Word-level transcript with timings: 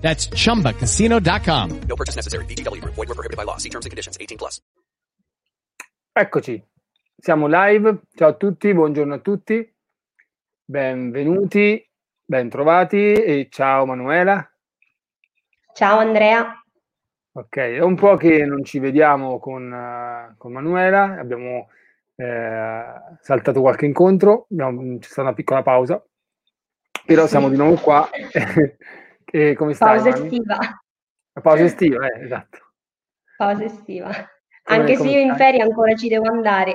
That's 0.00 0.28
chumbacasino.com. 0.28 1.80
No 1.86 1.96
purchase 1.96 2.16
necessary. 2.16 2.44
BGW. 2.46 2.82
Void 2.84 3.08
were 3.08 3.14
prohibited 3.14 3.36
by 3.36 3.44
law. 3.44 3.58
See 3.58 3.68
terms 3.68 3.86
and 3.86 3.90
conditions. 3.90 4.16
18 4.18 4.36
plus. 4.38 4.60
Eccoci, 6.12 6.60
siamo 7.16 7.46
live. 7.46 8.02
Ciao 8.16 8.30
a 8.30 8.34
tutti, 8.34 8.74
buongiorno 8.74 9.14
a 9.14 9.18
tutti. 9.20 9.74
Benvenuti, 10.64 11.88
bentrovati 12.24 13.12
e 13.12 13.48
ciao 13.48 13.86
Manuela. 13.86 14.44
Ciao 15.72 15.98
Andrea. 15.98 16.52
Ok, 17.32 17.56
è 17.56 17.80
un 17.80 17.94
po' 17.94 18.16
che 18.16 18.44
non 18.44 18.64
ci 18.64 18.80
vediamo 18.80 19.38
con, 19.38 19.72
eh, 19.72 20.34
con 20.36 20.52
Manuela, 20.52 21.16
abbiamo 21.18 21.68
eh, 22.16 22.84
saltato 23.20 23.60
qualche 23.60 23.86
incontro, 23.86 24.46
abbiamo- 24.50 24.98
c'è 24.98 25.08
stata 25.08 25.22
una 25.28 25.34
piccola 25.34 25.62
pausa, 25.62 26.04
però 27.06 27.26
siamo 27.28 27.48
di 27.48 27.56
nuovo 27.56 27.76
qua. 27.76 28.08
e 29.30 29.54
come 29.54 29.74
stai? 29.74 29.96
Pausa 29.96 30.10
Manu? 30.10 30.24
estiva. 30.24 30.58
Pausa 31.42 31.62
estiva, 31.64 32.06
eh, 32.08 32.24
esatto. 32.24 32.58
Pausa 33.36 33.64
estiva. 33.64 34.10
Come- 34.10 34.80
Anche 34.80 34.92
se 34.92 34.98
come 34.98 35.10
io 35.10 35.20
in 35.20 35.36
ferie 35.36 35.62
ancora 35.62 35.94
ci 35.94 36.08
devo 36.08 36.28
andare. 36.28 36.74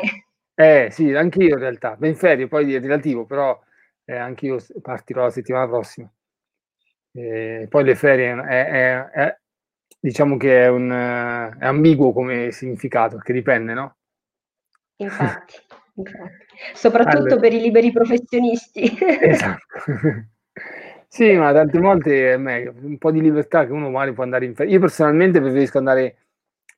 Eh 0.56 0.88
sì, 0.92 1.14
anch'io 1.14 1.50
in 1.56 1.60
realtà, 1.60 1.96
ben 1.98 2.16
ferie, 2.16 2.48
poi 2.48 2.74
è 2.74 2.80
relativo, 2.80 3.26
però 3.26 3.60
eh, 4.06 4.16
anch'io 4.16 4.58
partirò 4.82 5.24
la 5.24 5.30
settimana 5.30 5.68
prossima. 5.68 6.10
Eh, 7.12 7.68
poi 7.70 7.84
le 7.84 7.96
ferie 7.96 8.32
è, 8.34 8.66
è- 8.66 9.10
è- 9.10 9.38
diciamo 10.00 10.38
che 10.38 10.64
è, 10.64 10.68
un, 10.68 10.90
è 11.60 11.66
ambiguo 11.66 12.12
come 12.14 12.52
significato, 12.52 13.18
che 13.18 13.34
dipende, 13.34 13.74
no? 13.74 13.98
Infatti, 14.98 15.56
infatti. 15.96 16.46
Soprattutto 16.74 17.18
Allora. 17.18 17.40
per 17.40 17.54
i 17.54 17.60
liberi 17.60 17.92
professionisti. 17.92 18.98
Esatto. 19.00 19.62
Sì, 21.16 21.32
ma 21.38 21.54
tante 21.54 21.80
volte 21.80 22.34
è 22.34 22.36
meglio, 22.36 22.74
un 22.82 22.98
po' 22.98 23.10
di 23.10 23.22
libertà 23.22 23.66
che 23.66 23.72
uno 23.72 23.90
magari 23.90 24.12
può 24.12 24.24
andare 24.26 24.44
in 24.44 24.54
ferie. 24.54 24.74
Io 24.74 24.82
personalmente 24.82 25.40
preferisco 25.40 25.78
andare, 25.78 26.18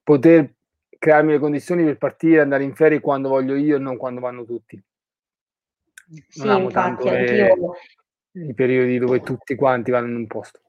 poter 0.03 0.53
crearmi 0.99 1.31
le 1.31 1.39
condizioni 1.39 1.83
per 1.83 1.97
partire, 1.97 2.41
andare 2.41 2.63
in 2.63 2.75
ferie 2.75 2.99
quando 2.99 3.30
voglio 3.30 3.55
io 3.55 3.77
e 3.77 3.80
non 3.80 3.97
quando 3.97 4.19
vanno 4.21 4.45
tutti. 4.45 4.80
Sì, 6.27 6.38
Non 6.45 6.49
amo 6.49 6.65
infatti, 6.65 7.03
tanto 7.03 7.09
anch'io. 7.09 7.73
i 8.33 8.53
periodi 8.53 8.99
dove 8.99 9.21
tutti 9.21 9.55
quanti 9.55 9.89
vanno 9.89 10.09
in 10.09 10.15
un 10.17 10.27
posto. 10.27 10.61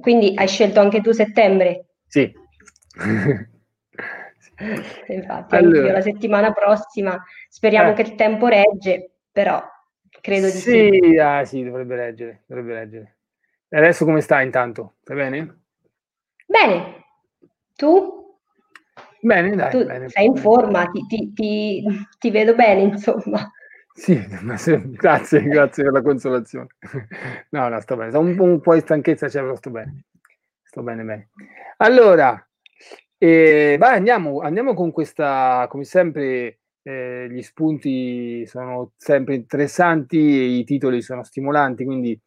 Quindi 0.00 0.32
hai 0.36 0.48
scelto 0.48 0.80
anche 0.80 1.02
tu 1.02 1.12
settembre? 1.12 1.84
Sì. 2.06 2.32
Infatti, 5.08 5.54
Allora. 5.54 5.92
la 5.92 6.00
settimana 6.00 6.50
prossima. 6.52 7.22
Speriamo 7.50 7.90
Eh. 7.90 7.92
che 7.94 8.00
il 8.02 8.14
tempo 8.14 8.46
regge, 8.46 9.10
però 9.30 9.62
credo 10.20 10.46
di 10.46 10.52
sì. 10.52 10.98
Sì, 11.02 11.16
ah, 11.18 11.44
sì, 11.44 11.62
dovrebbe 11.64 11.96
leggere, 11.96 12.42
dovrebbe 12.46 12.74
leggere. 12.74 13.16
E 13.68 13.76
adesso 13.78 14.04
come 14.04 14.20
stai 14.20 14.44
intanto? 14.44 14.94
Stai 15.02 15.16
bene? 15.16 15.58
Bene, 16.48 17.04
tu? 17.78 18.18
Bene, 19.22 19.54
dai, 19.54 19.70
Tu 19.70 19.84
bene. 19.84 20.08
sei 20.08 20.26
in 20.26 20.36
forma, 20.36 20.86
ti, 20.90 21.06
ti- 21.06 21.32
ti- 21.32 21.84
ti 22.18 22.30
vedo 22.30 22.54
bene, 22.54 22.82
insomma. 22.82 23.50
Sì, 23.92 24.18
ma 24.42 24.56
se- 24.56 24.80
grazie, 24.90 25.42
grazie 25.42 25.84
per 25.84 25.92
la 25.92 26.02
consolazione. 26.02 26.68
No, 27.50 27.68
no, 27.68 27.80
sto 27.80 27.96
bene. 27.96 28.16
Un, 28.16 28.38
un 28.38 28.60
po' 28.60 28.74
di 28.74 28.80
stanchezza 28.80 29.26
c'è, 29.28 29.40
però 29.40 29.56
sto 29.56 29.70
bene. 29.70 30.04
Sto 30.62 30.82
bene, 30.82 31.02
bene. 31.04 31.28
Allora, 31.78 32.42
eh, 33.18 33.76
vai, 33.78 33.96
andiamo, 33.96 34.40
andiamo 34.40 34.72
con 34.74 34.90
questa, 34.92 35.66
come 35.68 35.84
sempre, 35.84 36.59
eh, 36.82 37.28
gli 37.30 37.42
spunti 37.42 38.46
sono 38.46 38.92
sempre 38.96 39.34
interessanti 39.34 40.18
e 40.18 40.44
i 40.58 40.64
titoli 40.64 41.02
sono 41.02 41.22
stimolanti, 41.24 41.84
quindi 41.84 42.18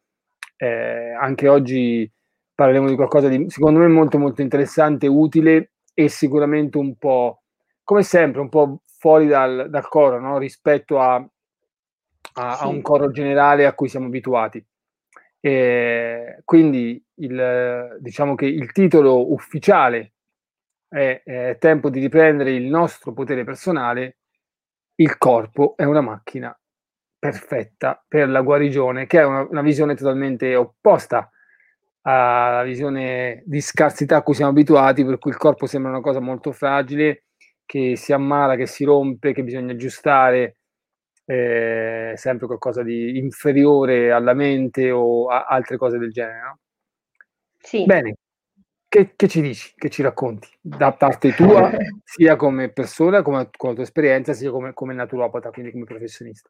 eh, 0.56 1.12
anche 1.20 1.48
oggi 1.48 2.10
parleremo 2.54 2.88
di 2.88 2.94
qualcosa 2.94 3.28
di, 3.28 3.46
secondo 3.48 3.80
me, 3.80 3.88
molto, 3.88 4.18
molto 4.18 4.42
interessante, 4.42 5.06
utile 5.06 5.72
e 5.94 6.08
sicuramente 6.08 6.78
un 6.78 6.96
po', 6.96 7.42
come 7.82 8.02
sempre, 8.02 8.40
un 8.40 8.48
po' 8.48 8.80
fuori 8.98 9.26
dal, 9.26 9.68
dal 9.70 9.88
coro, 9.88 10.20
no? 10.20 10.38
rispetto 10.38 11.00
a, 11.00 11.24
a- 12.34 12.52
a 12.52 12.56
Sì. 12.56 12.66
un 12.66 12.82
coro 12.82 13.10
generale 13.10 13.66
a 13.66 13.74
cui 13.74 13.88
siamo 13.88 14.06
abituati. 14.06 14.64
Eh, 15.40 16.40
quindi 16.44 17.02
il, 17.16 17.98
diciamo 18.00 18.34
che 18.34 18.46
il 18.46 18.72
titolo 18.72 19.32
ufficiale 19.32 20.14
è, 20.88 21.22
è 21.24 21.56
Tempo 21.58 21.90
di 21.90 22.00
riprendere 22.00 22.52
il 22.52 22.64
nostro 22.64 23.12
potere 23.12 23.44
personale. 23.44 24.18
Il 24.96 25.18
corpo 25.18 25.74
è 25.76 25.84
una 25.84 26.00
macchina 26.00 26.56
perfetta 27.18 28.02
per 28.06 28.28
la 28.28 28.42
guarigione, 28.42 29.06
che 29.06 29.20
è 29.20 29.24
una, 29.24 29.46
una 29.48 29.62
visione 29.62 29.94
totalmente 29.96 30.54
opposta 30.54 31.28
alla 32.02 32.62
visione 32.62 33.42
di 33.46 33.60
scarsità 33.60 34.16
a 34.16 34.22
cui 34.22 34.34
siamo 34.34 34.50
abituati, 34.50 35.04
per 35.04 35.18
cui 35.18 35.30
il 35.30 35.38
corpo 35.38 35.66
sembra 35.66 35.90
una 35.90 36.00
cosa 36.00 36.20
molto 36.20 36.52
fragile, 36.52 37.24
che 37.64 37.96
si 37.96 38.12
ammala, 38.12 38.56
che 38.56 38.66
si 38.66 38.84
rompe, 38.84 39.32
che 39.32 39.42
bisogna 39.42 39.72
aggiustare, 39.72 40.58
eh, 41.24 42.12
sempre 42.16 42.46
qualcosa 42.46 42.82
di 42.82 43.16
inferiore 43.18 44.12
alla 44.12 44.34
mente 44.34 44.90
o 44.90 45.28
a 45.28 45.46
altre 45.46 45.76
cose 45.78 45.98
del 45.98 46.12
genere. 46.12 46.40
no? 46.42 46.58
Sì. 47.58 47.84
Bene, 47.86 48.16
che, 48.94 49.14
che 49.16 49.26
ci 49.26 49.40
dici, 49.40 49.72
che 49.76 49.90
ci 49.90 50.02
racconti 50.02 50.48
da 50.60 50.92
parte 50.92 51.34
tua, 51.34 51.68
sia 52.04 52.36
come 52.36 52.68
persona, 52.68 53.22
come 53.22 53.48
con 53.56 53.70
la 53.70 53.74
tua 53.74 53.82
esperienza, 53.82 54.32
sia 54.34 54.52
come, 54.52 54.72
come 54.72 54.94
naturopata, 54.94 55.50
quindi 55.50 55.72
come 55.72 55.82
professionista? 55.82 56.48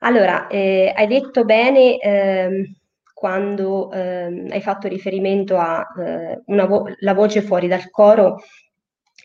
Allora, 0.00 0.46
eh, 0.46 0.92
hai 0.94 1.08
detto 1.08 1.44
bene 1.44 1.98
ehm, 1.98 2.76
quando 3.12 3.90
ehm, 3.90 4.46
hai 4.52 4.60
fatto 4.60 4.86
riferimento 4.86 5.58
a 5.58 5.84
eh, 5.98 6.40
una 6.46 6.66
vo- 6.66 6.86
la 7.00 7.14
voce 7.14 7.42
fuori 7.42 7.66
dal 7.66 7.90
coro 7.90 8.36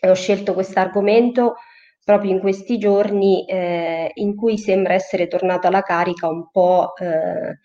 e 0.00 0.10
ho 0.10 0.14
scelto 0.14 0.52
questo 0.52 0.80
argomento 0.80 1.54
proprio 2.02 2.32
in 2.32 2.40
questi 2.40 2.78
giorni 2.78 3.44
eh, 3.44 4.10
in 4.14 4.34
cui 4.34 4.58
sembra 4.58 4.94
essere 4.94 5.28
tornato 5.28 5.68
alla 5.68 5.82
carica 5.82 6.26
un 6.26 6.50
po' 6.50 6.96
eh, 6.96 7.58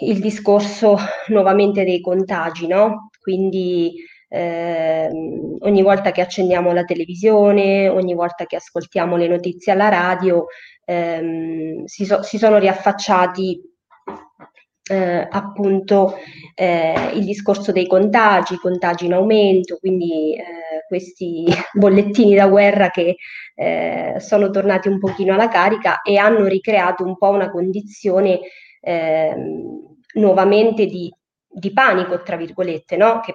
il 0.00 0.20
discorso 0.20 0.96
nuovamente 1.28 1.84
dei 1.84 2.00
contagi, 2.00 2.66
no? 2.66 3.10
Quindi 3.20 3.94
ehm, 4.28 5.56
ogni 5.60 5.82
volta 5.82 6.10
che 6.12 6.20
accendiamo 6.22 6.72
la 6.72 6.84
televisione, 6.84 7.88
ogni 7.88 8.14
volta 8.14 8.46
che 8.46 8.56
ascoltiamo 8.56 9.16
le 9.16 9.28
notizie 9.28 9.72
alla 9.72 9.88
radio, 9.88 10.46
ehm, 10.84 11.84
si, 11.84 12.04
so- 12.04 12.22
si 12.22 12.38
sono 12.38 12.58
riaffacciati 12.58 13.60
eh, 14.90 15.28
appunto 15.30 16.16
eh, 16.54 17.10
il 17.14 17.24
discorso 17.24 17.70
dei 17.72 17.86
contagi, 17.86 18.56
contagi 18.56 19.06
in 19.06 19.12
aumento, 19.12 19.76
quindi 19.78 20.34
eh, 20.34 20.84
questi 20.88 21.44
bollettini 21.72 22.34
da 22.34 22.48
guerra 22.48 22.90
che 22.90 23.16
eh, 23.54 24.16
sono 24.18 24.50
tornati 24.50 24.88
un 24.88 24.98
pochino 24.98 25.34
alla 25.34 25.48
carica 25.48 26.02
e 26.02 26.16
hanno 26.16 26.46
ricreato 26.46 27.04
un 27.04 27.16
po' 27.16 27.30
una 27.30 27.50
condizione 27.50 28.40
ehm, 28.82 29.96
nuovamente 30.14 30.86
di, 30.86 31.12
di 31.48 31.72
panico, 31.72 32.22
tra 32.22 32.36
virgolette, 32.36 32.96
no? 32.96 33.20
Che 33.20 33.34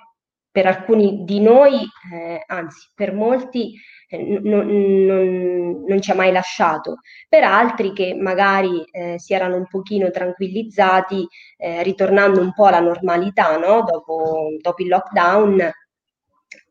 per 0.51 0.65
alcuni 0.65 1.23
di 1.23 1.39
noi, 1.39 1.81
eh, 2.13 2.43
anzi 2.47 2.89
per 2.95 3.13
molti, 3.13 3.75
eh, 4.09 4.39
non, 4.41 4.65
non- 5.05 5.83
non 5.87 6.01
ci 6.01 6.11
ha 6.11 6.15
mai 6.15 6.31
lasciato. 6.31 6.97
Per 7.29 7.43
altri 7.43 7.93
che 7.93 8.15
magari 8.15 8.83
eh, 8.91 9.19
si 9.19 9.33
erano 9.33 9.55
un 9.55 9.67
pochino 9.67 10.09
tranquillizzati, 10.09 11.27
eh, 11.57 11.83
ritornando 11.83 12.41
un 12.41 12.53
po' 12.53 12.65
alla 12.65 12.79
normalità, 12.79 13.57
no? 13.57 13.83
Dopo, 13.83 14.47
dopo 14.59 14.81
il 14.83 14.89
lockdown, 14.89 15.71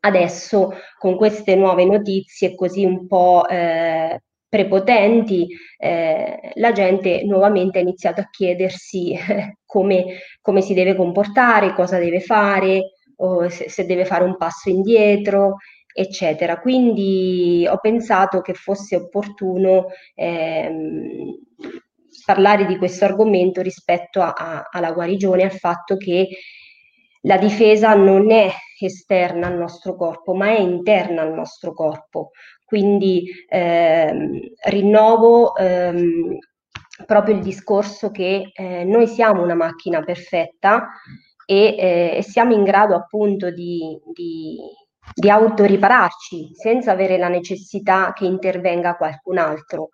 adesso 0.01 0.73
con 0.97 1.15
queste 1.15 1.55
nuove 1.55 1.85
notizie 1.85 2.55
così 2.55 2.83
un 2.85 3.07
po' 3.07 3.45
eh, 3.47 4.21
prepotenti, 4.49 5.47
eh, 5.77 6.51
la 6.55 6.71
gente 6.71 7.23
nuovamente 7.25 7.79
ha 7.79 7.81
iniziato 7.81 8.21
a 8.21 8.29
chiedersi 8.29 9.11
eh, 9.13 9.57
come, 9.65 10.05
come 10.41 10.61
si 10.61 10.73
deve 10.73 10.95
comportare, 10.95 11.73
cosa 11.73 11.99
deve 11.99 12.19
fare, 12.21 12.91
se, 13.49 13.69
se 13.69 13.85
deve 13.85 14.05
fare 14.05 14.23
un 14.23 14.37
passo 14.37 14.69
indietro, 14.69 15.55
eccetera. 15.93 16.59
Quindi 16.59 17.67
ho 17.69 17.77
pensato 17.79 18.41
che 18.41 18.53
fosse 18.53 18.95
opportuno 18.95 19.87
ehm, 20.15 21.35
parlare 22.25 22.65
di 22.65 22.77
questo 22.77 23.05
argomento 23.05 23.61
rispetto 23.61 24.21
a- 24.21 24.33
a- 24.33 24.67
alla 24.71 24.91
guarigione, 24.91 25.43
al 25.43 25.51
fatto 25.51 25.97
che 25.97 26.27
la 27.27 27.37
difesa 27.37 27.93
non 27.93 28.31
è 28.31 28.49
esterna 28.79 29.47
al 29.47 29.57
nostro 29.57 29.95
corpo, 29.95 30.33
ma 30.33 30.47
è 30.47 30.59
interna 30.59 31.21
al 31.23 31.33
nostro 31.33 31.73
corpo. 31.73 32.31
Quindi 32.63 33.29
ehm, 33.49 34.39
rinnovo 34.69 35.55
ehm, 35.55 36.37
proprio 37.05 37.35
il 37.35 37.41
discorso 37.41 38.11
che 38.11 38.51
eh, 38.53 38.83
noi 38.85 39.07
siamo 39.07 39.43
una 39.43 39.55
macchina 39.55 40.01
perfetta 40.03 40.87
e, 41.45 42.15
eh, 42.17 42.21
siamo 42.21 42.53
in 42.53 42.63
grado 42.63 42.95
appunto 42.95 43.51
di, 43.51 43.99
di, 44.13 44.57
di 45.13 45.29
autoripararci 45.29 46.51
senza 46.53 46.91
avere 46.91 47.17
la 47.17 47.29
necessità 47.29 48.13
che 48.13 48.25
intervenga 48.25 48.95
qualcun 48.95 49.37
altro. 49.37 49.89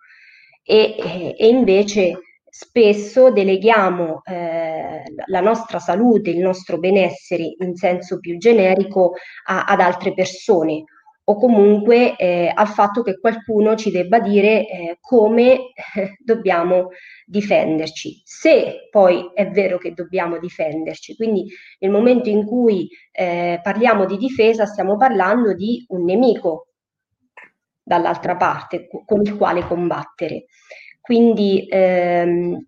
E, 0.62 1.34
e 1.36 1.48
invece 1.48 2.18
spesso 2.56 3.32
deleghiamo 3.32 4.22
eh, 4.22 5.02
la 5.26 5.40
nostra 5.40 5.80
salute, 5.80 6.30
il 6.30 6.38
nostro 6.38 6.78
benessere 6.78 7.56
in 7.58 7.74
senso 7.74 8.20
più 8.20 8.38
generico 8.38 9.14
a, 9.46 9.64
ad 9.64 9.80
altre 9.80 10.14
persone 10.14 10.84
o 11.24 11.36
comunque 11.36 12.14
eh, 12.14 12.52
al 12.54 12.68
fatto 12.68 13.02
che 13.02 13.18
qualcuno 13.18 13.74
ci 13.74 13.90
debba 13.90 14.20
dire 14.20 14.68
eh, 14.68 14.98
come 15.00 15.72
eh, 15.96 16.16
dobbiamo 16.22 16.90
difenderci. 17.26 18.22
Se 18.24 18.86
poi 18.88 19.32
è 19.34 19.50
vero 19.50 19.76
che 19.76 19.92
dobbiamo 19.92 20.38
difenderci, 20.38 21.16
quindi 21.16 21.48
nel 21.80 21.90
momento 21.90 22.28
in 22.28 22.46
cui 22.46 22.88
eh, 23.10 23.58
parliamo 23.64 24.04
di 24.04 24.16
difesa 24.16 24.64
stiamo 24.64 24.96
parlando 24.96 25.54
di 25.54 25.84
un 25.88 26.04
nemico 26.04 26.68
dall'altra 27.82 28.36
parte 28.36 28.86
con 29.04 29.22
il 29.22 29.36
quale 29.36 29.66
combattere. 29.66 30.44
Quindi 31.04 31.66
ehm, 31.68 32.64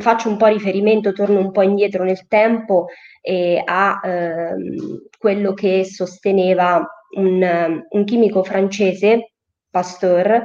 faccio 0.00 0.28
un 0.28 0.36
po' 0.36 0.48
riferimento, 0.48 1.14
torno 1.14 1.40
un 1.40 1.50
po' 1.50 1.62
indietro 1.62 2.04
nel 2.04 2.26
tempo 2.26 2.88
eh, 3.22 3.62
a 3.64 4.00
ehm, 4.04 5.06
quello 5.18 5.54
che 5.54 5.86
sosteneva 5.86 6.86
un, 7.16 7.82
un, 7.88 8.04
chimico 8.04 8.44
francese, 8.44 9.32
Pasteur, 9.70 10.44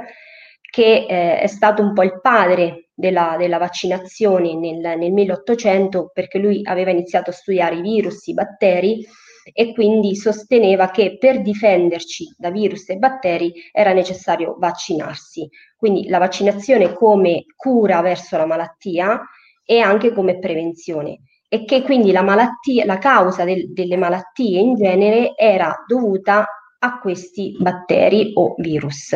che 0.62 1.06
eh, 1.10 1.40
è 1.42 1.48
stato 1.48 1.82
un 1.82 1.92
po' 1.92 2.04
il 2.04 2.22
padre 2.22 2.92
della, 2.94 3.36
della 3.38 3.58
vaccinazione 3.58 4.56
nel, 4.56 4.98
nel 4.98 5.12
1800 5.12 6.12
perché 6.14 6.40
lui 6.40 6.62
aveva 6.64 6.92
iniziato 6.92 7.32
a 7.32 7.34
studiare 7.34 7.76
i 7.76 7.82
virus, 7.82 8.26
i 8.28 8.34
batteri 8.34 9.06
e 9.54 9.74
quindi 9.74 10.16
sosteneva 10.16 10.90
che 10.90 11.18
per 11.18 11.42
difenderci 11.42 12.36
da 12.38 12.52
virus 12.52 12.90
e 12.90 12.98
batteri 12.98 13.54
era 13.72 13.94
necessario 13.94 14.56
vaccinarsi. 14.58 15.50
Quindi 15.76 16.08
la 16.08 16.18
vaccinazione 16.18 16.94
come 16.94 17.46
cura 17.56 18.02
verso 18.02 18.38
la 18.38 18.46
malattia 18.46 19.22
e 19.64 19.80
anche 19.80 20.14
come 20.14 20.40
prevenzione 20.40 21.22
e 21.48 21.66
che 21.66 21.82
quindi 21.82 22.12
la 22.12 22.22
malattia, 22.22 22.86
la 22.86 23.00
causa 23.00 23.44
del, 23.44 23.74
delle 23.74 23.98
malattie 23.98 24.60
in 24.60 24.76
genere 24.76 25.34
era 25.36 25.84
dovuta 25.88 26.46
a 26.80 27.00
questi 27.00 27.56
batteri 27.60 28.32
o 28.36 28.54
virus. 28.58 29.16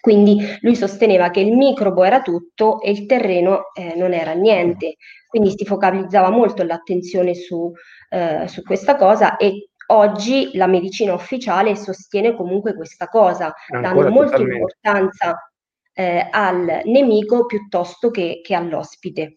Quindi 0.00 0.44
lui 0.62 0.74
sosteneva 0.74 1.30
che 1.30 1.40
il 1.40 1.56
microbo 1.56 2.02
era 2.02 2.20
tutto 2.20 2.80
e 2.80 2.90
il 2.90 3.06
terreno 3.06 3.72
eh, 3.72 3.94
non 3.96 4.12
era 4.12 4.32
niente, 4.32 4.96
quindi 5.28 5.54
si 5.56 5.64
focalizzava 5.64 6.30
molto 6.30 6.64
l'attenzione 6.64 7.34
su, 7.34 7.70
eh, 8.10 8.48
su 8.48 8.62
questa 8.62 8.96
cosa 8.96 9.36
e 9.36 9.70
oggi 9.88 10.50
la 10.54 10.66
medicina 10.66 11.14
ufficiale 11.14 11.76
sostiene 11.76 12.34
comunque 12.34 12.74
questa 12.74 13.06
cosa, 13.06 13.54
Ancora 13.68 14.02
dando 14.02 14.10
molta 14.10 14.38
importanza 14.38 15.50
eh, 15.92 16.28
al 16.30 16.80
nemico 16.84 17.46
piuttosto 17.46 18.10
che, 18.10 18.40
che 18.42 18.54
all'ospite. 18.54 19.36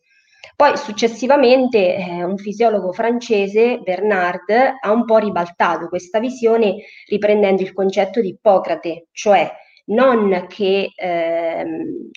Poi 0.55 0.75
successivamente 0.77 1.95
eh, 1.95 2.23
un 2.23 2.37
fisiologo 2.37 2.91
francese, 2.91 3.79
Bernard, 3.79 4.49
ha 4.81 4.91
un 4.91 5.05
po' 5.05 5.17
ribaltato 5.17 5.87
questa 5.87 6.19
visione 6.19 6.75
riprendendo 7.07 7.61
il 7.61 7.71
concetto 7.71 8.19
di 8.19 8.29
Ippocrate, 8.29 9.07
cioè 9.11 9.49
non 9.89 10.45
che 10.47 10.91
ehm, 10.95 12.09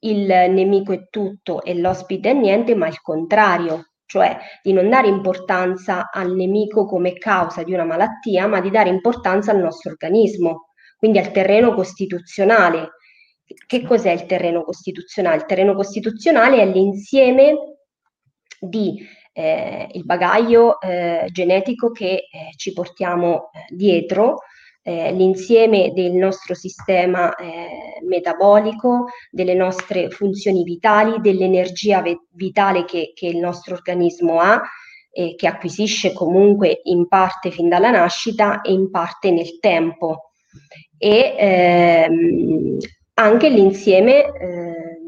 il 0.00 0.26
nemico 0.26 0.92
è 0.92 1.08
tutto 1.08 1.62
e 1.62 1.74
l'ospite 1.74 2.30
è 2.30 2.32
niente, 2.34 2.74
ma 2.74 2.88
il 2.88 3.00
contrario, 3.00 3.92
cioè 4.06 4.36
di 4.62 4.72
non 4.72 4.88
dare 4.90 5.08
importanza 5.08 6.10
al 6.10 6.34
nemico 6.34 6.86
come 6.86 7.14
causa 7.14 7.62
di 7.62 7.72
una 7.72 7.84
malattia, 7.84 8.46
ma 8.46 8.60
di 8.60 8.70
dare 8.70 8.90
importanza 8.90 9.50
al 9.50 9.60
nostro 9.60 9.90
organismo, 9.92 10.68
quindi 10.96 11.18
al 11.18 11.30
terreno 11.30 11.74
costituzionale. 11.74 12.90
Che 13.66 13.82
cos'è 13.82 14.10
il 14.10 14.26
terreno 14.26 14.62
costituzionale? 14.62 15.36
Il 15.36 15.44
terreno 15.46 15.74
costituzionale 15.74 16.60
è 16.60 16.66
l'insieme 16.66 17.56
di 18.58 19.06
eh, 19.32 19.88
il 19.92 20.04
bagaglio 20.04 20.80
eh, 20.80 21.26
genetico 21.30 21.90
che 21.90 22.12
eh, 22.12 22.50
ci 22.56 22.72
portiamo 22.72 23.50
eh, 23.52 23.74
dietro, 23.74 24.38
eh, 24.86 25.12
l'insieme 25.12 25.92
del 25.94 26.12
nostro 26.12 26.54
sistema 26.54 27.34
eh, 27.36 28.04
metabolico, 28.06 29.06
delle 29.30 29.54
nostre 29.54 30.10
funzioni 30.10 30.62
vitali, 30.62 31.22
dell'energia 31.22 32.02
ve- 32.02 32.26
vitale 32.32 32.84
che, 32.84 33.12
che, 33.14 33.28
il 33.28 33.38
nostro 33.38 33.74
organismo 33.74 34.40
ha 34.40 34.60
e 35.10 35.36
che 35.36 35.46
acquisisce 35.46 36.12
comunque 36.12 36.80
in 36.82 37.08
parte 37.08 37.50
fin 37.50 37.70
dalla 37.70 37.90
nascita 37.90 38.60
e 38.60 38.72
in 38.72 38.90
parte 38.90 39.30
nel 39.30 39.58
tempo. 39.58 40.32
E 40.98 41.34
ehm, 41.38 42.76
anche 43.14 43.48
l'insieme 43.48 44.18
eh, 44.18 44.98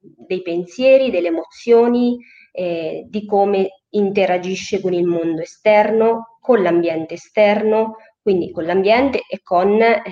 dei 0.00 0.42
pensieri, 0.42 1.10
delle 1.10 1.28
emozioni, 1.28 2.18
eh, 2.52 3.06
di 3.08 3.24
come 3.24 3.84
interagisce 3.90 4.82
con 4.82 4.92
il 4.92 5.06
mondo 5.06 5.40
esterno, 5.40 6.38
con 6.40 6.62
l'ambiente 6.62 7.14
esterno, 7.14 7.96
quindi 8.28 8.50
con 8.50 8.64
l'ambiente 8.64 9.22
e 9.26 9.40
con 9.42 9.80
eh, 9.80 10.02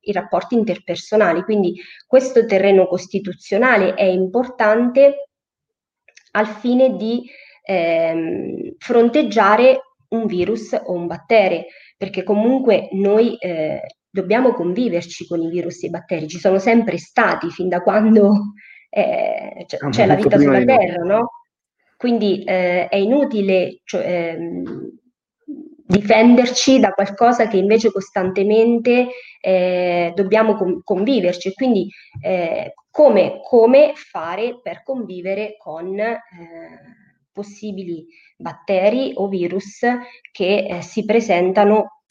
i 0.00 0.12
rapporti 0.12 0.54
interpersonali. 0.54 1.42
Quindi 1.42 1.74
questo 2.06 2.46
terreno 2.46 2.86
costituzionale 2.86 3.92
è 3.92 4.04
importante 4.04 5.28
al 6.30 6.46
fine 6.46 6.96
di 6.96 7.22
ehm, 7.62 8.76
fronteggiare 8.78 9.80
un 10.08 10.24
virus 10.24 10.72
o 10.72 10.92
un 10.92 11.06
batterio, 11.06 11.64
perché 11.98 12.22
comunque 12.22 12.88
noi 12.92 13.36
eh, 13.36 13.82
dobbiamo 14.08 14.54
conviverci 14.54 15.26
con 15.26 15.42
i 15.42 15.50
virus 15.50 15.82
e 15.82 15.88
i 15.88 15.90
batteri, 15.90 16.28
ci 16.28 16.38
sono 16.38 16.58
sempre 16.58 16.96
stati 16.96 17.50
fin 17.50 17.68
da 17.68 17.82
quando 17.82 18.54
eh, 18.88 19.64
c'è, 19.66 19.76
c'è 19.90 20.06
la 20.06 20.14
vita 20.14 20.38
sulla 20.38 20.64
Terra, 20.64 21.02
no? 21.02 21.28
Quindi 21.98 22.42
eh, 22.42 22.88
è 22.88 22.96
inutile 22.96 23.80
cioè, 23.84 24.32
ehm, 24.34 25.02
difenderci 25.94 26.80
da 26.80 26.90
qualcosa 26.90 27.46
che 27.46 27.56
invece 27.56 27.92
costantemente 27.92 29.08
eh, 29.40 30.12
dobbiamo 30.14 30.56
com- 30.56 30.80
conviverci. 30.82 31.52
Quindi 31.54 31.88
eh, 32.20 32.74
come, 32.90 33.40
come, 33.42 33.92
fare 33.94 34.60
per 34.62 34.82
convivere 34.82 35.56
con 35.58 35.98
eh, 35.98 36.18
possibili 37.32 38.06
batteri 38.36 39.12
o 39.14 39.28
virus 39.28 39.80
che 40.32 40.66
eh, 40.66 40.82
si 40.82 41.04
presentano. 41.04 42.02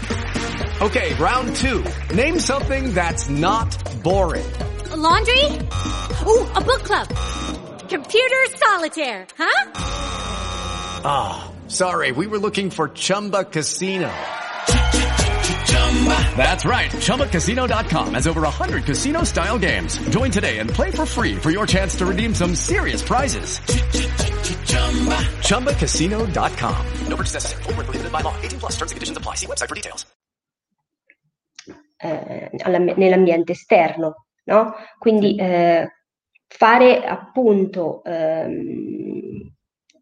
Ok, 0.79 1.15
round 1.17 1.53
two. 1.57 1.81
Name 2.13 2.39
something 2.39 2.93
that's 2.93 3.27
not 3.27 3.75
boring. 4.01 4.45
A 4.91 4.95
laundry? 4.95 5.59
Oh, 6.25 6.49
a 6.55 6.61
book 6.61 6.83
club. 6.83 7.07
Computer 7.87 8.49
solitaire, 8.57 9.27
huh? 9.37 9.71
Ah. 11.05 11.52
Sorry, 11.73 12.11
we 12.11 12.27
were 12.27 12.37
looking 12.37 12.69
for 12.69 12.89
Chumba 12.89 13.45
Casino. 13.45 14.11
That's 16.37 16.65
right. 16.65 16.91
ChumbaCasino.com 16.91 18.13
has 18.13 18.27
over 18.27 18.41
100 18.41 18.85
casino 18.85 19.23
style 19.23 19.57
games. 19.57 19.97
Join 20.09 20.29
today 20.29 20.59
and 20.59 20.69
play 20.69 20.91
for 20.91 21.05
free 21.05 21.35
for 21.35 21.49
your 21.49 21.65
chance 21.65 21.95
to 21.95 22.05
redeem 22.05 22.35
some 22.35 22.53
serious 22.53 23.01
prizes. 23.01 23.59
ChumbaCasino.com. 25.47 26.85
No 27.07 27.15
purchase 27.15 27.33
necessary. 27.33 27.63
Full 27.63 27.73
prohibited 27.73 28.11
by 28.11 28.21
law. 28.21 28.35
18 28.41 28.59
plus 28.59 28.73
terms 28.73 28.91
and 28.91 28.97
conditions 28.97 29.17
apply. 29.17 29.35
See 29.35 29.47
website 29.47 29.69
for 29.69 29.75
details. 29.75 30.05
Eh, 31.97 32.49
nell'ambiente 32.67 33.53
esterno, 33.53 34.27
no? 34.43 34.75
Quindi 34.99 35.37
eh, 35.37 35.87
fare 36.45 37.03
appunto 37.03 38.03
ehm, 38.03 39.53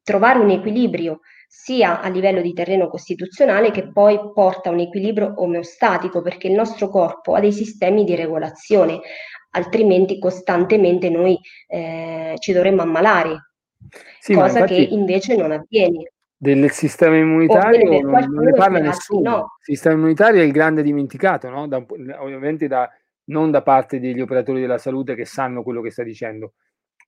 trovare 0.03 0.39
un 0.39 0.49
equilibrio 0.49 1.21
sia 1.53 2.00
a 2.00 2.08
livello 2.08 2.41
di 2.41 2.53
terreno 2.53 2.88
costituzionale 2.88 3.72
che 3.72 3.91
poi 3.91 4.17
porta 4.34 4.70
a 4.70 4.72
un 4.72 4.79
equilibrio 4.79 5.34
omeostatico 5.36 6.22
perché 6.22 6.48
il 6.48 6.53
nostro 6.53 6.88
corpo 6.88 7.36
ha 7.36 7.41
dei 7.41 7.51
sistemi 7.51 8.05
di 8.05 8.15
regolazione, 8.15 9.01
altrimenti 9.50 10.17
costantemente 10.17 11.10
noi 11.10 11.38
eh, 11.67 12.36
ci 12.39 12.53
dovremmo 12.53 12.84
ammalare, 12.84 13.51
sì, 14.22 14.34
cosa 14.34 14.63
che 14.63 14.75
invece 14.75 15.36
non 15.36 15.51
avviene 15.51 16.13
del 16.38 16.72
sistema 16.72 17.17
immunitario 17.17 18.01
non, 18.01 18.12
non, 18.29 18.43
ne 18.46 18.53
parla 18.53 18.79
nessuno. 18.79 19.29
No. 19.29 19.38
Il 19.60 19.75
sistema 19.75 19.96
immunitario 19.96 20.41
è 20.41 20.46
il 20.46 20.51
grande 20.51 20.81
dimenticato, 20.81 21.50
no? 21.50 21.67
da, 21.67 21.86
ovviamente 22.17 22.67
da, 22.67 22.89
non 23.25 23.51
da 23.51 23.62
parte 23.62 24.00
degli 24.00 24.22
operatori 24.22 24.62
della 24.62 24.79
salute 24.79 25.13
che 25.15 25.25
sanno 25.25 25.62
quello 25.62 25.81
che 25.81 25.91
sta 25.91 26.01
dicendo, 26.01 26.53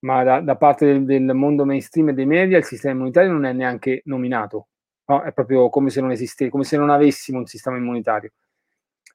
ma 0.03 0.23
da, 0.23 0.41
da 0.41 0.55
parte 0.55 0.85
del, 0.85 1.05
del, 1.05 1.33
mondo 1.33 1.65
mainstream 1.65 2.09
e 2.09 2.13
dei 2.13 2.25
media 2.25 2.57
il 2.57 2.65
sistema 2.65 2.93
immunitario 2.93 3.31
non 3.31 3.45
è 3.45 3.53
neanche 3.53 4.01
nominato, 4.05 4.67
no? 5.05 5.21
è 5.21 5.31
proprio 5.33 5.69
come 5.69 5.89
se 5.89 6.01
non 6.01 6.11
esistesse, 6.11 6.51
come 6.51 6.63
se 6.63 6.77
non 6.77 6.89
avessimo 6.89 7.39
un 7.39 7.45
sistema 7.45 7.77
immunitario. 7.77 8.31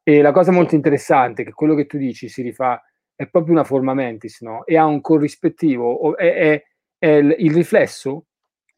E 0.03 0.23
la 0.23 0.33
cosa 0.33 0.53
molto 0.53 0.75
interessante 0.75 1.43
è 1.43 1.45
che 1.45 1.53
quello 1.53 1.75
che 1.75 1.87
tu 1.87 1.99
dici 1.99 2.29
si 2.29 2.41
rifà, 2.41 2.83
è 3.15 3.27
proprio 3.29 3.53
una 3.53 3.65
forma 3.65 3.93
mentis, 3.95 4.41
no? 4.41 4.65
E 4.65 4.79
ha 4.79 4.87
un 4.87 5.01
corrispettivo, 5.01 6.17
è, 6.17 6.35
è, 6.35 6.65
è 6.99 7.09
il 7.09 7.53
riflesso 7.53 8.27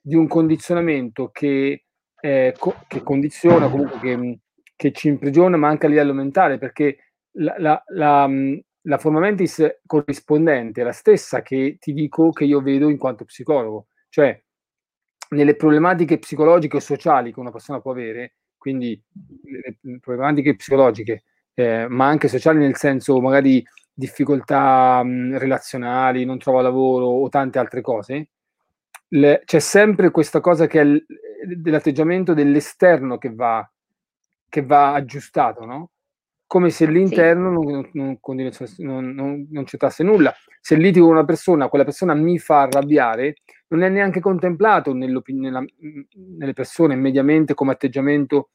di 0.00 0.16
un 0.16 0.26
condizionamento 0.26 1.28
che, 1.28 1.84
eh, 2.20 2.54
co- 2.58 2.84
che 2.88 3.02
condiziona, 3.02 3.68
comunque 3.68 4.00
che, 4.00 4.38
che, 4.74 4.92
ci 4.92 5.08
imprigiona, 5.08 5.56
ma 5.56 5.68
anche 5.68 5.86
a 5.86 5.88
livello 5.90 6.14
mentale, 6.14 6.58
perché 6.58 6.96
la, 7.34 7.54
la, 7.58 7.84
la, 7.88 8.28
la 8.82 8.98
forma 8.98 9.20
mentis 9.20 9.80
corrispondente 9.86 10.80
è 10.80 10.84
la 10.84 10.92
stessa 10.92 11.42
che 11.42 11.76
ti 11.78 11.92
dico 11.92 12.30
che 12.30 12.44
io 12.44 12.60
vedo 12.60 12.88
in 12.88 12.98
quanto 12.98 13.24
psicologo, 13.24 13.86
cioè 14.08 14.40
nelle 15.30 15.54
problematiche 15.56 16.18
psicologiche 16.18 16.76
o 16.76 16.80
sociali 16.80 17.32
che 17.32 17.40
una 17.40 17.50
persona 17.50 17.80
può 17.80 17.92
avere, 17.92 18.34
quindi 18.56 19.00
le 19.44 19.98
problematiche 20.00 20.56
psicologiche, 20.56 21.24
eh, 21.54 21.86
ma 21.88 22.06
anche 22.06 22.28
sociali 22.28 22.58
nel 22.58 22.76
senso 22.76 23.20
magari 23.20 23.64
difficoltà 23.92 25.02
mh, 25.04 25.38
relazionali, 25.38 26.24
non 26.24 26.38
trova 26.38 26.62
lavoro 26.62 27.06
o 27.06 27.28
tante 27.28 27.58
altre 27.58 27.80
cose, 27.80 28.30
le, 29.08 29.42
c'è 29.44 29.58
sempre 29.60 30.10
questa 30.10 30.40
cosa 30.40 30.66
che 30.66 30.80
è 30.80 30.84
l, 30.84 31.04
dell'atteggiamento 31.56 32.34
dell'esterno 32.34 33.18
che 33.18 33.32
va, 33.32 33.68
che 34.48 34.62
va 34.62 34.94
aggiustato, 34.94 35.64
no? 35.64 35.90
Come 36.50 36.70
se 36.70 36.84
l'interno 36.84 37.60
sì. 37.60 37.70
non, 37.94 38.18
non, 38.78 39.14
non, 39.14 39.46
non, 39.48 39.64
c'entrasse 39.64 40.02
nulla. 40.02 40.34
Se 40.60 40.74
litigo 40.74 41.06
con 41.06 41.14
una 41.14 41.24
persona, 41.24 41.68
quella 41.68 41.84
persona 41.84 42.12
mi 42.12 42.40
fa 42.40 42.62
arrabbiare, 42.62 43.34
non 43.68 43.84
è 43.84 43.88
neanche 43.88 44.18
contemplato 44.18 44.92
nella, 44.92 45.22
nelle 45.28 46.52
persone 46.52 46.96
mediamente 46.96 47.54
come 47.54 47.70
atteggiamento 47.70 48.50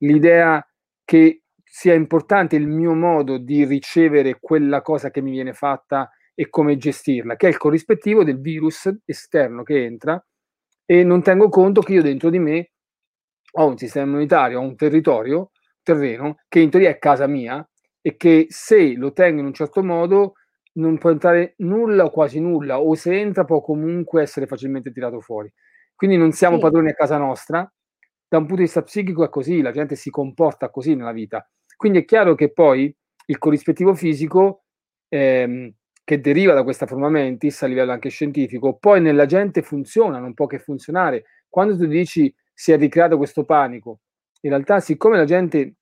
l'idea 0.00 0.62
che 1.06 1.44
sia 1.64 1.94
importante 1.94 2.56
il 2.56 2.68
mio 2.68 2.92
modo 2.92 3.38
di 3.38 3.64
ricevere 3.64 4.36
quella 4.38 4.82
cosa 4.82 5.10
che 5.10 5.22
mi 5.22 5.30
viene 5.30 5.54
fatta 5.54 6.10
e 6.34 6.50
come 6.50 6.76
gestirla, 6.76 7.36
che 7.36 7.46
è 7.46 7.48
il 7.48 7.56
corrispettivo 7.56 8.24
del 8.24 8.42
virus 8.42 8.94
esterno 9.06 9.62
che 9.62 9.86
entra 9.86 10.22
e 10.84 11.02
non 11.02 11.22
tengo 11.22 11.48
conto 11.48 11.80
che 11.80 11.94
io 11.94 12.02
dentro 12.02 12.28
di 12.28 12.38
me 12.38 12.72
ho 13.52 13.66
un 13.68 13.78
sistema 13.78 14.04
immunitario, 14.04 14.58
ho 14.58 14.62
un 14.62 14.76
territorio 14.76 15.50
terreno 15.92 16.36
che 16.48 16.60
in 16.60 16.70
teoria 16.70 16.90
è 16.90 16.98
casa 16.98 17.26
mia 17.26 17.66
e 18.00 18.16
che 18.16 18.46
se 18.48 18.94
lo 18.94 19.12
tengo 19.12 19.40
in 19.40 19.46
un 19.46 19.54
certo 19.54 19.82
modo 19.82 20.34
non 20.74 20.98
può 20.98 21.10
entrare 21.10 21.54
nulla 21.58 22.04
o 22.04 22.10
quasi 22.10 22.40
nulla 22.40 22.80
o 22.80 22.94
se 22.94 23.18
entra 23.18 23.44
può 23.44 23.60
comunque 23.60 24.22
essere 24.22 24.46
facilmente 24.46 24.92
tirato 24.92 25.20
fuori. 25.20 25.52
Quindi 25.94 26.16
non 26.16 26.32
siamo 26.32 26.56
sì. 26.56 26.62
padroni 26.62 26.90
a 26.90 26.94
casa 26.94 27.16
nostra. 27.16 27.60
Da 28.28 28.36
un 28.36 28.44
punto 28.44 28.60
di 28.60 28.66
vista 28.66 28.82
psichico 28.82 29.24
è 29.24 29.30
così, 29.30 29.62
la 29.62 29.72
gente 29.72 29.96
si 29.96 30.10
comporta 30.10 30.70
così 30.70 30.94
nella 30.94 31.12
vita. 31.12 31.48
Quindi 31.76 32.00
è 32.00 32.04
chiaro 32.04 32.34
che 32.34 32.52
poi 32.52 32.94
il 33.26 33.38
corrispettivo 33.38 33.94
fisico 33.94 34.64
ehm, 35.08 35.72
che 36.04 36.20
deriva 36.20 36.54
da 36.54 36.62
questa 36.62 36.86
forma 36.86 37.08
mentis 37.08 37.62
a 37.62 37.66
livello 37.66 37.92
anche 37.92 38.10
scientifico, 38.10 38.76
poi 38.76 39.00
nella 39.00 39.26
gente 39.26 39.62
funziona, 39.62 40.18
non 40.18 40.34
può 40.34 40.46
che 40.46 40.58
funzionare. 40.58 41.24
Quando 41.48 41.76
tu 41.76 41.86
dici 41.86 42.32
si 42.52 42.72
è 42.72 42.78
ricreato 42.78 43.16
questo 43.16 43.44
panico, 43.44 44.00
in 44.42 44.50
realtà 44.50 44.80
siccome 44.80 45.16
la 45.16 45.24
gente 45.24 45.74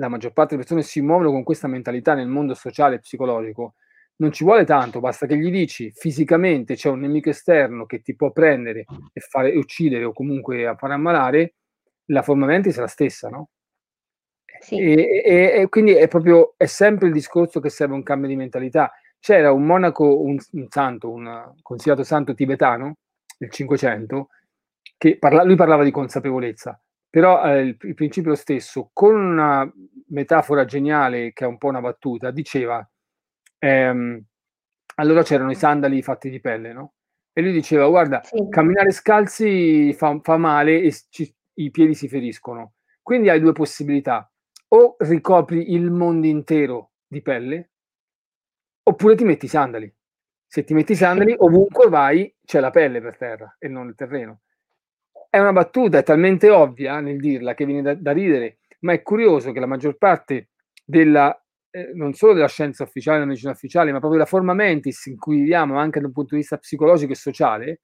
la 0.00 0.08
maggior 0.08 0.32
parte 0.32 0.56
delle 0.56 0.62
persone 0.66 0.82
si 0.82 1.02
muovono 1.02 1.30
con 1.30 1.44
questa 1.44 1.68
mentalità 1.68 2.14
nel 2.14 2.26
mondo 2.26 2.54
sociale 2.54 2.96
e 2.96 3.00
psicologico, 3.00 3.74
non 4.16 4.32
ci 4.32 4.44
vuole 4.44 4.64
tanto, 4.64 5.00
basta 5.00 5.26
che 5.26 5.36
gli 5.36 5.50
dici 5.50 5.92
fisicamente 5.94 6.74
c'è 6.74 6.88
un 6.88 7.00
nemico 7.00 7.30
esterno 7.30 7.86
che 7.86 8.00
ti 8.00 8.16
può 8.16 8.32
prendere 8.32 8.84
e 9.12 9.20
fare 9.20 9.54
uccidere 9.56 10.04
o 10.04 10.12
comunque 10.12 10.74
fare 10.76 10.94
ammalare, 10.94 11.54
la 12.06 12.22
forma 12.22 12.46
mentis 12.46 12.76
è 12.76 12.80
la 12.80 12.86
stessa, 12.86 13.28
no? 13.28 13.50
Sì. 14.60 14.76
E, 14.76 15.22
e, 15.24 15.60
e, 15.60 15.68
quindi 15.68 15.92
è 15.92 16.08
proprio 16.08 16.54
è 16.56 16.66
sempre 16.66 17.06
il 17.06 17.12
discorso 17.12 17.60
che 17.60 17.70
serve 17.70 17.94
un 17.94 18.02
cambio 18.02 18.28
di 18.28 18.36
mentalità. 18.36 18.92
C'era 19.18 19.52
un 19.52 19.64
monaco, 19.64 20.20
un, 20.20 20.38
un 20.52 20.66
santo, 20.68 21.10
un 21.10 21.54
consigliato 21.62 22.02
santo 22.02 22.34
tibetano 22.34 22.96
del 23.38 23.50
500, 23.50 24.28
che 24.98 25.18
parla, 25.18 25.44
lui 25.44 25.56
parlava 25.56 25.84
di 25.84 25.90
consapevolezza 25.90 26.78
però 27.10 27.44
eh, 27.44 27.60
il, 27.62 27.76
il, 27.80 27.94
principio 27.94 28.36
stesso, 28.36 28.90
con 28.92 29.16
una 29.16 29.70
metafora 30.10 30.64
geniale 30.64 31.32
che 31.32 31.44
è 31.44 31.48
un 31.48 31.58
po' 31.58 31.68
una 31.68 31.80
battuta, 31.80 32.30
diceva, 32.30 32.88
ehm, 33.58 34.22
allora 34.96 35.22
c'erano 35.22 35.50
i 35.50 35.56
sandali 35.56 36.02
fatti 36.02 36.30
di 36.30 36.40
pelle, 36.40 36.72
no? 36.72 36.94
E 37.32 37.42
lui 37.42 37.52
diceva, 37.52 37.88
guarda, 37.88 38.22
sì. 38.22 38.48
camminare 38.48 38.90
scalzi 38.90 39.92
fa, 39.94 40.18
fa 40.22 40.36
male 40.36 40.80
e 40.80 40.94
ci, 41.08 41.32
i 41.54 41.70
piedi 41.70 41.94
si 41.94 42.08
feriscono. 42.08 42.74
Quindi 43.02 43.28
hai 43.30 43.40
due 43.40 43.52
possibilità, 43.52 44.30
o 44.68 44.96
ricopri 44.98 45.72
il 45.72 45.90
mondo 45.90 46.26
intero 46.26 46.92
di 47.06 47.22
pelle, 47.22 47.70
oppure 48.82 49.14
ti 49.14 49.24
metti 49.24 49.46
i 49.46 49.48
sandali. 49.48 49.92
Se 50.46 50.64
ti 50.64 50.74
metti 50.74 50.92
i 50.92 50.96
sandali, 50.96 51.34
ovunque 51.38 51.88
vai 51.88 52.32
c'è 52.44 52.60
la 52.60 52.70
pelle 52.70 53.00
per 53.00 53.16
terra 53.16 53.56
e 53.58 53.68
non 53.68 53.88
il 53.88 53.94
terreno. 53.94 54.40
È 55.30 55.38
una 55.38 55.52
battuta, 55.52 55.98
è 55.98 56.02
talmente 56.02 56.50
ovvia 56.50 56.98
nel 57.00 57.20
dirla 57.20 57.54
che 57.54 57.64
viene 57.64 57.82
da, 57.82 57.94
da 57.94 58.10
ridere, 58.10 58.58
ma 58.80 58.92
è 58.92 59.02
curioso 59.02 59.52
che 59.52 59.60
la 59.60 59.66
maggior 59.66 59.96
parte 59.96 60.50
della, 60.84 61.34
eh, 61.70 61.92
non 61.94 62.14
solo 62.14 62.34
della 62.34 62.48
scienza 62.48 62.84
ufficiale, 62.84 63.18
della 63.18 63.28
medicina 63.28 63.52
ufficiale, 63.52 63.92
ma 63.92 63.98
proprio 63.98 64.18
della 64.18 64.30
forma 64.30 64.54
mentis 64.54 65.06
in 65.06 65.16
cui 65.16 65.38
viviamo 65.38 65.78
anche 65.78 66.00
da 66.00 66.06
un 66.06 66.12
punto 66.12 66.34
di 66.34 66.40
vista 66.40 66.58
psicologico 66.58 67.12
e 67.12 67.16
sociale, 67.16 67.80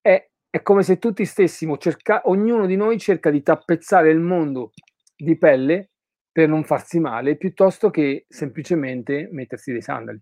è, 0.00 0.28
è 0.48 0.62
come 0.62 0.82
se 0.82 0.98
tutti 0.98 1.24
stessimo, 1.24 1.76
cerca, 1.78 2.22
ognuno 2.24 2.66
di 2.66 2.76
noi 2.76 2.98
cerca 2.98 3.30
di 3.30 3.42
tappezzare 3.42 4.10
il 4.10 4.20
mondo 4.20 4.72
di 5.16 5.36
pelle 5.36 5.90
per 6.32 6.48
non 6.48 6.64
farsi 6.64 7.00
male, 7.00 7.36
piuttosto 7.36 7.90
che 7.90 8.26
semplicemente 8.28 9.28
mettersi 9.30 9.72
dei 9.72 9.82
sandali. 9.82 10.20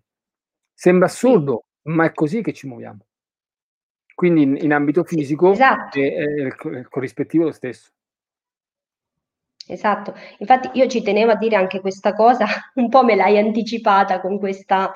Sembra 0.73 1.05
assurdo, 1.05 1.65
ma 1.83 2.05
è 2.05 2.11
così 2.11 2.41
che 2.41 2.53
ci 2.53 2.67
muoviamo. 2.67 3.05
Quindi 4.15 4.41
in, 4.41 4.57
in 4.59 4.73
ambito 4.73 5.03
fisico 5.03 5.51
esatto. 5.51 5.97
è, 5.97 6.13
è 6.13 6.23
il, 6.23 6.55
il 6.73 6.87
corrispettivo 6.89 7.45
lo 7.45 7.51
stesso. 7.51 7.91
Esatto, 9.71 10.15
infatti 10.39 10.71
io 10.79 10.87
ci 10.87 11.03
tenevo 11.03 11.33
a 11.33 11.35
dire 11.35 11.55
anche 11.55 11.79
questa 11.79 12.13
cosa, 12.15 12.47
un 12.75 12.89
po' 12.89 13.03
me 13.03 13.15
l'hai 13.15 13.37
anticipata 13.37 14.19
con, 14.19 14.39
questa, 14.39 14.91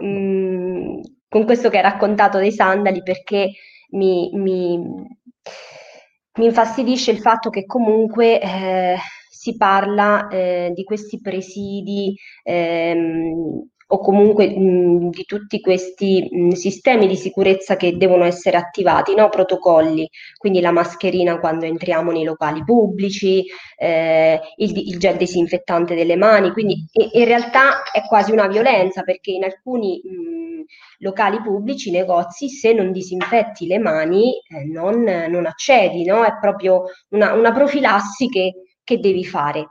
mh, 0.00 0.06
mm, 0.06 1.00
con 1.28 1.44
questo 1.44 1.68
che 1.68 1.76
hai 1.76 1.82
raccontato 1.82 2.38
dei 2.38 2.50
sandali, 2.50 3.02
perché 3.02 3.50
mi, 3.90 4.30
mi, 4.32 4.78
mi 4.78 6.44
infastidisce 6.46 7.10
il 7.10 7.18
fatto 7.18 7.50
che 7.50 7.66
comunque 7.66 8.40
eh, 8.40 8.96
si 9.28 9.54
parla 9.58 10.28
eh, 10.28 10.72
di 10.74 10.82
questi 10.84 11.20
presidi 11.20 12.16
ehm, 12.42 13.68
o 13.88 13.98
comunque 13.98 14.48
mh, 14.48 15.10
di 15.10 15.24
tutti 15.24 15.60
questi 15.60 16.28
mh, 16.30 16.50
sistemi 16.50 17.06
di 17.06 17.16
sicurezza 17.16 17.76
che 17.76 17.96
devono 17.96 18.24
essere 18.24 18.56
attivati, 18.56 19.14
no? 19.14 19.28
protocolli, 19.28 20.08
quindi 20.36 20.60
la 20.60 20.72
mascherina 20.72 21.38
quando 21.38 21.66
entriamo 21.66 22.10
nei 22.10 22.24
locali 22.24 22.64
pubblici, 22.64 23.44
eh, 23.76 24.40
il, 24.56 24.76
il, 24.76 24.98
gel 24.98 25.16
disinfettante 25.16 25.94
delle 25.94 26.16
mani, 26.16 26.50
quindi 26.52 26.84
in 27.12 27.24
realtà 27.24 27.82
è 27.92 28.02
quasi 28.08 28.32
una 28.32 28.48
violenza 28.48 29.02
perché 29.02 29.30
in 29.30 29.44
alcuni 29.44 30.00
mh, 30.02 30.64
locali 30.98 31.40
pubblici, 31.40 31.90
negozi, 31.90 32.48
se 32.48 32.72
non 32.72 32.90
disinfetti 32.90 33.66
le 33.66 33.78
mani 33.78 34.32
eh, 34.48 34.64
non, 34.64 35.02
non, 35.02 35.46
accedi, 35.46 36.04
no? 36.04 36.24
è 36.24 36.36
proprio 36.40 36.84
una, 37.10 37.34
una 37.34 37.52
profilassi 37.52 38.28
che, 38.28 38.52
che 38.82 38.98
devi 38.98 39.24
fare 39.24 39.68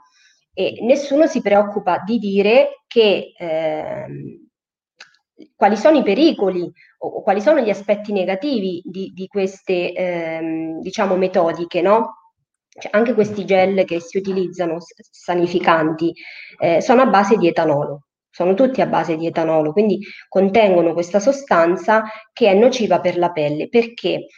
e 0.58 0.78
nessuno 0.80 1.26
si 1.26 1.42
preoccupa 1.42 1.98
di 1.98 2.16
dire 2.16 2.82
che 2.86 3.34
ehm, 3.36 4.48
quali 5.54 5.76
sono 5.76 5.98
i 5.98 6.02
pericoli 6.02 6.62
o, 6.62 7.08
o, 7.08 7.22
quali 7.22 7.42
sono 7.42 7.60
gli 7.60 7.68
aspetti 7.68 8.10
negativi 8.10 8.80
di, 8.82 9.12
di 9.14 9.26
queste 9.26 9.92
ehm, 9.92 10.80
diciamo 10.80 11.16
metodiche, 11.16 11.82
no? 11.82 12.30
Cioè, 12.68 12.88
anche 12.92 13.12
questi 13.12 13.44
gel 13.44 13.84
che 13.84 14.00
si 14.00 14.16
utilizzano 14.16 14.78
sanificanti 15.10 16.14
eh, 16.58 16.80
sono 16.80 17.02
a 17.02 17.06
base 17.06 17.36
di 17.36 17.48
etanolo, 17.48 18.06
sono 18.30 18.54
tutti 18.54 18.80
a 18.80 18.86
base 18.86 19.16
di 19.18 19.26
etanolo, 19.26 19.72
quindi 19.72 19.98
contengono 20.26 20.94
questa 20.94 21.20
sostanza 21.20 22.04
che 22.32 22.48
è 22.48 22.54
nociva 22.54 23.00
per 23.00 23.18
la 23.18 23.30
pelle. 23.30 23.68
Perché 23.68 24.28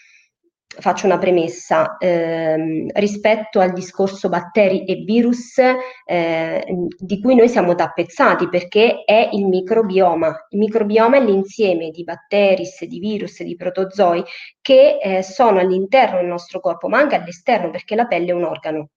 faccio 0.80 1.06
una 1.06 1.18
premessa, 1.18 1.96
ehm, 1.98 2.88
rispetto 2.94 3.60
al 3.60 3.72
discorso 3.72 4.28
batteri 4.28 4.84
e 4.84 4.96
virus 4.96 5.58
eh, 6.04 6.64
di 6.96 7.20
cui 7.20 7.34
noi 7.34 7.48
siamo 7.48 7.74
tappezzati 7.74 8.48
perché 8.48 9.02
è 9.04 9.30
il 9.32 9.46
microbioma. 9.46 10.46
Il 10.50 10.58
microbioma 10.58 11.16
è 11.16 11.24
l'insieme 11.24 11.90
di 11.90 12.04
batteri, 12.04 12.64
di 12.80 12.98
virus, 12.98 13.42
di 13.42 13.56
protozoi 13.56 14.22
che 14.60 14.98
eh, 15.02 15.22
sono 15.22 15.58
all'interno 15.58 16.18
del 16.18 16.26
nostro 16.26 16.60
corpo, 16.60 16.88
ma 16.88 16.98
anche 16.98 17.16
all'esterno 17.16 17.70
perché 17.70 17.94
la 17.94 18.06
pelle 18.06 18.30
è 18.30 18.34
un 18.34 18.44
organo. 18.44 18.88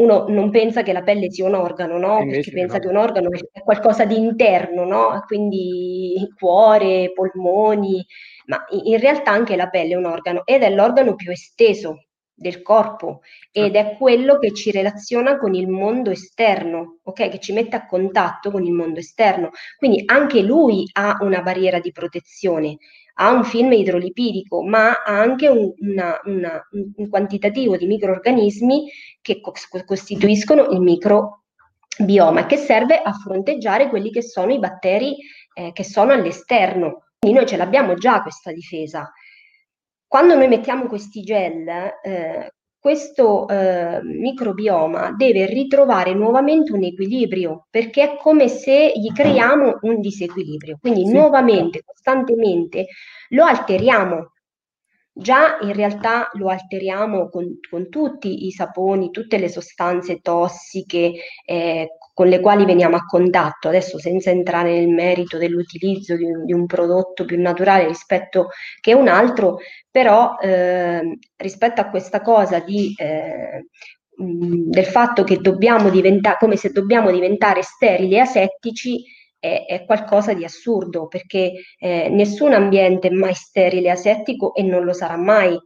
Uno 0.00 0.26
non 0.28 0.50
pensa 0.50 0.82
che 0.82 0.92
la 0.92 1.02
pelle 1.02 1.30
sia 1.30 1.46
un 1.46 1.54
organo, 1.54 1.98
no? 1.98 2.20
Invece 2.20 2.50
Perché 2.50 2.52
pensa 2.52 2.76
no. 2.76 2.80
che 2.80 2.88
un 2.88 2.96
organo 2.96 3.28
è 3.52 3.62
qualcosa 3.62 4.04
di 4.04 4.16
interno, 4.16 4.84
no? 4.84 5.22
Quindi 5.26 6.26
cuore, 6.36 7.12
polmoni, 7.12 8.04
ma 8.46 8.64
in 8.84 8.98
realtà 8.98 9.30
anche 9.30 9.56
la 9.56 9.68
pelle 9.68 9.94
è 9.94 9.96
un 9.96 10.06
organo 10.06 10.42
ed 10.44 10.62
è 10.62 10.70
l'organo 10.70 11.14
più 11.14 11.30
esteso 11.30 12.04
del 12.40 12.62
corpo 12.62 13.20
ed 13.52 13.76
è 13.76 13.96
quello 13.98 14.38
che 14.38 14.54
ci 14.54 14.70
relaziona 14.70 15.36
con 15.36 15.54
il 15.54 15.68
mondo 15.68 16.10
esterno, 16.10 17.00
ok? 17.02 17.28
Che 17.28 17.38
ci 17.38 17.52
mette 17.52 17.76
a 17.76 17.86
contatto 17.86 18.50
con 18.50 18.64
il 18.64 18.72
mondo 18.72 18.98
esterno. 18.98 19.50
Quindi 19.76 20.02
anche 20.06 20.40
lui 20.40 20.88
ha 20.92 21.18
una 21.20 21.42
barriera 21.42 21.78
di 21.80 21.92
protezione, 21.92 22.78
ha 23.22 23.30
un 23.32 23.44
film 23.44 23.72
idrolipidico, 23.72 24.62
ma 24.62 25.02
ha 25.02 25.20
anche 25.20 25.46
un, 25.46 25.70
una, 25.78 26.18
una, 26.24 26.68
un 26.96 27.08
quantitativo 27.08 27.76
di 27.76 27.86
microorganismi 27.86 28.90
che 29.20 29.40
co- 29.40 29.52
costituiscono 29.84 30.68
il 30.70 30.80
microbioma 30.80 32.46
che 32.46 32.56
serve 32.56 32.96
a 32.96 33.12
fronteggiare 33.12 33.90
quelli 33.90 34.10
che 34.10 34.22
sono 34.22 34.52
i 34.52 34.58
batteri 34.58 35.16
eh, 35.52 35.72
che 35.72 35.84
sono 35.84 36.12
all'esterno. 36.12 37.08
Quindi 37.18 37.38
noi 37.38 37.46
ce 37.46 37.58
l'abbiamo 37.58 37.94
già 37.94 38.22
questa 38.22 38.52
difesa. 38.52 39.12
Quando 40.06 40.34
noi 40.34 40.48
mettiamo 40.48 40.86
questi 40.86 41.20
gel, 41.20 41.68
eh, 42.02 42.54
questo 42.80 43.46
eh, 43.48 44.00
microbioma 44.02 45.12
deve 45.14 45.46
ritrovare 45.46 46.14
nuovamente 46.14 46.72
un 46.72 46.82
equilibrio 46.82 47.66
perché 47.70 48.02
è 48.12 48.16
come 48.16 48.48
se 48.48 48.92
gli 48.96 49.12
creiamo 49.12 49.78
un 49.82 50.00
disequilibrio. 50.00 50.78
Quindi 50.80 51.04
Sì. 51.06 51.12
nuovamente, 51.12 51.82
costantemente 51.84 52.86
lo 53.30 53.44
alteriamo. 53.44 54.32
Già 55.12 55.58
in 55.60 55.74
realtà 55.74 56.30
lo 56.34 56.48
alteriamo 56.48 57.28
con, 57.28 57.58
con 57.68 57.88
tutti 57.90 58.46
i 58.46 58.50
saponi, 58.52 59.10
tutte 59.10 59.38
le 59.38 59.48
sostanze 59.48 60.20
tossiche 60.20 61.12
eh, 61.44 61.88
con 62.20 62.28
le 62.28 62.40
quali 62.40 62.66
veniamo 62.66 62.96
a 62.96 63.06
contatto, 63.06 63.68
adesso 63.68 63.98
senza 63.98 64.28
entrare 64.28 64.74
nel 64.74 64.88
merito 64.88 65.38
dell'utilizzo 65.38 66.16
di 66.16 66.24
un, 66.24 66.44
di 66.44 66.52
un 66.52 66.66
prodotto 66.66 67.24
più 67.24 67.40
naturale 67.40 67.86
rispetto 67.86 68.48
che 68.78 68.92
un 68.92 69.08
altro, 69.08 69.56
però 69.90 70.36
eh, 70.36 71.16
rispetto 71.36 71.80
a 71.80 71.88
questa 71.88 72.20
cosa 72.20 72.58
di, 72.58 72.92
eh, 72.98 73.68
mh, 74.16 74.68
del 74.68 74.84
fatto 74.84 75.24
che 75.24 75.38
dobbiamo 75.38 75.88
diventare, 75.88 76.36
come 76.38 76.56
se 76.56 76.72
dobbiamo 76.72 77.10
diventare 77.10 77.62
sterili 77.62 78.16
e 78.16 78.18
asettici, 78.18 79.02
è, 79.38 79.64
è 79.66 79.86
qualcosa 79.86 80.34
di 80.34 80.44
assurdo, 80.44 81.06
perché 81.06 81.52
eh, 81.78 82.10
nessun 82.10 82.52
ambiente 82.52 83.08
è 83.08 83.12
mai 83.12 83.32
sterile 83.32 83.86
e 83.86 83.92
asettico 83.92 84.54
e 84.54 84.62
non 84.62 84.84
lo 84.84 84.92
sarà 84.92 85.16
mai. 85.16 85.58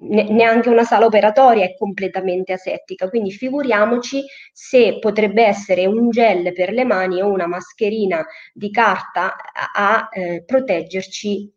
Ne- 0.00 0.30
neanche 0.30 0.68
una 0.68 0.84
sala 0.84 1.06
operatoria 1.06 1.64
è 1.64 1.74
completamente 1.76 2.52
asettica, 2.52 3.08
quindi 3.08 3.32
figuriamoci 3.32 4.22
se 4.52 4.98
potrebbe 5.00 5.44
essere 5.44 5.86
un 5.86 6.10
gel 6.10 6.52
per 6.52 6.72
le 6.72 6.84
mani 6.84 7.20
o 7.20 7.26
una 7.26 7.48
mascherina 7.48 8.24
di 8.52 8.70
carta 8.70 9.34
a, 9.34 9.70
a 9.74 10.08
eh, 10.12 10.44
proteggerci 10.44 11.52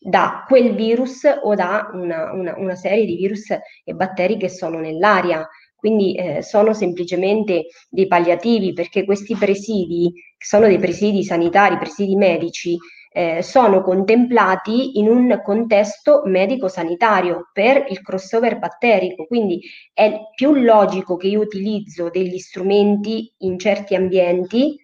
da 0.00 0.44
quel 0.48 0.74
virus 0.74 1.22
o 1.42 1.54
da 1.54 1.90
una, 1.92 2.32
una, 2.32 2.54
una, 2.56 2.74
serie 2.74 3.04
di 3.04 3.16
virus 3.16 3.50
e 3.50 3.92
batteri 3.92 4.38
che 4.38 4.48
sono 4.48 4.80
nell'aria. 4.80 5.46
Quindi 5.76 6.14
eh, 6.14 6.42
sono 6.42 6.72
semplicemente 6.72 7.66
dei 7.88 8.06
palliativi 8.06 8.72
perché 8.72 9.04
questi 9.04 9.36
presidi, 9.36 10.12
che 10.36 10.46
sono 10.46 10.66
dei 10.66 10.78
presidi 10.78 11.22
sanitari, 11.22 11.78
presidi 11.78 12.16
medici, 12.16 12.76
eh, 13.12 13.42
sono 13.42 13.82
contemplati 13.82 14.98
in 14.98 15.08
un 15.08 15.40
contesto 15.42 16.22
medico-sanitario 16.24 17.50
per 17.52 17.86
il 17.88 18.00
crossover 18.02 18.58
batterico. 18.58 19.26
Quindi 19.26 19.60
è 19.92 20.20
più 20.34 20.54
logico 20.54 21.16
che 21.16 21.26
io 21.26 21.40
utilizzo 21.40 22.08
degli 22.08 22.38
strumenti 22.38 23.32
in 23.38 23.58
certi 23.58 23.94
ambienti 23.94 24.76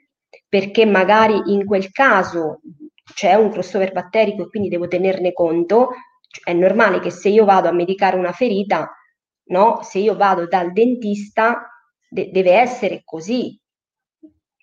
perché 0.49 0.85
magari 0.85 1.41
in 1.53 1.65
quel 1.65 1.91
caso 1.93 2.61
c'è 3.15 3.35
un 3.35 3.51
crossover 3.51 3.93
batterico 3.93 4.43
e 4.43 4.49
quindi 4.49 4.69
devo 4.69 4.89
tenerne 4.89 5.33
conto, 5.33 5.91
è 6.43 6.53
normale 6.53 7.01
che 7.01 7.11
se 7.11 7.29
io 7.29 7.45
vado 7.45 7.69
a 7.69 7.73
medicare 7.73 8.17
una 8.17 8.33
ferita, 8.33 8.91
no? 9.51 9.83
Se 9.83 9.99
io 9.99 10.17
vado 10.17 10.47
dal 10.47 10.73
dentista 10.73 11.69
de- 12.09 12.31
deve 12.31 12.53
essere 12.53 13.03
così, 13.05 13.59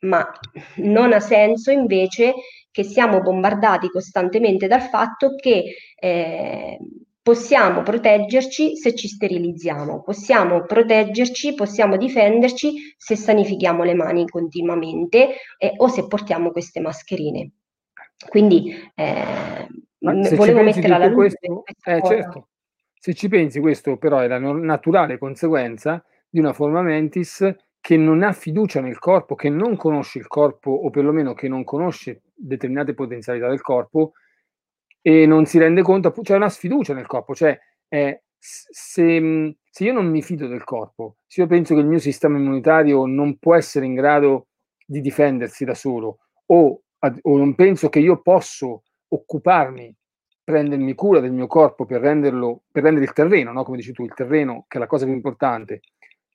ma 0.01 0.29
non 0.77 1.13
ha 1.13 1.19
senso 1.19 1.71
invece 1.71 2.33
che 2.73 2.83
siamo 2.83 3.21
bombardati 3.21 3.87
costantemente 3.89 4.65
dal 4.65 4.81
fatto 4.81 5.35
che 5.35 5.75
eh, 5.95 6.79
possiamo 7.21 7.83
proteggerci 7.83 8.75
se 8.75 8.95
ci 8.95 9.07
sterilizziamo, 9.07 10.01
possiamo 10.01 10.63
proteggerci, 10.63 11.53
possiamo 11.53 11.97
difenderci 11.97 12.95
se 12.97 13.15
sanifichiamo 13.15 13.83
le 13.83 13.93
mani 13.93 14.27
continuamente 14.27 15.35
eh, 15.59 15.73
o 15.77 15.87
se 15.87 16.07
portiamo 16.07 16.51
queste 16.51 16.81
mascherine. 16.81 17.51
Quindi 18.27 18.73
eh, 18.95 19.67
volevo 19.99 20.63
mettere 20.63 20.93
alla 20.95 21.05
luce 21.05 21.37
questo, 21.39 21.63
eh, 21.85 22.01
certo. 22.03 22.47
Se 22.99 23.13
ci 23.13 23.27
pensi, 23.27 23.59
questo 23.59 23.97
però 23.97 24.17
è 24.17 24.27
la 24.27 24.39
naturale 24.39 25.19
conseguenza 25.19 26.03
di 26.27 26.39
una 26.39 26.53
forma 26.53 26.81
mentis 26.81 27.55
che 27.79 27.97
non 27.97 28.23
ha 28.23 28.31
fiducia 28.31 28.79
nel 28.79 28.97
corpo, 28.97 29.35
che 29.35 29.49
non 29.49 29.75
conosce 29.75 30.17
il 30.17 30.27
corpo 30.27 30.71
o 30.71 30.89
perlomeno 30.89 31.33
che 31.33 31.49
non 31.49 31.65
conosce 31.65 32.21
determinate 32.43 32.93
potenzialità 32.93 33.47
del 33.47 33.61
corpo 33.61 34.13
e 35.01 35.25
non 35.25 35.45
si 35.45 35.57
rende 35.59 35.81
conto, 35.81 36.11
c'è 36.11 36.21
cioè 36.23 36.37
una 36.37 36.49
sfiducia 36.49 36.93
nel 36.93 37.07
corpo, 37.07 37.33
cioè 37.35 37.57
eh, 37.87 38.23
se, 38.37 39.55
se, 39.69 39.83
io 39.83 39.93
non 39.93 40.07
mi 40.07 40.21
fido 40.21 40.47
del 40.47 40.63
corpo, 40.63 41.17
se 41.25 41.41
io 41.41 41.47
penso 41.47 41.73
che 41.73 41.81
il 41.81 41.87
mio 41.87 41.99
sistema 41.99 42.37
immunitario 42.37 43.05
non 43.05 43.37
può 43.37 43.55
essere 43.55 43.85
in 43.85 43.95
grado 43.95 44.47
di 44.85 45.01
difendersi 45.01 45.65
da 45.65 45.73
solo 45.73 46.19
o, 46.47 46.81
o 46.99 47.37
non 47.37 47.55
penso 47.55 47.89
che 47.89 47.99
io 47.99 48.21
posso 48.21 48.83
occuparmi, 49.07 49.95
prendermi 50.43 50.93
cura 50.93 51.19
del 51.19 51.31
mio 51.31 51.47
corpo 51.47 51.85
per 51.85 52.01
renderlo, 52.01 52.63
per 52.71 52.83
rendere 52.83 53.05
il 53.05 53.13
terreno, 53.13 53.51
no? 53.51 53.63
come 53.63 53.77
dici 53.77 53.93
tu, 53.93 54.03
il 54.03 54.13
terreno 54.13 54.65
che 54.67 54.77
è 54.77 54.79
la 54.79 54.87
cosa 54.87 55.05
più 55.05 55.13
importante, 55.13 55.81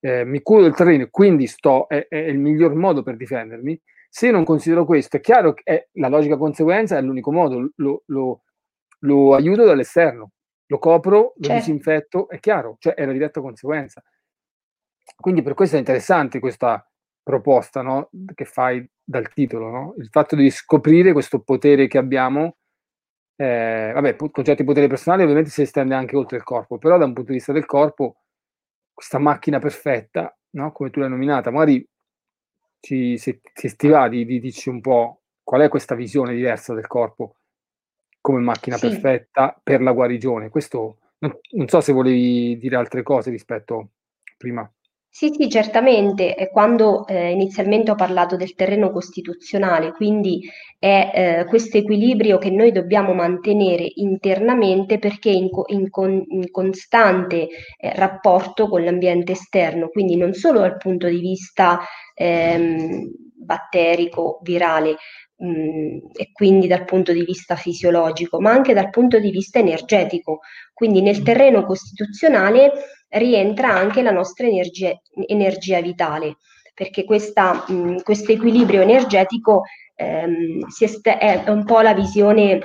eh, 0.01 0.25
mi 0.25 0.41
curo 0.43 0.63
del 0.63 0.75
terreno 0.75 1.05
e 1.05 1.11
quindi 1.11 1.47
sto, 1.47 1.89
è, 1.89 2.07
è, 2.09 2.17
il 2.17 2.39
miglior 2.39 2.75
modo 2.75 3.03
per 3.03 3.17
difendermi. 3.17 3.81
Se 4.09 4.31
non 4.31 4.45
considero 4.45 4.85
questo, 4.85 5.17
è 5.17 5.21
chiaro 5.21 5.55
che 5.55 5.63
è 5.65 5.89
la 5.93 6.09
logica 6.09 6.37
conseguenza, 6.37 6.97
è 6.97 7.03
l'unico 7.03 7.31
modo, 7.31 7.71
lo, 7.77 8.03
lo, 8.07 8.43
lo 9.01 9.35
aiuto 9.35 9.65
dall'esterno, 9.65 10.31
lo 10.67 10.79
copro, 10.79 11.35
lo 11.37 11.45
certo. 11.45 11.55
disinfetto, 11.55 12.29
è 12.29 12.41
chiaro, 12.41 12.77
cioè 12.79 12.95
è 12.95 13.05
la 13.05 13.13
diretta 13.13 13.41
conseguenza. 13.41 14.03
Quindi 15.17 15.43
per 15.43 15.55
questo 15.55 15.77
è 15.77 15.79
interessante 15.79 16.39
questa 16.39 16.87
proposta 17.23 17.83
no? 17.83 18.11
che 18.35 18.45
fai 18.45 18.89
dal 19.03 19.31
titolo, 19.33 19.69
no? 19.69 19.95
il 19.99 20.09
fatto 20.11 20.37
di 20.37 20.51
scoprire 20.51 21.13
questo 21.13 21.41
potere 21.41 21.87
che 21.87 21.99
abbiamo. 21.99 22.57
Eh, 23.37 23.93
vabbè, 23.95 24.17
il 24.21 24.31
concetto 24.33 24.63
di 24.63 24.65
potere 24.65 24.89
personale 24.89 25.23
ovviamente 25.23 25.51
si 25.51 25.63
estende 25.63 25.95
anche 25.95 26.17
oltre 26.17 26.39
il 26.39 26.43
corpo, 26.43 26.79
però 26.79 26.99
da 26.99 27.05
un 27.05 27.13
punto 27.13 27.31
di 27.31 27.37
vista 27.37 27.53
del 27.53 27.67
corpo, 27.67 28.23
questa 28.93 29.19
macchina 29.19 29.59
perfetta, 29.59 30.37
no? 30.51 30.73
come 30.73 30.91
tu 30.91 31.01
l'hai 31.01 31.09
nominata, 31.09 31.51
magari 31.51 31.87
ci, 32.81 33.19
se, 33.19 33.41
se 33.53 33.77
ti 33.77 33.89
va 33.89 34.09
di, 34.09 34.25
di 34.25 34.41
dici 34.41 34.69
un 34.69 34.81
po' 34.81 35.23
qual 35.43 35.63
è 35.63 35.69
questa 35.69 35.95
visione 35.95 36.35
diversa 36.35 36.75
del 36.75 36.87
corpo 36.87 37.37
come 38.21 38.41
macchina 38.41 38.77
sì. 38.77 38.89
perfetta 38.89 39.59
per 39.63 39.81
la 39.81 39.93
guarigione. 39.93 40.51
Questo 40.51 40.99
non, 41.19 41.37
non 41.53 41.69
so 41.69 41.81
se 41.81 41.93
volevi 41.93 42.59
dire 42.59 42.77
altre 42.77 43.03
cose 43.03 43.31
rispetto 43.31 43.91
prima. 44.37 44.71
Sì, 45.11 45.31
sì, 45.37 45.49
certamente. 45.49 46.35
È 46.35 46.49
quando 46.51 47.05
eh, 47.07 47.31
inizialmente 47.33 47.91
ho 47.91 47.95
parlato 47.97 48.37
del 48.37 48.55
terreno 48.55 48.91
costituzionale, 48.93 49.91
quindi 49.93 50.41
è 50.79 51.41
eh, 51.41 51.45
questo 51.47 51.77
equilibrio 51.79 52.39
che 52.39 52.51
noi 52.51 52.71
dobbiamo 52.71 53.15
mantenere 53.15 53.91
internamente 53.97 54.99
perché 55.01 55.31
in, 55.31 55.49
in, 55.69 55.91
con, 55.91 56.23
in 56.29 56.51
costante 56.53 57.49
eh, 57.79 57.93
rapporto 57.95 58.69
con 58.69 58.85
l'ambiente 58.85 59.33
esterno, 59.33 59.89
quindi 59.89 60.17
non 60.17 60.35
solo 60.35 60.61
dal 60.61 60.77
punto 60.77 61.09
di 61.09 61.19
vista 61.19 61.81
ehm, 62.15 63.11
batterico, 63.35 64.39
virale, 64.43 64.97
e 65.41 66.33
quindi 66.33 66.67
dal 66.67 66.85
punto 66.85 67.13
di 67.13 67.23
vista 67.25 67.55
fisiologico, 67.55 68.41
ma 68.41 68.51
anche 68.51 68.75
dal 68.75 68.91
punto 68.91 69.19
di 69.21 69.31
vista 69.31 69.61
energetico. 69.61 70.41
Quindi 70.75 71.01
nel 71.01 71.23
terreno 71.23 71.65
costituzionale 71.65 72.73
rientra 73.09 73.71
anche 73.71 74.03
la 74.03 74.11
nostra 74.11 74.47
energia, 74.47 74.93
energia 75.27 75.81
vitale, 75.81 76.37
perché 76.75 77.05
questo 77.05 78.33
equilibrio 78.33 78.83
energetico 78.83 79.63
ehm, 79.95 80.67
è 81.19 81.45
un 81.49 81.65
po' 81.65 81.81
la 81.81 81.95
visione 81.95 82.61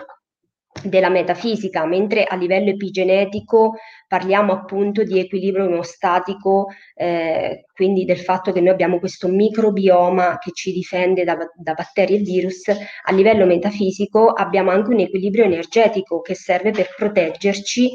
della 0.82 1.10
metafisica, 1.10 1.86
mentre 1.86 2.24
a 2.24 2.36
livello 2.36 2.70
epigenetico 2.70 3.76
parliamo 4.08 4.54
appunto 4.54 5.04
di 5.04 5.20
equilibrio 5.20 5.66
emostatico, 5.66 6.68
eh, 6.96 7.66
quindi 7.74 8.06
del 8.06 8.20
fatto 8.20 8.52
che 8.52 8.60
noi 8.60 8.72
abbiamo 8.72 9.00
questo 9.00 9.28
microbioma 9.28 10.38
che 10.40 10.52
ci 10.52 10.72
difende 10.72 11.24
da, 11.24 11.38
da, 11.56 11.74
batteri 11.74 12.16
e 12.16 12.20
virus, 12.20 12.68
a 12.70 13.12
livello 13.14 13.46
metafisico 13.46 14.30
abbiamo 14.30 14.72
anche 14.72 14.90
un 14.90 15.00
equilibrio 15.00 15.46
energetico 15.46 16.22
che 16.22 16.36
serve 16.36 16.72
per 16.72 16.94
proteggerci 16.96 17.92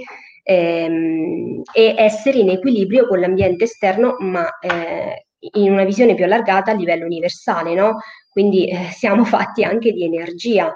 ehm, 0.48 1.60
e 1.72 1.94
essere 1.98 2.38
in 2.38 2.48
equilibrio 2.48 3.06
con 3.06 3.20
l'ambiente 3.20 3.64
esterno, 3.64 4.16
ma 4.20 4.48
eh, 4.58 5.26
in 5.38 5.72
una 5.72 5.84
visione 5.84 6.14
più 6.14 6.24
allargata 6.24 6.70
a 6.70 6.74
livello 6.74 7.04
universale, 7.04 7.74
no? 7.74 7.98
Quindi 8.30 8.68
eh, 8.68 8.88
siamo 8.96 9.24
fatti 9.24 9.62
anche 9.62 9.92
di 9.92 10.04
energia 10.04 10.72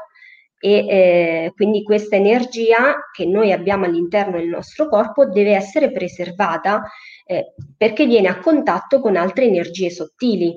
e 0.65 0.87
eh, 0.89 1.53
quindi 1.57 1.83
questa 1.83 2.15
energia 2.15 2.95
che 3.13 3.27
noi 3.27 3.51
abbiamo 3.51 3.85
all'interno 3.87 4.37
del 4.37 4.47
nostro 4.47 4.89
corpo 4.89 5.27
deve 5.27 5.55
essere 5.55 5.91
preservata 5.91 6.85
eh, 7.27 7.55
perché 7.77 8.07
viene 8.07 8.29
a 8.29 8.39
contatto 8.39 9.01
con 9.01 9.17
altre 9.17 9.47
energie 9.47 9.91
sottili 9.91 10.55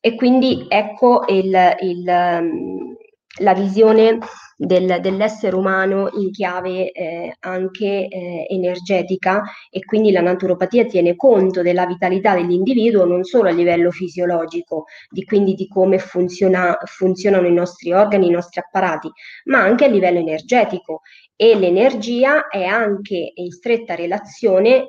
e 0.00 0.16
quindi 0.16 0.64
ecco 0.68 1.22
il, 1.28 1.56
il, 1.82 2.04
um, 2.08 2.96
la 3.40 3.54
visione 3.54 4.18
del, 4.58 4.98
dell'essere 5.00 5.54
umano 5.54 6.10
in 6.14 6.32
chiave 6.32 6.90
eh, 6.90 7.36
anche 7.40 8.08
eh, 8.08 8.46
energetica 8.48 9.44
e 9.70 9.84
quindi 9.84 10.10
la 10.10 10.20
naturopatia 10.20 10.84
tiene 10.84 11.14
conto 11.14 11.62
della 11.62 11.86
vitalità 11.86 12.34
dell'individuo 12.34 13.04
non 13.04 13.22
solo 13.22 13.48
a 13.48 13.52
livello 13.52 13.92
fisiologico, 13.92 14.86
di, 15.08 15.24
quindi 15.24 15.54
di 15.54 15.68
come 15.68 15.98
funziona, 15.98 16.76
funzionano 16.84 17.46
i 17.46 17.52
nostri 17.52 17.92
organi, 17.92 18.26
i 18.26 18.30
nostri 18.30 18.60
apparati, 18.60 19.08
ma 19.44 19.60
anche 19.60 19.84
a 19.84 19.88
livello 19.88 20.18
energetico. 20.18 21.02
E 21.36 21.54
l'energia 21.54 22.48
è 22.48 22.64
anche 22.64 23.32
in 23.34 23.52
stretta 23.52 23.94
relazione 23.94 24.88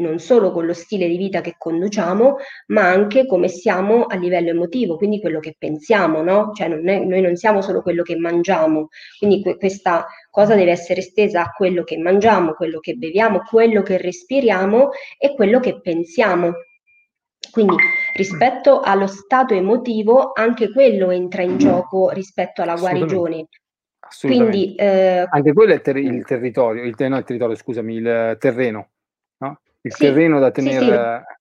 non 0.00 0.18
solo 0.18 0.50
con 0.50 0.66
lo 0.66 0.72
stile 0.72 1.06
di 1.06 1.16
vita 1.16 1.40
che 1.40 1.54
conduciamo, 1.56 2.36
ma 2.68 2.88
anche 2.88 3.26
come 3.26 3.48
siamo 3.48 4.06
a 4.06 4.16
livello 4.16 4.50
emotivo, 4.50 4.96
quindi 4.96 5.20
quello 5.20 5.40
che 5.40 5.54
pensiamo, 5.58 6.22
no? 6.22 6.52
Cioè 6.54 6.68
non 6.68 6.88
è, 6.88 6.98
noi 6.98 7.20
non 7.20 7.36
siamo 7.36 7.60
solo 7.60 7.82
quello 7.82 8.02
che 8.02 8.16
mangiamo, 8.16 8.88
quindi 9.18 9.42
que- 9.42 9.56
questa 9.56 10.06
cosa 10.30 10.54
deve 10.54 10.70
essere 10.70 11.00
estesa 11.00 11.42
a 11.42 11.50
quello 11.50 11.84
che 11.84 11.98
mangiamo, 11.98 12.54
quello 12.54 12.80
che 12.80 12.94
beviamo, 12.94 13.42
quello 13.48 13.82
che 13.82 13.98
respiriamo 13.98 14.90
e 15.18 15.34
quello 15.34 15.60
che 15.60 15.80
pensiamo. 15.80 16.52
Quindi 17.50 17.76
rispetto 18.14 18.80
allo 18.80 19.06
stato 19.06 19.54
emotivo, 19.54 20.32
anche 20.34 20.70
quello 20.72 21.10
entra 21.10 21.42
in 21.42 21.58
gioco 21.58 22.10
rispetto 22.10 22.62
alla 22.62 22.76
guarigione. 22.76 23.48
Quindi, 24.20 24.74
eh, 24.74 25.26
anche 25.28 25.52
quello 25.52 25.72
è 25.72 25.80
ter- 25.80 25.96
il 25.96 26.24
territorio, 26.24 26.82
il, 26.82 26.94
no, 26.96 27.16
il 27.16 27.24
territorio, 27.24 27.54
scusami, 27.56 27.94
il 27.94 28.36
terreno 28.38 28.90
il 29.82 29.92
sì, 29.92 30.04
terreno 30.04 30.38
da 30.38 30.50
tenere. 30.50 30.86
Sì. 30.86 31.38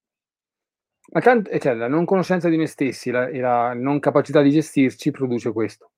Ma 1.12 1.22
tanto, 1.22 1.58
cioè, 1.58 1.74
la 1.74 1.88
non 1.88 2.06
conoscenza 2.06 2.50
di 2.50 2.58
noi 2.58 2.68
stessi 2.68 3.10
la, 3.10 3.28
e 3.28 3.40
la 3.40 3.74
non 3.74 4.00
capacità 4.00 4.42
di 4.42 4.52
gestirci 4.52 5.12
produce 5.12 5.52
questo. 5.52 5.92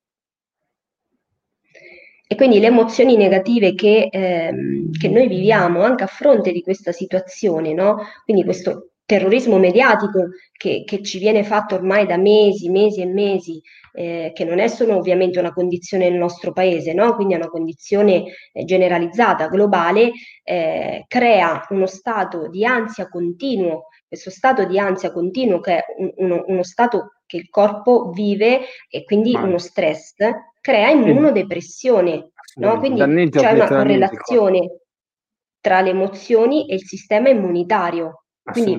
E 2.26 2.34
quindi 2.34 2.60
le 2.60 2.68
emozioni 2.68 3.16
negative 3.16 3.74
che, 3.74 4.08
ehm, 4.10 4.90
che 4.92 5.08
noi 5.10 5.28
viviamo 5.28 5.82
anche 5.82 6.04
a 6.04 6.06
fronte 6.06 6.50
di 6.50 6.62
questa 6.62 6.90
situazione, 6.90 7.74
no? 7.74 7.98
Quindi 8.24 8.42
questo 8.42 8.92
terrorismo 9.04 9.58
mediatico 9.58 10.30
che, 10.52 10.84
che, 10.86 11.02
ci 11.02 11.18
viene 11.18 11.44
fatto 11.44 11.74
ormai 11.74 12.06
da 12.06 12.16
mesi, 12.16 12.70
mesi 12.70 13.02
e 13.02 13.06
mesi, 13.06 13.60
eh, 13.92 14.32
che 14.34 14.44
non 14.44 14.58
è 14.58 14.68
solo 14.68 14.96
ovviamente 14.96 15.38
una 15.38 15.52
condizione 15.52 16.08
nel 16.08 16.18
nostro 16.18 16.52
paese, 16.52 16.92
no? 16.94 17.14
quindi 17.14 17.34
è 17.34 17.36
una 17.36 17.48
condizione 17.48 18.24
eh, 18.52 18.64
generalizzata, 18.64 19.48
globale, 19.48 20.12
eh, 20.42 21.04
crea 21.06 21.66
uno 21.70 21.86
stato 21.86 22.48
di 22.48 22.64
ansia 22.64 23.08
continuo, 23.08 23.88
questo 24.08 24.30
stato 24.30 24.64
di 24.64 24.78
ansia 24.78 25.12
continuo 25.12 25.60
che 25.60 25.78
è 25.78 25.84
un, 25.98 26.12
uno, 26.16 26.44
uno 26.46 26.62
stato 26.62 27.18
che 27.26 27.36
il 27.36 27.48
corpo 27.48 28.10
vive 28.10 28.60
e 28.88 29.04
quindi 29.04 29.34
uno 29.34 29.58
stress, 29.58 30.16
crea 30.60 30.90
immunodepressione, 30.90 32.32
no? 32.56 32.78
quindi 32.78 33.30
c'è 33.30 33.52
una 33.52 33.68
correlazione 33.68 34.80
tra 35.60 35.80
le 35.80 35.90
emozioni 35.90 36.68
e 36.68 36.74
il 36.74 36.84
sistema 36.84 37.28
immunitario. 37.28 38.21
Quindi 38.44 38.76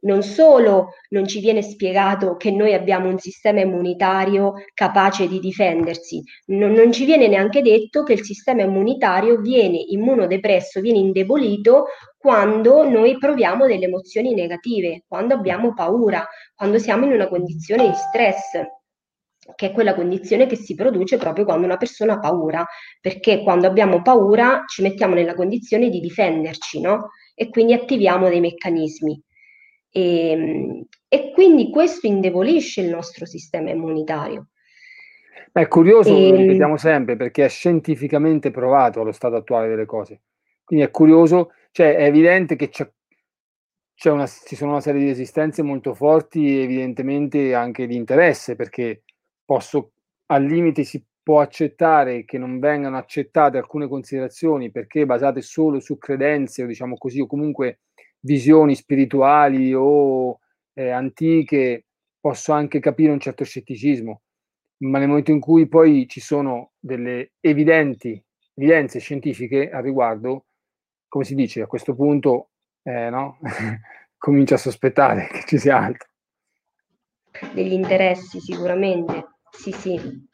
non 0.00 0.22
solo 0.22 0.94
non 1.10 1.24
ci 1.26 1.38
viene 1.38 1.62
spiegato 1.62 2.36
che 2.36 2.50
noi 2.50 2.74
abbiamo 2.74 3.08
un 3.08 3.18
sistema 3.18 3.60
immunitario 3.60 4.54
capace 4.74 5.28
di 5.28 5.38
difendersi, 5.38 6.20
non, 6.46 6.72
non, 6.72 6.90
ci 6.90 7.04
viene 7.04 7.28
neanche 7.28 7.62
detto 7.62 8.02
che 8.02 8.14
il 8.14 8.24
sistema 8.24 8.62
immunitario 8.62 9.36
viene 9.40 9.78
immunodepresso, 9.78 10.80
viene 10.80 10.98
indebolito 10.98 11.86
quando 12.18 12.88
noi 12.88 13.16
proviamo 13.16 13.66
delle 13.66 13.84
emozioni 13.84 14.34
negative, 14.34 15.04
quando 15.06 15.34
abbiamo 15.34 15.74
paura, 15.74 16.26
quando 16.52 16.78
siamo 16.78 17.04
in 17.04 17.12
una 17.12 17.28
condizione 17.28 17.88
di 17.88 17.94
stress 17.94 18.62
che 19.54 19.66
è 19.66 19.72
quella 19.72 19.94
condizione 19.94 20.46
che 20.46 20.56
si 20.56 20.74
produce 20.74 21.18
proprio 21.18 21.44
quando 21.44 21.66
una 21.66 21.76
persona 21.76 22.14
ha 22.14 22.18
paura, 22.18 22.66
perché 23.00 23.42
quando 23.42 23.66
abbiamo 23.66 24.00
paura 24.02 24.64
ci 24.66 24.82
mettiamo 24.82 25.14
nella 25.14 25.34
condizione 25.34 25.90
di 25.90 26.00
difenderci, 26.00 26.80
no? 26.80 27.10
E 27.34 27.48
quindi 27.50 27.72
attiviamo 27.72 28.28
dei 28.28 28.40
meccanismi. 28.40 29.20
E, 29.90 30.28
ehm, 30.30 30.84
e 31.08 31.32
quindi 31.32 31.70
questo 31.70 32.06
indebolisce 32.06 32.80
il 32.80 32.88
nostro 32.88 33.26
sistema 33.26 33.70
immunitario. 33.70 34.48
È 35.52 35.68
curioso, 35.68 36.16
e... 36.16 36.30
lo 36.30 36.34
ehm, 36.34 36.36
ripetiamo 36.36 36.76
sempre, 36.76 37.16
perché 37.16 37.44
è 37.44 37.48
scientificamente 37.48 38.50
provato 38.50 39.00
allo 39.00 39.12
stato 39.12 39.36
attuale 39.36 39.68
delle 39.68 39.86
cose. 39.86 40.22
Quindi 40.64 40.84
è 40.84 40.90
curioso, 40.90 41.52
cioè 41.70 41.94
è 41.96 42.04
evidente 42.04 42.56
che 42.56 42.68
c'è, 42.70 42.90
c'è 43.94 44.10
una, 44.10 44.26
ci 44.26 44.56
sono 44.56 44.72
una 44.72 44.80
serie 44.80 45.00
di 45.00 45.08
resistenze 45.08 45.62
molto 45.62 45.94
forti, 45.94 46.58
evidentemente 46.58 47.54
anche 47.54 47.86
di 47.86 47.94
interesse, 47.94 48.56
perché 48.56 49.04
posso, 49.44 49.92
al 50.26 50.44
limite 50.44 50.82
si 50.82 51.04
può 51.24 51.40
accettare 51.40 52.26
che 52.26 52.36
non 52.36 52.60
vengano 52.60 52.98
accettate 52.98 53.56
alcune 53.56 53.88
considerazioni 53.88 54.70
perché 54.70 55.06
basate 55.06 55.40
solo 55.40 55.80
su 55.80 55.96
credenze 55.96 56.62
o 56.62 56.66
diciamo 56.66 56.96
così 56.96 57.20
o 57.20 57.26
comunque 57.26 57.80
visioni 58.20 58.74
spirituali 58.74 59.72
o 59.74 60.38
eh, 60.74 60.90
antiche, 60.90 61.86
posso 62.20 62.52
anche 62.52 62.78
capire 62.78 63.10
un 63.10 63.20
certo 63.20 63.42
scetticismo, 63.42 64.22
ma 64.84 64.98
nel 64.98 65.08
momento 65.08 65.30
in 65.30 65.40
cui 65.40 65.66
poi 65.66 66.06
ci 66.08 66.20
sono 66.20 66.72
delle 66.78 67.32
evidenti 67.40 68.22
evidenze 68.56 69.00
scientifiche 69.00 69.70
al 69.70 69.82
riguardo, 69.82 70.44
come 71.08 71.24
si 71.24 71.34
dice, 71.34 71.62
a 71.62 71.66
questo 71.66 71.94
punto 71.94 72.50
eh, 72.82 73.10
no? 73.10 73.38
comincia 74.16 74.54
a 74.54 74.58
sospettare 74.58 75.28
che 75.28 75.44
ci 75.46 75.58
sia 75.58 75.78
altro. 75.78 76.08
Degli 77.52 77.72
interessi 77.72 78.38
sicuramente, 78.40 79.24
sì 79.50 79.72
sì. 79.72 80.32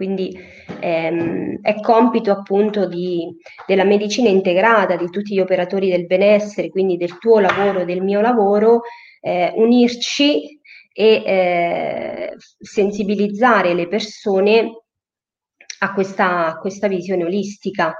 Quindi 0.00 0.34
ehm, 0.80 1.58
è 1.60 1.78
compito 1.82 2.30
appunto 2.30 2.88
di, 2.88 3.36
della 3.66 3.84
medicina 3.84 4.30
integrata, 4.30 4.96
di 4.96 5.10
tutti 5.10 5.34
gli 5.34 5.40
operatori 5.40 5.90
del 5.90 6.06
benessere, 6.06 6.70
quindi 6.70 6.96
del 6.96 7.18
tuo 7.18 7.38
lavoro, 7.38 7.84
del 7.84 8.00
mio 8.00 8.22
lavoro, 8.22 8.80
eh, 9.20 9.52
unirci 9.56 10.58
e 10.90 11.22
eh, 11.26 12.34
sensibilizzare 12.58 13.74
le 13.74 13.88
persone 13.88 14.84
a 15.80 15.92
questa, 15.92 16.46
a 16.46 16.58
questa 16.58 16.88
visione 16.88 17.24
olistica 17.24 17.94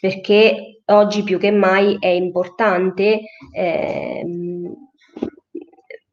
perché 0.00 0.80
oggi 0.86 1.22
più 1.22 1.38
che 1.38 1.52
mai 1.52 1.98
è 2.00 2.08
importante 2.08 3.20
eh, 3.52 4.24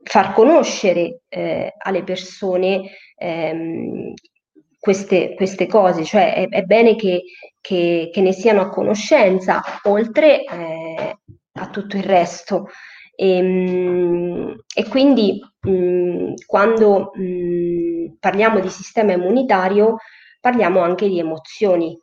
far 0.04 0.34
conoscere 0.34 1.21
eh, 1.30 1.73
alle 1.80 2.04
persone 2.04 2.91
ehm, 3.15 4.13
queste, 4.82 5.36
queste 5.36 5.67
cose, 5.67 6.04
cioè 6.04 6.34
è, 6.34 6.50
è 6.50 6.63
bene 6.63 6.96
che, 6.96 7.22
che, 7.62 8.10
che, 8.12 8.22
ne 8.22 8.34
siano 8.34 8.62
a 8.62 8.70
conoscenza, 8.70 9.62
oltre 9.84 10.44
eh, 10.44 11.17
a 11.54 11.70
tutto 11.70 11.98
il 11.98 12.04
resto. 12.04 12.67
E, 13.15 13.38
ehm, 13.38 14.56
e 14.74 14.88
quindi 14.88 15.39
mh, 15.62 16.34
quando 16.48 17.12
mh, 17.13 18.17
parliamo 18.20 18.60
di 18.60 18.70
sistema 18.70 19.13
immunitario 19.13 19.98
parliamo 20.39 20.80
anche 20.80 21.08
di 21.08 21.20
emozioni 21.20 21.96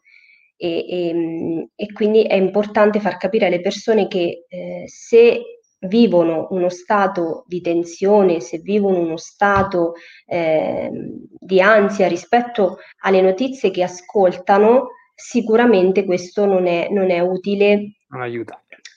e, 0.56 0.86
e, 0.88 1.68
e, 1.74 1.92
quindi 1.92 2.22
è 2.22 2.34
importante 2.34 3.00
far 3.00 3.16
capire 3.16 3.46
alle 3.46 3.60
persone 3.60 4.06
che 4.06 4.44
eh, 4.48 4.84
se 4.86 5.57
vivono 5.80 6.48
uno 6.50 6.68
stato 6.68 7.44
di 7.46 7.60
tensione, 7.60 8.40
se 8.40 8.58
vivono 8.58 8.98
uno 8.98 9.16
stato 9.16 9.94
eh, 10.26 10.90
di 11.38 11.60
ansia 11.60 12.08
rispetto 12.08 12.78
alle 13.02 13.20
notizie 13.20 13.70
che 13.70 13.82
ascoltano, 13.82 14.88
sicuramente 15.14 16.04
questo 16.04 16.46
non 16.46 16.66
è, 16.66 16.88
non 16.90 17.10
è 17.10 17.20
utile. 17.20 17.96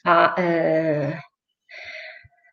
A, 0.03 0.33
eh, 0.37 1.17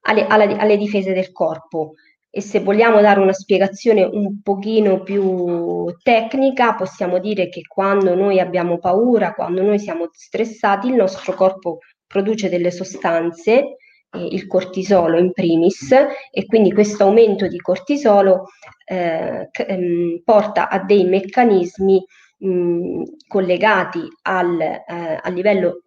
alle, 0.02 0.26
alle, 0.26 0.56
alle 0.56 0.76
difese 0.76 1.12
del 1.12 1.32
corpo. 1.32 1.94
E 2.30 2.42
se 2.42 2.60
vogliamo 2.60 3.00
dare 3.00 3.20
una 3.20 3.32
spiegazione 3.32 4.04
un 4.04 4.42
pochino 4.42 5.02
più 5.02 5.86
tecnica, 6.02 6.74
possiamo 6.74 7.18
dire 7.18 7.48
che 7.48 7.62
quando 7.66 8.14
noi 8.14 8.38
abbiamo 8.38 8.78
paura, 8.78 9.32
quando 9.32 9.62
noi 9.62 9.78
siamo 9.78 10.08
stressati, 10.12 10.88
il 10.88 10.94
nostro 10.94 11.32
corpo 11.32 11.78
produce 12.06 12.50
delle 12.50 12.70
sostanze 12.70 13.76
eh, 14.12 14.26
il 14.26 14.46
cortisolo 14.46 15.18
in 15.18 15.32
primis 15.32 15.92
e 15.92 16.46
quindi 16.46 16.72
questo 16.72 17.04
aumento 17.04 17.46
di 17.46 17.58
cortisolo 17.58 18.46
eh, 18.84 19.48
c- 19.50 19.64
ehm, 19.68 20.22
porta 20.24 20.68
a 20.68 20.82
dei 20.84 21.04
meccanismi 21.04 22.04
mh, 22.38 23.02
collegati 23.26 24.00
al, 24.22 24.60
eh, 24.60 25.18
a 25.20 25.28
livello 25.30 25.82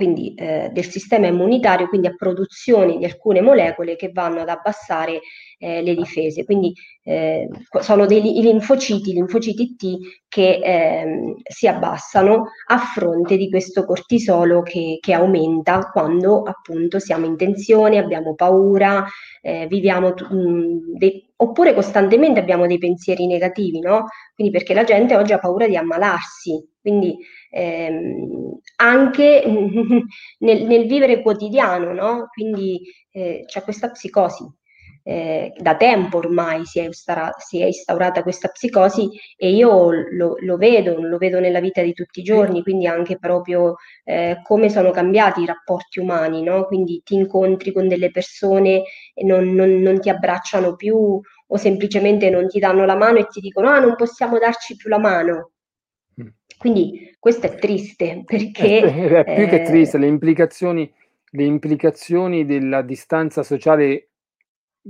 quindi 0.00 0.32
eh, 0.32 0.70
del 0.72 0.86
sistema 0.86 1.26
immunitario, 1.26 1.86
quindi 1.86 2.06
a 2.06 2.14
produzione 2.16 2.96
di 2.96 3.04
alcune 3.04 3.42
molecole 3.42 3.96
che 3.96 4.10
vanno 4.14 4.40
ad 4.40 4.48
abbassare 4.48 5.20
eh, 5.58 5.82
le 5.82 5.94
difese. 5.94 6.44
Quindi 6.44 6.72
eh, 7.02 7.46
sono 7.80 8.06
dei 8.06 8.38
i 8.38 8.40
linfociti, 8.40 9.10
i 9.10 9.12
linfociti 9.12 9.76
T 9.76 9.98
che 10.26 10.58
ehm, 10.62 11.34
si 11.42 11.68
abbassano 11.68 12.44
a 12.68 12.78
fronte 12.78 13.36
di 13.36 13.50
questo 13.50 13.84
cortisolo 13.84 14.62
che, 14.62 14.96
che, 15.02 15.12
aumenta 15.12 15.90
quando 15.92 16.44
appunto 16.44 16.98
siamo 16.98 17.26
in 17.26 17.36
tensione, 17.36 17.98
abbiamo 17.98 18.34
paura, 18.34 19.04
eh, 19.42 19.66
viviamo 19.66 20.14
mh, 20.16 20.34
mm, 20.34 20.78
dei, 20.96 21.29
oppure 21.42 21.74
costantemente 21.74 22.40
abbiamo 22.40 22.66
dei 22.66 22.78
pensieri 22.78 23.26
negativi, 23.26 23.80
no? 23.80 24.06
Quindi 24.34 24.52
perché 24.52 24.74
la 24.74 24.84
gente 24.84 25.16
oggi 25.16 25.32
ha 25.32 25.38
paura 25.38 25.66
di 25.66 25.76
ammalarsi, 25.76 26.62
quindi 26.80 27.16
ehm, 27.50 28.58
anche 28.76 29.42
nel, 30.40 30.64
nel, 30.66 30.86
vivere 30.86 31.22
quotidiano, 31.22 31.92
no? 31.92 32.28
Quindi 32.32 32.80
eh, 33.10 33.44
c'è 33.46 33.62
questa 33.62 33.90
psicosi. 33.90 34.44
Eh, 35.02 35.52
da 35.56 35.76
tempo 35.76 36.18
ormai 36.18 36.66
si 36.66 36.78
è, 36.78 36.84
instaura, 36.84 37.32
si 37.38 37.60
è, 37.60 37.66
instaurata 37.66 38.22
questa 38.22 38.48
psicosi 38.48 39.08
e 39.36 39.50
io 39.50 39.90
lo, 40.10 40.36
lo, 40.38 40.56
vedo, 40.58 41.00
lo 41.00 41.16
vedo 41.16 41.40
nella 41.40 41.60
vita 41.60 41.80
di 41.82 41.94
tutti 41.94 42.20
i 42.20 42.22
giorni, 42.22 42.62
quindi 42.62 42.86
anche 42.86 43.18
proprio 43.18 43.76
eh, 44.04 44.40
come 44.42 44.68
sono 44.68 44.90
cambiati 44.90 45.40
i 45.40 45.46
rapporti 45.46 46.00
umani, 46.00 46.42
no? 46.42 46.66
quindi 46.66 47.00
ti 47.02 47.14
incontri 47.14 47.72
con 47.72 47.88
delle 47.88 48.10
persone 48.10 48.82
e 49.14 49.24
non, 49.24 49.54
non, 49.54 49.80
non 49.80 50.00
ti 50.00 50.10
abbracciano 50.10 50.76
più 50.76 51.20
o 51.52 51.56
semplicemente 51.56 52.30
non 52.30 52.46
ti 52.48 52.58
danno 52.58 52.84
la 52.84 52.96
mano 52.96 53.18
e 53.18 53.26
ti 53.26 53.40
dicono 53.40 53.68
ah 53.68 53.80
non 53.80 53.96
possiamo 53.96 54.38
darci 54.38 54.76
più 54.76 54.88
la 54.88 54.98
mano. 54.98 55.52
Mm. 56.20 56.28
Quindi 56.58 57.16
questo 57.18 57.46
è 57.46 57.54
triste 57.56 58.22
perché... 58.26 58.80
È, 58.80 59.24
è 59.24 59.34
più 59.34 59.46
che 59.46 59.62
triste, 59.62 59.98
le 59.98 60.06
implicazioni, 60.06 60.92
le 61.30 61.44
implicazioni 61.44 62.44
della 62.44 62.82
distanza 62.82 63.42
sociale 63.42 64.09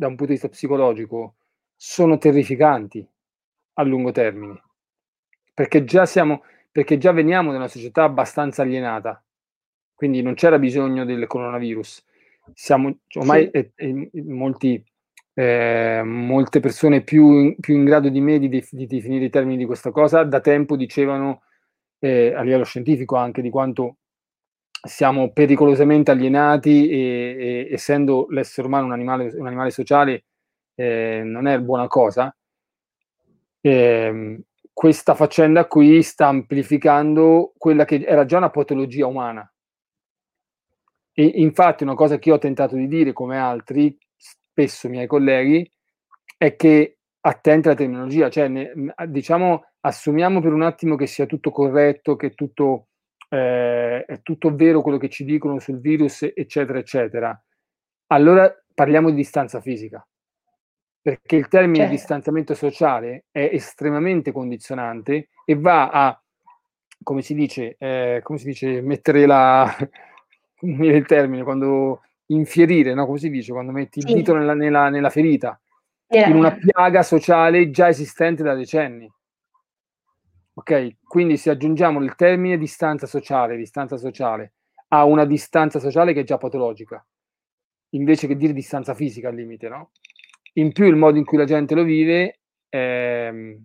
da 0.01 0.07
un 0.07 0.17
punto 0.17 0.33
di 0.33 0.39
vista 0.39 0.49
psicologico 0.49 1.35
sono 1.77 2.17
terrificanti 2.17 3.07
a 3.75 3.83
lungo 3.83 4.13
termine, 4.13 4.63
perché 5.53 5.85
già 5.85 6.07
siamo, 6.07 6.43
perché 6.73 6.97
già 6.97 7.13
veniamo 7.13 7.51
da 7.51 7.59
una 7.59 7.69
società 7.69 8.05
abbastanza 8.05 8.63
alienata, 8.63 9.23
quindi 9.95 10.23
non 10.23 10.33
c'era 10.33 10.59
bisogno 10.59 11.05
del 11.05 11.27
coronavirus. 11.27 12.03
Siamo 12.55 12.97
ormai 13.17 13.51
sì. 13.53 13.59
eh, 13.59 13.73
eh, 13.75 14.23
molti, 14.23 14.83
eh, 15.35 16.01
molte 16.03 16.61
persone 16.61 17.03
più, 17.03 17.55
più, 17.61 17.75
in 17.75 17.85
grado 17.85 18.09
di 18.09 18.21
me 18.23 18.39
di, 18.39 18.49
di, 18.49 18.87
definire 18.87 19.27
i 19.27 19.31
termini 19.31 19.59
di 19.59 19.67
questa 19.67 19.91
cosa 19.91 20.25
da 20.25 20.41
tempo 20.41 20.77
dicevano 20.77 21.43
eh, 21.99 22.33
a 22.35 22.41
livello 22.41 22.65
scientifico 22.65 23.17
anche 23.17 23.43
di 23.43 23.51
quanto 23.51 23.97
siamo 24.83 25.33
pericolosamente 25.33 26.11
alienati 26.11 26.89
e, 26.89 27.67
e 27.69 27.69
essendo 27.73 28.27
l'essere 28.31 28.67
umano 28.67 28.87
un 28.87 28.93
animale, 28.93 29.33
un 29.37 29.47
animale 29.47 29.71
sociale 29.71 30.25
eh, 30.75 31.23
non 31.25 31.47
è 31.47 31.59
buona 31.61 31.87
cosa. 31.87 32.35
Eh, 33.61 34.43
questa 34.73 35.15
faccenda 35.15 35.67
qui 35.67 36.03
sta 36.03 36.29
amplificando 36.29 37.53
quella 37.59 37.85
che 37.85 38.03
era 38.07 38.25
già 38.25 38.39
una 38.39 38.51
patologia 38.51 39.07
umana. 39.07 39.51
E 41.13 41.25
infatti 41.25 41.83
una 41.83 41.95
cosa 41.95 42.19
che 42.19 42.31
io 42.31 42.37
ho 42.37 42.39
tentato 42.39 42.77
di 42.77 42.89
dire, 42.89 43.13
come 43.13 43.37
altri, 43.39 43.97
spesso 44.17 44.89
miei 44.89 45.07
colleghi, 45.07 45.71
è 46.39 46.57
che 46.57 46.99
attenti 47.21 47.69
alla 47.69 47.77
terminologia, 47.77 48.31
cioè 48.31 48.49
ne, 48.49 48.73
diciamo 49.09 49.65
assumiamo 49.81 50.41
per 50.41 50.53
un 50.55 50.63
attimo 50.63 50.97
che 50.97 51.07
sia 51.07 51.27
tutto 51.27 51.51
corretto, 51.51 52.17
che 52.17 52.31
tutto 52.35 52.87
eh, 53.31 54.05
è 54.05 54.21
tutto 54.23 54.55
vero 54.55 54.83
quello 54.83 54.99
che 54.99 55.09
ci 55.09 55.25
dicono 55.25 55.59
sul 55.61 55.81
virus, 55.81 56.29
eccetera, 56.35 56.79
eccetera, 56.79 57.43
allora 58.09 58.53
parliamo 58.75 59.09
di 59.11 59.17
distanza 59.17 59.61
fisica, 59.61 60.07
perché 61.01 61.37
il 61.37 61.49
termine 61.49 61.79
certo. 61.79 61.93
distanziamento 61.93 62.55
sociale 62.55 63.27
è 63.31 63.49
estremamente 63.53 64.33
condizionante 64.33 65.29
e 65.45 65.55
va 65.55 65.91
a, 65.91 66.23
come 67.03 67.23
si 67.23 67.35
dice, 67.35 67.77
eh, 67.79 68.21
come 68.23 68.39
si 68.39 68.47
dice 68.47 68.81
mettere 68.81 69.27
la, 69.27 69.73
il 70.63 71.07
termine, 71.07 71.45
quando 71.45 72.03
infierire, 72.27 72.95
no? 72.95 73.07
come 73.07 73.19
si 73.19 73.31
dice, 73.31 73.53
quando 73.53 73.71
metti 73.71 74.01
il 74.01 74.07
dito 74.07 74.35
nella, 74.35 74.55
nella, 74.55 74.89
nella 74.89 75.11
ferita, 75.11 75.61
in 76.09 76.35
una 76.35 76.57
piaga 76.57 77.05
sociale 77.05 77.71
già 77.71 77.89
esistente 77.89 78.43
da 78.43 78.55
decenni. 78.55 79.11
Ok, 80.61 80.97
quindi 81.05 81.39
se 81.39 81.49
aggiungiamo 81.49 82.03
il 82.03 82.15
termine 82.17 82.59
distanza 82.59 83.07
sociale, 83.07 83.57
distanza 83.57 83.97
sociale 83.97 84.53
a 84.89 85.05
una 85.05 85.25
distanza 85.25 85.79
sociale 85.79 86.13
che 86.13 86.21
è 86.21 86.25
già 86.25 86.37
patologica, 86.37 87.03
invece 87.91 88.27
che 88.27 88.37
dire 88.37 88.53
distanza 88.53 88.93
fisica 88.93 89.29
al 89.29 89.37
limite, 89.37 89.71
no? 89.71 89.93
In 90.55 90.73
più 90.73 90.85
il 90.87 90.97
modo 90.97 91.17
in 91.17 91.25
cui 91.25 91.39
la 91.39 91.47
gente 91.47 91.75
lo 91.75 91.83
vive, 91.83 92.41
ehm, 92.69 93.65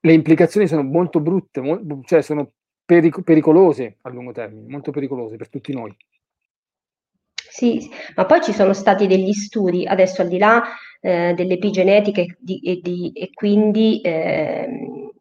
le 0.00 0.12
implicazioni 0.12 0.66
sono 0.66 0.82
molto 0.82 1.18
brutte, 1.20 1.62
mo- 1.62 2.02
cioè 2.04 2.20
sono 2.20 2.52
peric- 2.84 3.22
pericolose 3.22 3.96
a 4.02 4.10
lungo 4.10 4.32
termine, 4.32 4.68
molto 4.68 4.90
pericolose 4.90 5.36
per 5.36 5.48
tutti 5.48 5.72
noi. 5.72 5.96
Sì, 7.50 7.88
ma 8.16 8.26
poi 8.26 8.42
ci 8.42 8.52
sono 8.52 8.74
stati 8.74 9.06
degli 9.06 9.32
studi, 9.32 9.86
adesso 9.86 10.20
al 10.20 10.28
di 10.28 10.38
là 10.38 10.62
eh, 11.00 11.32
dell'epigenetica 11.34 12.20
e, 12.20 12.36
di, 12.38 12.60
e, 12.60 12.80
di, 12.82 13.12
e 13.12 13.30
quindi 13.32 14.00
eh, 14.00 15.07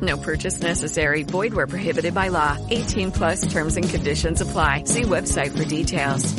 No 0.00 0.16
purchase 0.16 0.60
necessary. 0.62 1.22
Void 1.22 1.54
where 1.54 1.66
prohibited 1.66 2.14
by 2.14 2.28
law. 2.28 2.56
18 2.70 3.12
plus 3.12 3.46
terms 3.52 3.76
and 3.76 3.88
conditions 3.88 4.40
apply. 4.40 4.84
See 4.86 5.02
website 5.02 5.50
for 5.50 5.64
details. 5.64 6.34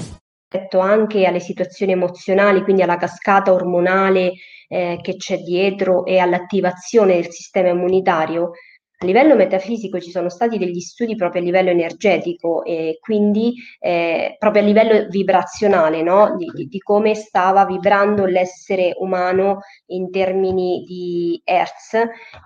Anche 0.72 1.26
alle 1.26 1.40
situazioni 1.40 1.92
emozionali, 1.94 2.64
quindi 2.64 2.82
alla 2.82 2.98
cascata 2.98 3.52
ormonale 3.52 4.34
eh, 4.68 5.00
che 5.02 5.16
c'è 5.18 5.38
dietro 5.38 6.06
e 6.06 6.20
all'attivazione 6.20 7.16
del 7.16 7.30
sistema 7.30 7.70
immunitario, 7.70 8.52
a 8.98 9.06
livello 9.06 9.36
metafisico 9.36 10.00
ci 10.00 10.10
sono 10.10 10.30
stati 10.30 10.58
degli 10.58 10.80
studi 10.80 11.16
proprio 11.16 11.42
a 11.42 11.46
livello 11.46 11.70
energetico 11.70 12.64
e 12.64 12.98
quindi 13.02 13.54
eh, 13.80 14.36
proprio 14.40 14.62
a 14.62 14.66
livello 14.66 15.08
vibrazionale, 15.10 16.02
no? 16.02 16.36
di, 16.38 16.68
di, 16.68 16.80
come 16.80 17.14
stava 17.14 17.66
vibrando 17.66 18.26
l'essere 18.26 18.94
umano 19.00 19.60
in 19.88 20.10
termini 20.12 20.84
di 20.88 21.42
Hertz 21.44 21.98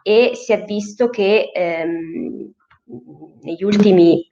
e 0.02 0.32
si 0.34 0.52
è 0.52 0.64
visto 0.64 1.10
che 1.10 1.52
ehm, 1.54 2.52
negli 3.42 3.64
ultimi 3.64 4.26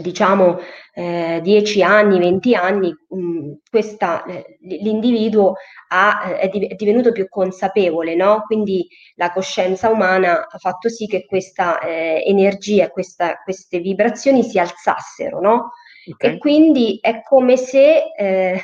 diciamo 0.00 0.58
eh, 0.94 1.40
10 1.42 1.82
anni, 1.82 2.18
20 2.18 2.54
anni, 2.54 2.94
mh, 3.08 3.52
questa, 3.68 4.24
eh, 4.24 4.58
l'individuo 4.60 5.54
ha, 5.88 6.30
eh, 6.30 6.38
è, 6.38 6.48
div- 6.48 6.70
è, 6.70 6.74
divenuto 6.74 7.12
più 7.12 7.28
consapevole, 7.28 8.14
no? 8.14 8.42
quindi 8.46 8.86
la 9.16 9.32
coscienza 9.32 9.90
umana 9.90 10.46
ha 10.48 10.58
fatto 10.58 10.88
sì 10.88 11.06
che 11.06 11.26
questa 11.26 11.80
eh, 11.80 12.22
energia, 12.26 12.90
questa, 12.90 13.40
queste 13.42 13.80
vibrazioni 13.80 14.42
si 14.42 14.58
alzassero, 14.58 15.40
no? 15.40 15.72
okay. 16.12 16.34
e 16.34 16.38
quindi 16.38 16.98
è 17.00 17.22
come 17.22 17.56
se 17.56 18.12
eh, 18.16 18.60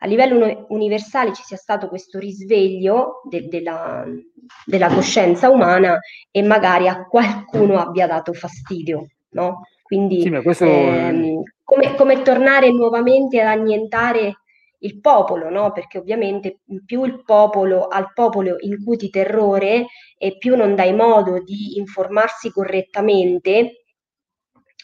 a 0.00 0.06
livello 0.06 0.66
universale 0.68 1.34
ci 1.34 1.42
sia 1.42 1.56
stato 1.56 1.88
questo 1.88 2.18
risveglio 2.18 3.22
de- 3.28 3.48
della, 3.48 4.04
della 4.64 4.88
coscienza 4.88 5.48
umana 5.48 5.98
e 6.30 6.42
magari 6.42 6.88
a 6.88 7.04
qualcuno 7.06 7.78
abbia 7.78 8.06
dato 8.06 8.32
fastidio. 8.32 9.06
No? 9.30 9.60
Quindi 9.88 10.20
sì, 10.20 10.30
questo... 10.42 10.66
ehm, 10.66 11.42
come, 11.64 11.94
come, 11.94 12.20
tornare 12.20 12.70
nuovamente 12.70 13.40
ad 13.40 13.46
annientare 13.46 14.40
il 14.80 15.00
popolo, 15.00 15.48
no? 15.48 15.72
Perché 15.72 15.96
ovviamente 15.96 16.60
più 16.84 17.04
il 17.04 17.22
popolo 17.24 17.86
al 17.86 18.12
popolo 18.12 18.56
incuti 18.60 19.08
terrore 19.08 19.86
e 20.18 20.36
più 20.36 20.56
non 20.56 20.74
dai 20.74 20.92
modo 20.92 21.42
di 21.42 21.78
informarsi 21.78 22.50
correttamente 22.50 23.84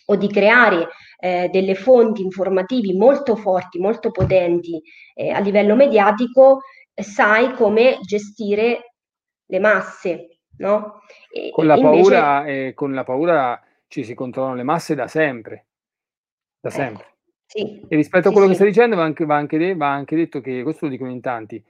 o 0.06 0.16
di 0.16 0.28
creare 0.28 0.88
eh, 1.20 1.50
delle 1.52 1.74
fonti 1.74 2.22
informativi 2.22 2.96
molto 2.96 3.36
forti, 3.36 3.78
molto 3.78 4.10
potenti 4.10 4.80
eh, 5.12 5.32
a 5.32 5.40
livello 5.40 5.74
mediatico, 5.74 6.62
sai 6.94 7.52
come 7.52 7.98
gestire 8.00 8.94
le 9.44 9.58
masse, 9.58 10.38
no? 10.56 11.00
E, 11.30 11.50
con, 11.50 11.66
la 11.66 11.76
invece... 11.76 12.00
paura, 12.00 12.44
eh, 12.46 12.72
con 12.74 12.94
la 12.94 13.04
paura 13.04 13.63
ci 13.88 14.04
si 14.04 14.14
controllano 14.14 14.56
le 14.56 14.62
masse 14.62 14.94
da 14.94 15.06
sempre, 15.06 15.66
da 16.60 16.68
eh, 16.68 16.72
sempre. 16.72 17.06
Sì, 17.46 17.80
E 17.88 17.96
rispetto 17.96 18.28
a 18.28 18.30
sì, 18.30 18.32
quello 18.32 18.46
che 18.48 18.54
sì. 18.54 18.60
stai 18.60 18.72
dicendo 18.72 18.96
va 18.96 19.04
anche, 19.04 19.24
va 19.24 19.36
anche 19.36 19.58
de- 19.58 19.76
va 19.76 19.92
anche 19.92 20.16
detto 20.16 20.40
che, 20.40 20.62
questo 20.62 20.86
lo 20.86 20.90
dicono 20.90 21.10
in 21.10 21.20
tanti, 21.20 21.62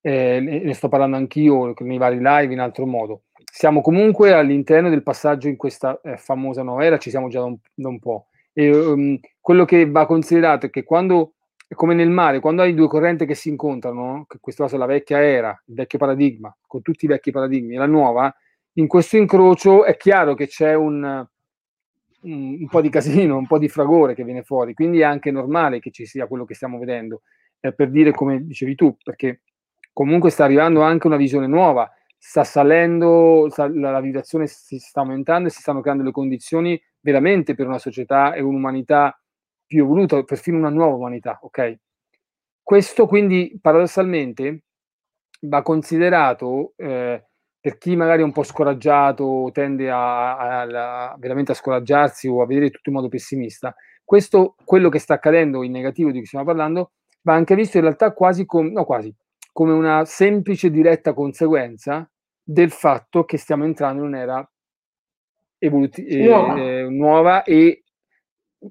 eh, 0.00 0.40
ne 0.40 0.74
sto 0.74 0.88
parlando 0.88 1.16
anch'io 1.16 1.74
nei 1.78 1.98
vari 1.98 2.18
live 2.20 2.52
in 2.52 2.60
altro 2.60 2.86
modo, 2.86 3.22
siamo 3.56 3.80
comunque 3.80 4.34
all'interno 4.34 4.90
del 4.90 5.02
passaggio 5.02 5.48
in 5.48 5.56
questa 5.56 5.98
eh, 6.02 6.18
famosa 6.18 6.62
nuova 6.62 6.84
era, 6.84 6.98
ci 6.98 7.08
siamo 7.08 7.28
già 7.28 7.40
da 7.40 7.46
un, 7.46 7.56
da 7.72 7.88
un 7.88 7.98
po'. 7.98 8.26
E, 8.52 8.70
um, 8.70 9.18
quello 9.40 9.64
che 9.64 9.88
va 9.90 10.04
considerato 10.04 10.66
è 10.66 10.70
che 10.70 10.84
quando, 10.84 11.36
come 11.74 11.94
nel 11.94 12.10
mare, 12.10 12.40
quando 12.40 12.60
hai 12.60 12.74
due 12.74 12.86
correnti 12.86 13.24
che 13.24 13.34
si 13.34 13.48
incontrano, 13.48 14.04
no? 14.04 14.24
che 14.26 14.34
in 14.34 14.40
questo 14.40 14.64
caso 14.64 14.76
è 14.76 14.78
la 14.78 14.84
vecchia 14.84 15.22
era, 15.22 15.58
il 15.68 15.74
vecchio 15.74 15.98
paradigma, 15.98 16.54
con 16.66 16.82
tutti 16.82 17.06
i 17.06 17.08
vecchi 17.08 17.30
paradigmi, 17.30 17.74
e 17.74 17.78
la 17.78 17.86
nuova, 17.86 18.30
in 18.74 18.86
questo 18.86 19.16
incrocio 19.16 19.84
è 19.84 19.96
chiaro 19.96 20.34
che 20.34 20.48
c'è 20.48 20.74
un, 20.74 21.26
un, 22.26 22.66
po' 22.68 22.80
di 22.80 22.88
casino, 22.90 23.36
un 23.36 23.46
po' 23.46 23.58
di 23.58 23.68
fragore 23.68 24.14
che 24.14 24.24
viene 24.24 24.42
fuori, 24.42 24.74
quindi 24.74 25.00
è 25.00 25.04
anche 25.04 25.30
normale 25.30 25.78
che 25.78 25.90
ci 25.90 26.06
sia 26.06 26.26
quello 26.26 26.44
che 26.44 26.54
stiamo 26.54 26.78
vedendo, 26.78 27.22
eh, 27.60 27.72
per 27.72 27.90
dire 27.90 28.12
come 28.12 28.44
dicevi 28.44 28.74
tu, 28.74 28.96
perché 29.02 29.42
comunque 29.92 30.30
sta 30.30 30.44
arrivando 30.44 30.82
anche 30.82 31.06
una 31.06 31.16
visione 31.16 31.46
nuova, 31.46 31.90
sta 32.18 32.44
salendo, 32.44 33.48
sta, 33.50 33.68
la, 33.68 33.92
la 33.92 34.00
vibrazione 34.00 34.46
si 34.46 34.78
sta 34.78 35.00
aumentando 35.00 35.48
e 35.48 35.50
si 35.50 35.60
stanno 35.60 35.80
creando 35.80 36.02
le 36.02 36.10
condizioni 36.10 36.80
veramente 37.00 37.54
per 37.54 37.66
una 37.66 37.78
società 37.78 38.34
e 38.34 38.42
un'umanità 38.42 39.18
più 39.64 39.84
evoluta, 39.84 40.22
perfino 40.22 40.58
una 40.58 40.70
nuova 40.70 40.96
umanità, 40.96 41.38
ok? 41.42 41.78
Questo 42.62 43.06
quindi 43.06 43.56
paradossalmente 43.60 44.64
va 45.42 45.62
considerato 45.62 46.72
eh, 46.76 47.25
per 47.66 47.78
chi 47.78 47.96
magari 47.96 48.20
è 48.20 48.24
un 48.24 48.30
po' 48.30 48.44
scoraggiato, 48.44 49.50
tende 49.52 49.90
a, 49.90 50.36
a, 50.36 51.10
a, 51.10 51.16
veramente 51.18 51.50
a 51.50 51.54
scoraggiarsi 51.56 52.28
o 52.28 52.40
a 52.40 52.46
vedere 52.46 52.70
tutto 52.70 52.90
in 52.90 52.94
modo 52.94 53.08
pessimista, 53.08 53.74
questo, 54.04 54.54
quello 54.64 54.88
che 54.88 55.00
sta 55.00 55.14
accadendo 55.14 55.64
in 55.64 55.72
negativo 55.72 56.12
di 56.12 56.18
cui 56.18 56.28
stiamo 56.28 56.44
parlando, 56.44 56.92
va 57.22 57.34
anche 57.34 57.56
visto 57.56 57.78
in 57.78 57.82
realtà 57.82 58.12
quasi 58.12 58.46
come, 58.46 58.70
no 58.70 58.84
quasi, 58.84 59.12
come 59.50 59.72
una 59.72 60.04
semplice 60.04 60.70
diretta 60.70 61.12
conseguenza 61.12 62.08
del 62.40 62.70
fatto 62.70 63.24
che 63.24 63.36
stiamo 63.36 63.64
entrando 63.64 64.02
in 64.02 64.08
un'era 64.10 64.48
evoluti- 65.58 66.22
Nuova. 66.22 66.56
eh, 66.62 66.88
nuova 66.88 67.42
e 67.42 67.82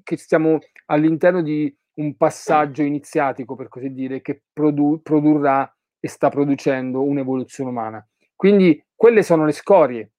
che 0.02 0.16
stiamo 0.16 0.58
all'interno 0.86 1.42
di 1.42 1.70
un 1.96 2.16
passaggio 2.16 2.80
iniziatico, 2.80 3.56
per 3.56 3.68
così 3.68 3.92
dire, 3.92 4.22
che 4.22 4.44
produ- 4.50 5.02
produrrà 5.02 5.70
e 6.00 6.08
sta 6.08 6.30
producendo 6.30 7.02
un'evoluzione 7.02 7.68
umana. 7.68 8.02
Quindi 8.34 8.82
quelle 8.96 9.22
sono 9.22 9.44
le 9.44 9.52
scorie. 9.52 10.10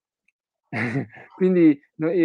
Quindi 1.35 1.79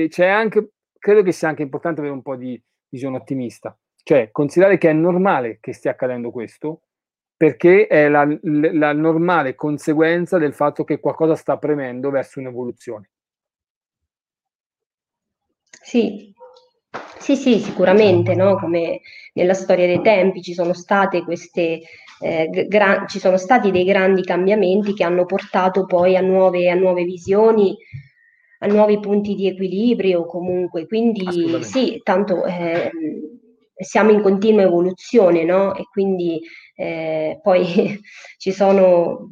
c'è 0.08 0.26
anche, 0.26 0.72
credo 0.98 1.22
che 1.22 1.32
sia 1.32 1.48
anche 1.48 1.62
importante 1.62 2.00
avere 2.00 2.14
un 2.14 2.22
po' 2.22 2.36
di 2.36 2.62
visione 2.88 3.16
ottimista, 3.16 3.76
cioè 4.04 4.30
considerare 4.30 4.78
che 4.78 4.90
è 4.90 4.92
normale 4.92 5.58
che 5.60 5.72
stia 5.72 5.92
accadendo 5.92 6.30
questo, 6.30 6.82
perché 7.36 7.88
è 7.88 8.08
la, 8.08 8.24
la 8.42 8.92
normale 8.92 9.54
conseguenza 9.54 10.38
del 10.38 10.54
fatto 10.54 10.84
che 10.84 11.00
qualcosa 11.00 11.34
sta 11.34 11.56
premendo 11.58 12.10
verso 12.10 12.38
un'evoluzione. 12.38 13.10
Sì, 15.82 16.32
sì, 17.18 17.36
sì, 17.36 17.58
sicuramente, 17.58 18.34
no? 18.34 18.56
Come 18.58 19.00
nella 19.34 19.54
storia 19.54 19.86
dei 19.86 20.02
tempi 20.02 20.42
ci 20.42 20.54
sono 20.54 20.72
state 20.72 21.24
queste, 21.24 21.80
eh, 22.22 22.66
gra- 22.68 23.04
ci 23.06 23.18
sono 23.18 23.36
stati 23.36 23.70
dei 23.70 23.84
grandi 23.84 24.22
cambiamenti 24.22 24.94
che 24.94 25.04
hanno 25.04 25.26
portato 25.26 25.84
poi 25.86 26.16
a 26.16 26.20
nuove, 26.20 26.70
a 26.70 26.74
nuove 26.74 27.04
visioni, 27.04 27.76
a 28.60 28.66
nuovi 28.66 29.00
punti 29.00 29.34
di 29.34 29.48
equilibrio 29.48 30.24
comunque. 30.26 30.86
Quindi 30.86 31.26
sì, 31.62 32.00
tanto 32.02 32.44
eh, 32.44 32.90
siamo 33.74 34.10
in 34.10 34.22
continua 34.22 34.62
evoluzione, 34.62 35.44
no? 35.44 35.74
E 35.74 35.84
quindi 35.90 36.40
eh, 36.76 37.40
poi 37.42 37.64
ci 38.38 38.52
sono 38.52 39.30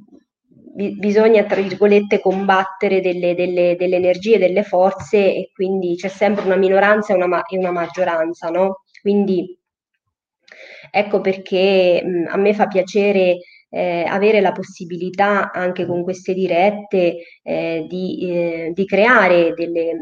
bi- 0.74 0.96
bisogna, 0.96 1.44
tra 1.44 1.61
virgolette, 1.61 2.20
combattere 2.20 3.00
delle, 3.00 3.35
delle, 3.35 3.76
delle 3.76 3.96
energie, 3.96 4.38
delle 4.38 4.62
forze 4.62 5.18
e 5.35 5.50
quindi 5.53 5.96
c'è 5.96 6.09
sempre 6.09 6.44
una 6.44 6.57
minoranza 6.57 7.12
e 7.12 7.16
una, 7.16 7.26
ma- 7.26 7.44
e 7.46 7.59
una 7.59 7.70
maggioranza, 7.72 8.48
no? 8.50 8.83
Quindi 9.00 9.59
ecco 10.90 11.20
perché 11.20 12.03
mh, 12.05 12.26
a 12.29 12.37
me 12.37 12.55
fa 12.55 12.66
piacere 12.66 13.38
eh, 13.70 14.05
avere 14.07 14.40
la 14.40 14.53
possibilità 14.53 15.53
anche 15.53 15.87
con 15.87 16.03
queste 16.03 16.35
dirette 16.35 17.18
eh, 17.42 17.87
di, 17.88 18.31
eh, 18.31 18.72
di 18.74 18.85
creare 18.85 19.53
delle, 19.55 19.94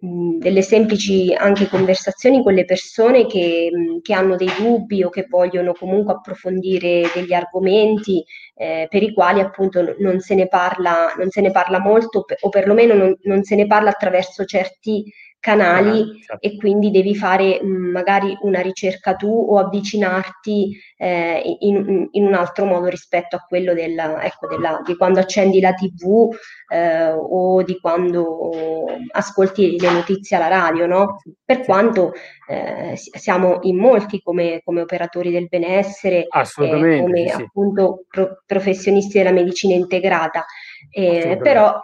mh, 0.00 0.38
delle 0.38 0.62
semplici 0.62 1.34
anche 1.34 1.68
conversazioni 1.68 2.42
con 2.42 2.54
le 2.54 2.64
persone 2.64 3.26
che, 3.26 3.70
mh, 3.72 4.00
che 4.00 4.14
hanno 4.14 4.36
dei 4.36 4.50
dubbi 4.58 5.02
o 5.02 5.08
che 5.10 5.26
vogliono 5.28 5.72
comunque 5.72 6.14
approfondire 6.14 7.02
degli 7.14 7.32
argomenti 7.32 8.22
eh, 8.54 8.86
per 8.88 9.02
i 9.02 9.12
quali 9.12 9.40
appunto 9.40 9.94
non 9.98 10.20
se 10.20 10.34
ne 10.34 10.48
parla, 10.48 11.12
se 11.28 11.40
ne 11.40 11.50
parla 11.50 11.80
molto 11.80 12.24
o 12.40 12.48
perlomeno 12.48 12.94
non, 12.94 13.16
non 13.22 13.42
se 13.42 13.56
ne 13.56 13.66
parla 13.66 13.90
attraverso 13.90 14.44
certi 14.44 15.04
canali 15.40 16.00
Ah, 16.00 16.04
certo. 16.26 16.46
e 16.46 16.56
quindi 16.56 16.90
devi 16.90 17.16
fare 17.16 17.60
mh, 17.62 17.66
magari 17.66 18.36
una 18.42 18.60
ricerca 18.60 19.14
tu 19.14 19.46
o 19.48 19.58
avvicinarti 19.58 20.78
eh, 20.98 21.56
in, 21.60 22.08
in 22.10 22.26
un 22.26 22.34
altro 22.34 22.66
modo 22.66 22.88
rispetto 22.88 23.36
a 23.36 23.44
quello 23.48 23.72
della, 23.72 24.22
ecco, 24.22 24.46
della, 24.46 24.82
di 24.84 24.94
quando 24.96 25.18
accendi 25.18 25.58
la 25.60 25.72
TV 25.72 26.28
eh, 26.68 27.10
o 27.10 27.62
di 27.62 27.80
quando 27.80 28.84
ascolti 29.12 29.78
le 29.80 29.90
notizie 29.90 30.36
alla 30.36 30.48
radio, 30.48 30.86
no? 30.86 31.22
Per 31.42 31.64
quanto 31.64 32.12
eh, 32.46 32.94
siamo 32.96 33.60
in 33.62 33.78
molti 33.78 34.20
come, 34.20 34.60
come 34.62 34.82
operatori 34.82 35.30
del 35.30 35.48
benessere, 35.48 36.24
eh, 36.24 36.26
Assolutamente, 36.28 37.00
come 37.00 37.28
sì, 37.28 37.42
appunto 37.42 38.04
pro- 38.08 38.42
professionisti 38.44 39.16
della 39.16 39.32
medicina 39.32 39.74
integrata, 39.74 40.44
eh, 40.90 41.38
però 41.42 41.80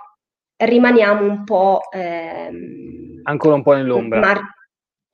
rimaniamo 0.57 1.25
un 1.25 1.45
po'... 1.45 1.81
Ancora 3.27 3.55
un 3.55 3.63
po' 3.63 3.75
nell'ombra. 3.75 4.21
mar- 4.21 4.55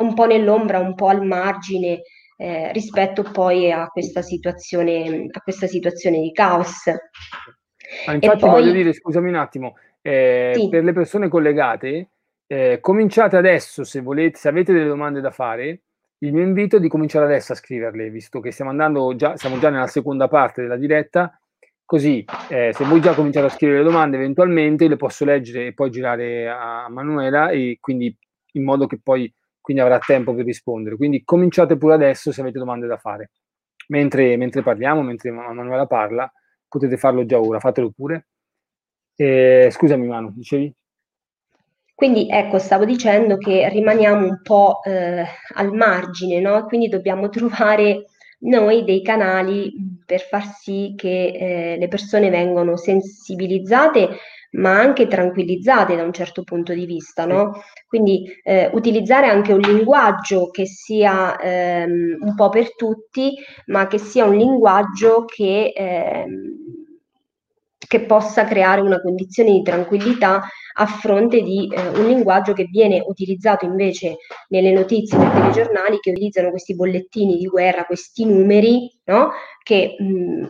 un 0.03 0.15
po' 0.15 0.27
nell'ombra, 0.27 0.79
un 0.79 0.95
po' 0.95 1.09
al 1.09 1.25
margine 1.25 2.03
eh, 2.37 2.73
rispetto 2.73 3.23
poi 3.23 3.71
a 3.71 3.87
questa 3.87 4.21
situazione, 4.23 5.29
a 5.31 5.41
questa 5.41 5.67
situazione 5.67 6.21
di 6.21 6.33
caos. 6.33 6.87
E 6.89 6.99
infatti 8.13 8.41
poi 8.41 8.51
voglio 8.51 8.73
dire, 8.73 8.93
scusami 8.93 9.29
un 9.29 9.37
attimo, 9.37 9.77
eh, 10.01 10.53
Sì. 10.55 10.69
per 10.69 10.83
le 10.83 10.93
persone 10.93 11.29
collegate, 11.29 12.09
eh, 12.47 12.79
cominciate 12.81 13.37
adesso 13.37 13.85
se 13.85 14.01
volete, 14.01 14.39
se 14.39 14.49
avete 14.49 14.73
delle 14.73 14.89
domande 14.89 15.21
da 15.21 15.31
fare, 15.31 15.83
il 16.19 16.33
mio 16.33 16.43
invito 16.43 16.77
è 16.77 16.81
di 16.81 16.89
cominciare 16.89 17.25
adesso 17.25 17.53
a 17.53 17.57
scriverle, 17.57 18.11
visto 18.11 18.41
che 18.41 18.51
stiamo 18.51 18.71
andando 18.71 19.15
già, 19.17 19.37
siamo 19.37 19.59
già 19.59 19.71
nella 19.71 19.87
seconda 19.87 20.29
parte 20.29 20.63
della 20.63 20.77
diretta, 20.77 21.41
così 21.85 22.25
eh, 22.49 22.73
se 22.73 22.85
voi 22.85 23.01
già 23.01 23.15
cominciate 23.15 23.47
a 23.47 23.51
scrivere 23.51 23.79
le 23.79 23.85
domande 23.85 24.17
eventualmente 24.17 24.89
le 24.89 24.97
posso 24.97 25.25
leggere 25.25 25.67
e 25.67 25.75
poi 25.75 25.91
girare 25.91 26.49
a 26.49 26.89
Manuela 26.89 27.51
e 27.51 27.79
quindi 27.81 28.17
in 28.53 28.65
modo 28.65 28.87
che 28.87 28.99
poi 29.03 29.33
quindi 29.63 29.83
avrà 29.83 29.99
tempo 29.99 30.35
per 30.35 30.45
rispondere. 30.45 30.97
Quindi 30.97 31.23
cominciate 31.25 31.79
pure 31.79 31.95
adesso 31.95 32.33
se 32.33 32.41
avete 32.43 32.59
domande 32.59 32.87
da 32.87 32.99
fare. 32.99 33.31
Mentre, 33.89 34.37
mentre 34.37 34.63
parliamo, 34.63 35.03
mentre 35.03 35.31
Manuela 35.31 35.87
parla, 35.87 36.31
potete 36.69 36.97
farlo 36.97 37.25
già 37.25 37.41
ora, 37.41 37.61
fatelo 37.61 37.91
pure. 37.91 38.27
Eh, 39.15 39.69
scusami 39.71 40.07
Manu, 40.07 40.33
dicevi? 40.33 40.75
Quindi 41.95 42.29
ecco, 42.29 42.59
stavo 42.59 42.85
dicendo 42.85 43.37
che 43.37 43.69
rimaniamo 43.69 44.27
un 44.27 44.41
po' 44.43 44.83
eh, 44.83 45.25
al 45.55 45.73
margine, 45.73 46.41
no? 46.41 46.65
Quindi 46.65 46.89
dobbiamo 46.89 47.29
trovare 47.29 48.07
noi 48.43 48.85
dei 48.85 49.03
canali 49.03 49.73
per 50.05 50.21
far 50.21 50.45
sì 50.45 50.95
che 50.97 51.27
eh, 51.75 51.77
le 51.79 51.89
persone 51.89 52.31
vengano 52.31 52.77
sensibilizzate, 52.77 54.09
ma 54.53 54.79
anche 54.79 55.07
tranquillizzate 55.07 55.97
da 55.97 56.03
un 56.03 56.13
certo 56.13 56.43
punto 56.43 56.75
di 56.75 56.85
vista, 56.85 57.25
no? 57.25 57.63
Quindi 57.87 58.25
eh, 58.43 58.71
utilizzare 58.75 59.27
anche 59.29 59.53
un 59.53 59.61
linguaggio 59.61 60.51
che 60.51 60.67
sia 60.67 61.39
ehm, 61.39 62.19
un 62.21 62.35
po' 62.35 62.49
per 62.49 62.75
tutti, 62.75 63.35
ma 63.67 63.87
che 63.87 63.99
sia 63.99 64.25
un 64.25 64.37
linguaggio 64.37 65.25
che, 65.25 65.73
ehm, 65.75 66.82
che 67.93 68.07
possa 68.07 68.47
creare 68.47 68.81
una 68.81 69.03
condizione 69.03 69.51
di 69.51 69.61
tranquillità 69.61 70.49
a 70.77 70.87
fronte 70.87 71.43
di 71.43 71.71
eh, 71.71 71.89
un 71.89 72.07
linguaggio 72.07 72.55
che 72.55 72.65
viene 72.65 73.05
utilizzato 73.07 73.67
invece 73.67 74.17
nelle 74.49 74.73
notizie, 74.73 75.19
nei 75.19 75.31
telegiornali, 75.31 75.99
che 76.01 76.13
utilizzano 76.13 76.49
questi 76.49 76.75
bollettini 76.75 77.37
di 77.37 77.45
guerra, 77.45 77.85
questi 77.85 78.25
numeri, 78.25 78.91
no? 79.05 79.33
che 79.63 79.95
mh, 79.99 80.45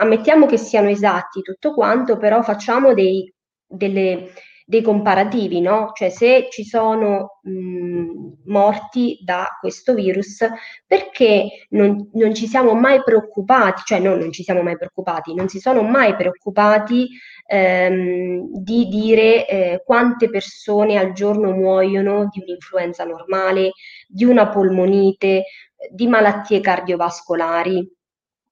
ammettiamo 0.00 0.46
che 0.46 0.56
siano 0.56 0.88
esatti 0.88 1.42
tutto 1.42 1.74
quanto, 1.74 2.16
però 2.16 2.42
facciamo 2.42 2.92
dei, 2.92 3.32
delle, 3.64 4.32
dei 4.70 4.82
comparativi, 4.82 5.60
no? 5.60 5.90
Cioè 5.92 6.10
se 6.10 6.46
ci 6.48 6.64
sono 6.64 7.40
mh, 7.42 8.34
morti 8.44 9.18
da 9.20 9.48
questo 9.58 9.94
virus, 9.94 10.46
perché 10.86 11.66
non, 11.70 12.08
non, 12.12 12.32
ci 12.32 12.46
siamo 12.46 12.74
mai 12.74 13.02
preoccupati, 13.02 13.82
cioè 13.84 13.98
no, 13.98 14.14
non 14.14 14.30
ci 14.30 14.44
siamo 14.44 14.62
mai 14.62 14.76
preoccupati, 14.76 15.34
non 15.34 15.48
si 15.48 15.58
sono 15.58 15.82
mai 15.82 16.14
preoccupati 16.14 17.08
ehm, 17.46 18.46
di 18.62 18.86
dire 18.86 19.48
eh, 19.48 19.82
quante 19.84 20.30
persone 20.30 20.98
al 20.98 21.14
giorno 21.14 21.50
muoiono 21.50 22.28
di 22.30 22.40
un'influenza 22.40 23.02
normale, 23.02 23.72
di 24.06 24.24
una 24.24 24.48
polmonite, 24.50 25.46
di 25.90 26.06
malattie 26.06 26.60
cardiovascolari. 26.60 27.92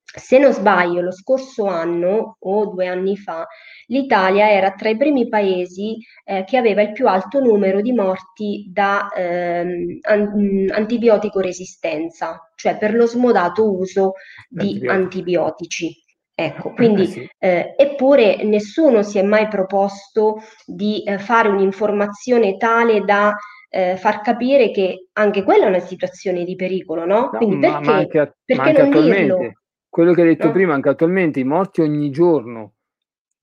Se 0.02 0.38
non 0.38 0.52
sbaglio, 0.52 1.00
lo 1.00 1.12
scorso 1.12 1.66
anno 1.66 2.38
o 2.40 2.66
due 2.66 2.88
anni 2.88 3.16
fa, 3.16 3.46
l'Italia 3.88 4.50
era 4.50 4.72
tra 4.72 4.88
i 4.88 4.96
primi 4.96 5.28
paesi 5.28 5.98
eh, 6.24 6.44
che 6.44 6.56
aveva 6.56 6.82
il 6.82 6.92
più 6.92 7.06
alto 7.06 7.40
numero 7.40 7.80
di 7.80 7.92
morti 7.92 8.66
da 8.72 9.08
ehm, 9.14 9.98
an- 10.02 10.32
mm, 10.36 10.68
antibiotico 10.70 11.40
resistenza, 11.40 12.50
cioè 12.54 12.76
per 12.78 12.94
lo 12.94 13.06
smodato 13.06 13.70
uso 13.70 14.12
di 14.48 14.82
antibiotici. 14.86 15.94
Ecco, 16.34 16.72
quindi, 16.72 17.02
eh 17.02 17.06
sì. 17.06 17.28
eh, 17.38 17.74
eppure 17.76 18.44
nessuno 18.44 19.02
si 19.02 19.18
è 19.18 19.22
mai 19.22 19.48
proposto 19.48 20.36
di 20.64 21.02
eh, 21.02 21.18
fare 21.18 21.48
un'informazione 21.48 22.56
tale 22.56 23.00
da 23.00 23.34
eh, 23.70 23.96
far 23.96 24.20
capire 24.20 24.70
che 24.70 25.08
anche 25.14 25.42
quella 25.42 25.64
è 25.64 25.68
una 25.68 25.80
situazione 25.80 26.44
di 26.44 26.54
pericolo, 26.54 27.04
no? 27.04 27.30
no 27.32 27.38
quindi 27.38 27.56
ma, 27.56 27.80
perché, 27.80 27.84
ma 27.84 27.96
anche, 27.96 28.36
perché 28.44 28.62
ma 28.62 28.68
anche 28.68 28.82
non 28.82 29.10
dirlo? 29.10 29.52
Quello 29.88 30.12
che 30.12 30.20
hai 30.20 30.28
detto 30.28 30.46
No? 30.46 30.52
prima, 30.52 30.74
anche 30.74 30.88
attualmente 30.90 31.40
i 31.40 31.44
morti 31.44 31.80
ogni 31.80 32.10
giorno 32.10 32.74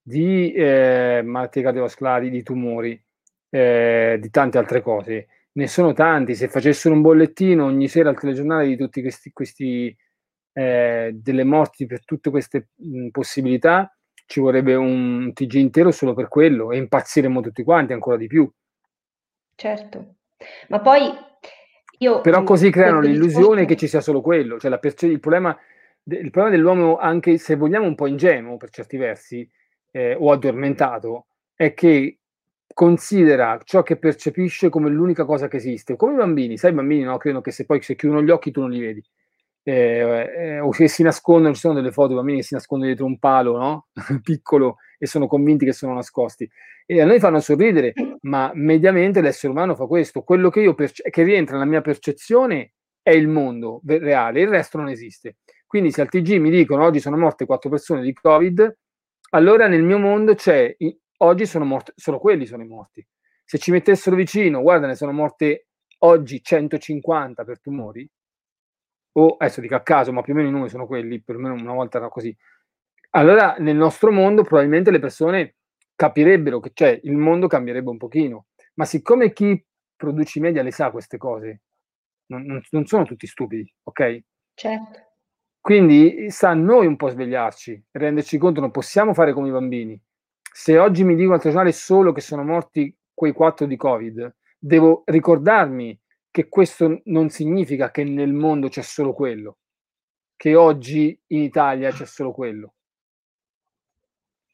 di 0.07 0.53
eh, 0.53 1.23
malattie 1.25 1.63
cardiovascolari, 1.63 2.29
di 2.29 2.43
tumori, 2.43 3.03
eh, 3.49 4.19
di 4.21 4.29
tante 4.29 4.59
altre 4.59 4.81
cose, 4.81 5.27
ne 5.53 5.67
sono 5.67 5.93
tanti. 5.93 6.35
Se 6.35 6.47
facessero 6.47 6.93
un 6.93 7.01
bollettino 7.01 7.65
ogni 7.65 7.87
sera 7.87 8.09
al 8.09 8.19
telegiornale 8.19 8.67
di 8.67 8.77
tutti 8.77 9.01
questi, 9.01 9.31
questi 9.31 9.97
eh, 10.53 11.09
delle 11.11 11.43
morti 11.43 11.87
per 11.87 12.05
tutte 12.05 12.29
queste 12.29 12.67
mh, 12.75 13.07
possibilità, 13.07 13.97
ci 14.27 14.39
vorrebbe 14.39 14.75
un 14.75 15.33
TG 15.33 15.53
intero 15.55 15.89
solo 15.89 16.13
per 16.13 16.27
quello 16.27 16.71
e 16.71 16.77
impazziremmo 16.77 17.41
tutti 17.41 17.63
quanti 17.63 17.93
ancora 17.93 18.17
di 18.17 18.27
più. 18.27 18.47
Certo, 19.55 20.17
ma 20.67 20.81
poi 20.81 21.11
io 21.97 22.21
Però 22.21 22.43
così 22.43 22.69
creano 22.69 22.99
l'illusione 22.99 23.65
che 23.65 23.75
ci 23.75 23.87
sia 23.87 24.01
solo 24.01 24.21
quello, 24.21 24.59
cioè 24.59 24.69
la 24.69 24.77
perce- 24.77 25.07
il 25.07 25.19
problema 25.19 25.57
il 26.07 26.29
problema 26.29 26.49
dell'uomo, 26.51 26.97
anche 26.97 27.39
se 27.39 27.55
vogliamo 27.55 27.87
un 27.87 27.95
po' 27.95 28.05
ingenuo 28.05 28.57
per 28.57 28.69
certi 28.69 28.95
versi, 28.97 29.49
eh, 29.95 30.13
o 30.19 30.29
addormentato, 30.31 31.27
è 31.55 31.73
che 31.73 32.17
considera 32.73 33.57
ciò 33.63 33.81
che 33.81 33.95
percepisce 33.95 34.67
come 34.67 34.89
l'unica 34.89 35.23
cosa 35.23 35.47
che 35.47 35.55
esiste. 35.55 35.95
Come 35.95 36.13
i 36.13 36.17
bambini, 36.17 36.57
sai, 36.57 36.71
i 36.71 36.73
bambini 36.75 37.03
no, 37.03 37.17
credono 37.17 37.41
che 37.41 37.51
se 37.51 37.65
poi 37.65 37.81
se 37.81 37.95
chiudono 37.95 38.21
gli 38.21 38.29
occhi 38.29 38.51
tu 38.51 38.59
non 38.59 38.71
li 38.71 38.79
vedi. 38.81 39.01
Eh, 39.63 40.33
eh, 40.37 40.59
o 40.59 40.69
che 40.71 40.89
si 40.89 41.01
nascondono, 41.01 41.53
ci 41.53 41.61
sono 41.61 41.73
delle 41.75 41.93
foto 41.93 42.09
di 42.09 42.15
bambini 42.15 42.39
che 42.39 42.43
si 42.43 42.53
nascondono 42.55 42.91
dietro 42.91 43.07
un 43.07 43.17
palo, 43.19 43.57
no? 43.57 43.87
Piccolo, 44.21 44.77
e 44.99 45.07
sono 45.07 45.27
convinti 45.27 45.63
che 45.63 45.71
sono 45.71 45.93
nascosti. 45.93 46.49
E 46.85 47.01
a 47.01 47.05
noi 47.05 47.19
fanno 47.19 47.39
sorridere, 47.39 47.93
ma 48.23 48.51
mediamente 48.53 49.21
l'essere 49.21 49.53
umano 49.53 49.75
fa 49.75 49.85
questo. 49.85 50.23
Quello 50.23 50.49
che 50.49 50.59
io 50.59 50.75
perce- 50.75 51.09
che 51.09 51.23
rientra 51.23 51.55
nella 51.55 51.69
mia 51.69 51.81
percezione 51.81 52.73
è 53.01 53.11
il 53.11 53.29
mondo 53.29 53.79
reale, 53.85 54.41
il 54.41 54.49
resto 54.49 54.77
non 54.77 54.89
esiste. 54.89 55.37
Quindi 55.65 55.91
se 55.91 56.01
al 56.01 56.09
TG 56.09 56.37
mi 56.37 56.49
dicono 56.49 56.83
oggi 56.83 56.99
sono 56.99 57.17
morte 57.17 57.45
quattro 57.45 57.69
persone 57.69 58.01
di 58.01 58.13
Covid, 58.13 58.77
allora 59.35 59.67
nel 59.67 59.83
mio 59.83 59.99
mondo 59.99 60.33
c'è, 60.33 60.75
oggi 61.17 61.45
sono 61.45 61.65
morti, 61.65 61.91
solo 61.95 62.19
quelli 62.19 62.45
sono 62.45 62.63
i 62.63 62.67
morti. 62.67 63.05
Se 63.43 63.57
ci 63.57 63.69
mettessero 63.71 64.15
vicino, 64.15 64.61
guarda, 64.61 64.87
ne 64.87 64.95
sono 64.95 65.11
morte 65.11 65.67
oggi 65.99 66.41
150 66.41 67.43
per 67.43 67.59
tumori, 67.59 68.09
o 69.17 69.35
adesso 69.37 69.59
dico 69.59 69.75
a 69.75 69.81
caso, 69.81 70.13
ma 70.13 70.21
più 70.21 70.33
o 70.33 70.35
meno 70.37 70.47
i 70.47 70.51
numeri 70.51 70.69
sono 70.69 70.87
quelli, 70.87 71.21
perlomeno 71.21 71.53
una 71.53 71.73
volta 71.73 71.97
era 71.97 72.07
così. 72.07 72.35
Allora 73.11 73.55
nel 73.59 73.75
nostro 73.75 74.11
mondo 74.11 74.43
probabilmente 74.43 74.89
le 74.91 74.99
persone 74.99 75.55
capirebbero 75.95 76.59
che 76.59 76.71
cioè, 76.73 76.99
il 77.03 77.15
mondo 77.15 77.47
cambierebbe 77.47 77.89
un 77.89 77.97
pochino. 77.97 78.47
Ma 78.75 78.85
siccome 78.85 79.33
chi 79.33 79.63
produce 79.95 80.39
i 80.39 80.41
media 80.41 80.63
le 80.63 80.71
sa 80.71 80.91
queste 80.91 81.17
cose, 81.17 81.61
non, 82.27 82.43
non- 82.43 82.61
non 82.71 82.85
sono 82.85 83.03
tutti 83.03 83.27
stupidi, 83.27 83.69
ok? 83.83 84.19
Certo. 84.53 85.14
Quindi 85.65 86.29
sta 86.29 86.49
a 86.49 86.53
noi 86.53 86.85
un 86.85 86.95
po' 86.95 87.09
svegliarci, 87.09 87.85
renderci 87.93 88.37
conto, 88.37 88.59
non 88.59 88.69
possiamo 88.69 89.15
fare 89.15 89.33
come 89.33 89.47
i 89.47 89.51
bambini. 89.51 89.99
Se 90.39 90.77
oggi 90.77 91.03
mi 91.03 91.15
dicono 91.15 91.33
al 91.33 91.39
telegiornale 91.39 91.73
solo 91.75 92.11
che 92.11 92.21
sono 92.21 92.43
morti 92.43 92.95
quei 93.11 93.31
quattro 93.31 93.65
di 93.65 93.75
Covid, 93.75 94.35
devo 94.59 95.01
ricordarmi 95.07 95.99
che 96.29 96.49
questo 96.49 97.01
non 97.05 97.29
significa 97.29 97.89
che 97.89 98.03
nel 98.03 98.31
mondo 98.31 98.67
c'è 98.67 98.83
solo 98.83 99.13
quello, 99.13 99.57
che 100.35 100.53
oggi 100.53 101.19
in 101.29 101.41
Italia 101.41 101.91
c'è 101.91 102.05
solo 102.05 102.31
quello. 102.31 102.75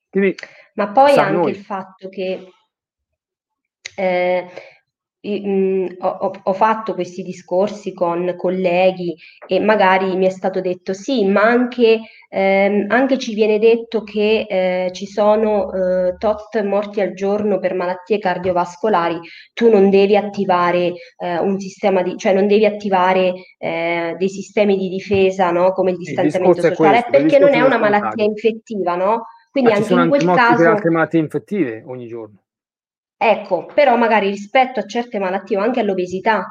Quindi 0.10 0.34
Ma 0.76 0.94
poi 0.94 1.18
anche 1.18 1.32
noi. 1.34 1.52
il 1.52 1.58
fatto 1.58 2.08
che 2.08 2.54
eh, 3.98 4.50
mh, 5.22 5.96
ho, 6.00 6.08
ho- 6.08 6.34
ho 6.44 6.54
fatto 6.54 6.94
questi 6.94 7.22
discorsi 7.24 7.94
con 7.94 8.34
colleghi 8.38 9.16
e 9.48 9.60
magari 9.60 10.16
mi 10.16 10.26
è 10.26 10.30
stato 10.30 10.62
detto 10.62 10.94
sì, 10.94 11.26
ma 11.26 11.44
anche, 11.44 12.00
ehm, 12.30 12.86
anche 12.90 13.18
ci 13.18 13.34
viene 13.34 13.60
detto 13.60 14.04
che 14.04 14.46
eh, 14.50 14.92
ci 14.94 15.06
sono 15.06 15.72
eh, 15.72 16.16
tot 16.18 16.62
morti 16.64 17.02
al 17.02 17.14
giorno 17.14 17.60
per 17.60 17.74
malattie 17.76 18.20
cardiovascolari, 18.20 19.20
tu 19.54 19.70
non 19.70 19.90
devi 19.90 20.16
attivare 20.16 20.94
eh, 21.18 21.38
un 21.40 21.60
sistema 21.60 22.02
di, 22.02 22.18
cioè 22.18 22.34
non 22.34 22.48
devi 22.48 22.66
attivare 22.66 23.34
eh, 23.58 24.16
dei 24.18 24.30
sistemi 24.30 24.78
di 24.78 24.90
difesa, 24.90 25.52
no? 25.52 25.72
Come 25.74 25.92
il 25.92 25.98
Il 25.98 26.04
distanziamento 26.06 26.60
è 26.62 26.64
sociale, 26.64 27.02
questo, 27.02 27.10
il 27.10 27.30
perché 27.30 27.40
non 27.40 27.54
è 27.54 27.62
una 27.62 27.78
malattia 27.78 28.24
infettiva, 28.24 28.96
no? 28.96 29.26
Quindi 29.52 29.72
Ma 29.72 29.76
anche 29.78 29.94
in 29.94 30.08
quel 30.08 30.24
morti 30.26 30.54
per 30.56 30.56
caso 30.56 30.70
altre 30.70 30.90
malattie 30.90 31.20
infettive 31.20 31.84
ogni 31.86 32.08
giorno. 32.08 32.38
Ecco, 33.24 33.66
però 33.74 33.96
magari 33.98 34.30
rispetto 34.30 34.80
a 34.80 34.86
certe 34.86 35.20
malattie 35.20 35.56
o 35.58 35.62
anche 35.62 35.80
all'obesità, 35.80 36.44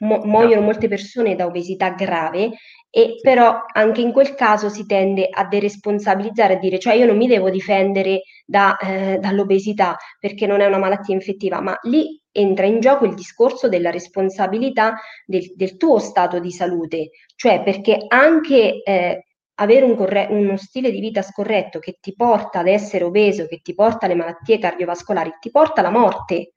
mu- 0.00 0.22
muoiono 0.24 0.60
molte 0.60 0.86
persone 0.88 1.34
da 1.34 1.46
obesità 1.46 1.90
grave 1.90 2.50
e 2.90 3.02
Sì. 3.16 3.20
però 3.20 3.64
anche 3.72 4.00
in 4.02 4.12
quel 4.12 4.34
caso 4.34 4.68
si 4.68 4.84
tende 4.86 5.28
a 5.30 5.44
deresponsabilizzare, 5.46 6.54
a 6.54 6.58
dire 6.58 6.78
cioè 6.78 6.94
io 6.94 7.06
non 7.06 7.16
mi 7.16 7.26
devo 7.26 7.48
difendere 7.50 8.22
da, 8.44 8.76
eh, 8.76 9.18
dall'obesità 9.18 9.96
perché 10.20 10.46
non 10.46 10.60
è 10.60 10.66
una 10.66 10.78
malattia 10.78 11.14
infettiva, 11.14 11.60
ma 11.60 11.76
lì 11.82 12.20
entra 12.30 12.66
in 12.66 12.80
gioco 12.80 13.04
il 13.06 13.14
discorso 13.14 13.68
della 13.68 13.90
responsabilità 13.90 14.96
del, 15.26 15.50
del 15.54 15.76
tuo 15.76 15.98
stato 15.98 16.38
di 16.40 16.50
salute, 16.52 17.10
cioè 17.36 17.62
perché 17.62 18.04
anche 18.08 18.82
eh, 18.82 19.22
avere 19.60 19.84
un 19.84 19.96
corre- 19.96 20.28
uno 20.30 20.56
stile 20.56 20.90
di 20.90 21.00
vita 21.00 21.22
scorretto 21.22 21.78
che 21.78 21.98
ti 22.00 22.14
porta 22.14 22.60
ad 22.60 22.68
essere 22.68 23.04
obeso, 23.04 23.46
che 23.46 23.60
ti 23.62 23.74
porta 23.74 24.06
alle 24.06 24.14
malattie 24.14 24.58
cardiovascolari, 24.58 25.34
ti 25.40 25.50
porta 25.50 25.80
alla 25.80 25.90
morte, 25.90 26.54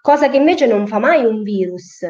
cosa 0.00 0.28
che 0.28 0.36
invece 0.36 0.66
non 0.66 0.86
fa 0.86 0.98
mai 0.98 1.24
un 1.24 1.42
virus. 1.42 2.04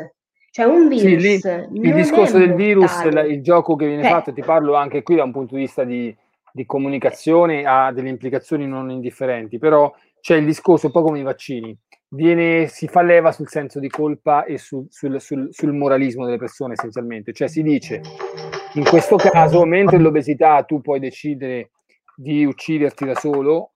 Cioè 0.53 0.65
un 0.67 0.93
Sì, 0.93 1.17
lì 1.17 1.17
virus 1.17 1.45
il 1.83 1.95
discorso 1.95 2.39
del 2.39 2.55
virus, 2.55 3.05
la- 3.11 3.25
il 3.25 3.41
gioco 3.43 3.77
che 3.77 3.87
viene 3.87 4.03
Cioè, 4.03 4.11
fatto, 4.11 4.33
ti 4.33 4.43
parlo 4.43 4.75
anche 4.75 5.03
qui 5.03 5.15
da 5.17 5.23
un 5.25 5.33
punto 5.33 5.55
di 5.55 5.61
vista 5.63 5.85
di, 5.85 6.15
di 6.53 6.67
comunicazione, 6.67 7.65
ha 7.65 7.93
delle 7.93 8.09
implicazioni 8.09 8.67
non 8.67 8.91
indifferenti, 8.91 9.59
però 9.59 9.93
c'è 10.21 10.37
il 10.37 10.45
discorso 10.45 10.87
un 10.87 10.93
po' 10.93 11.03
come 11.03 11.21
i 11.21 11.23
vaccini, 11.23 11.77
viene, 12.09 12.67
si 12.67 12.89
fa 12.89 13.03
leva 13.03 13.31
sul 13.33 13.49
senso 13.49 13.79
di 13.79 13.89
colpa 13.89 14.45
e 14.45 14.59
sul, 14.59 14.87
sul- 14.91 15.21
sul- 15.21 15.49
sul 15.53 15.73
moralismo 15.73 16.25
delle 16.25 16.39
persone 16.39 16.73
essenzialmente, 16.75 17.33
cioè 17.33 17.49
si 17.49 17.63
dice 17.63 18.01
in 18.75 18.85
questo 18.85 19.17
caso, 19.17 19.65
mentre 19.65 19.99
l'obesità 19.99 20.63
tu 20.63 20.81
puoi 20.81 21.01
decidere 21.01 21.71
di 22.17 22.45
ucciderti 22.45 23.05
da 23.05 23.15
solo, 23.15 23.73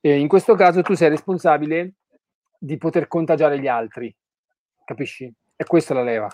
eh, 0.00 0.18
in 0.18 0.28
questo 0.28 0.54
caso 0.54 0.82
tu 0.82 0.94
sei 0.94 1.08
responsabile 1.08 1.94
di 2.58 2.76
poter 2.76 3.06
contagiare 3.08 3.58
gli 3.58 3.68
altri, 3.68 4.14
capisci? 4.84 5.32
E 5.56 5.64
questa 5.64 5.94
è 5.94 5.96
la 5.96 6.02
leva. 6.02 6.28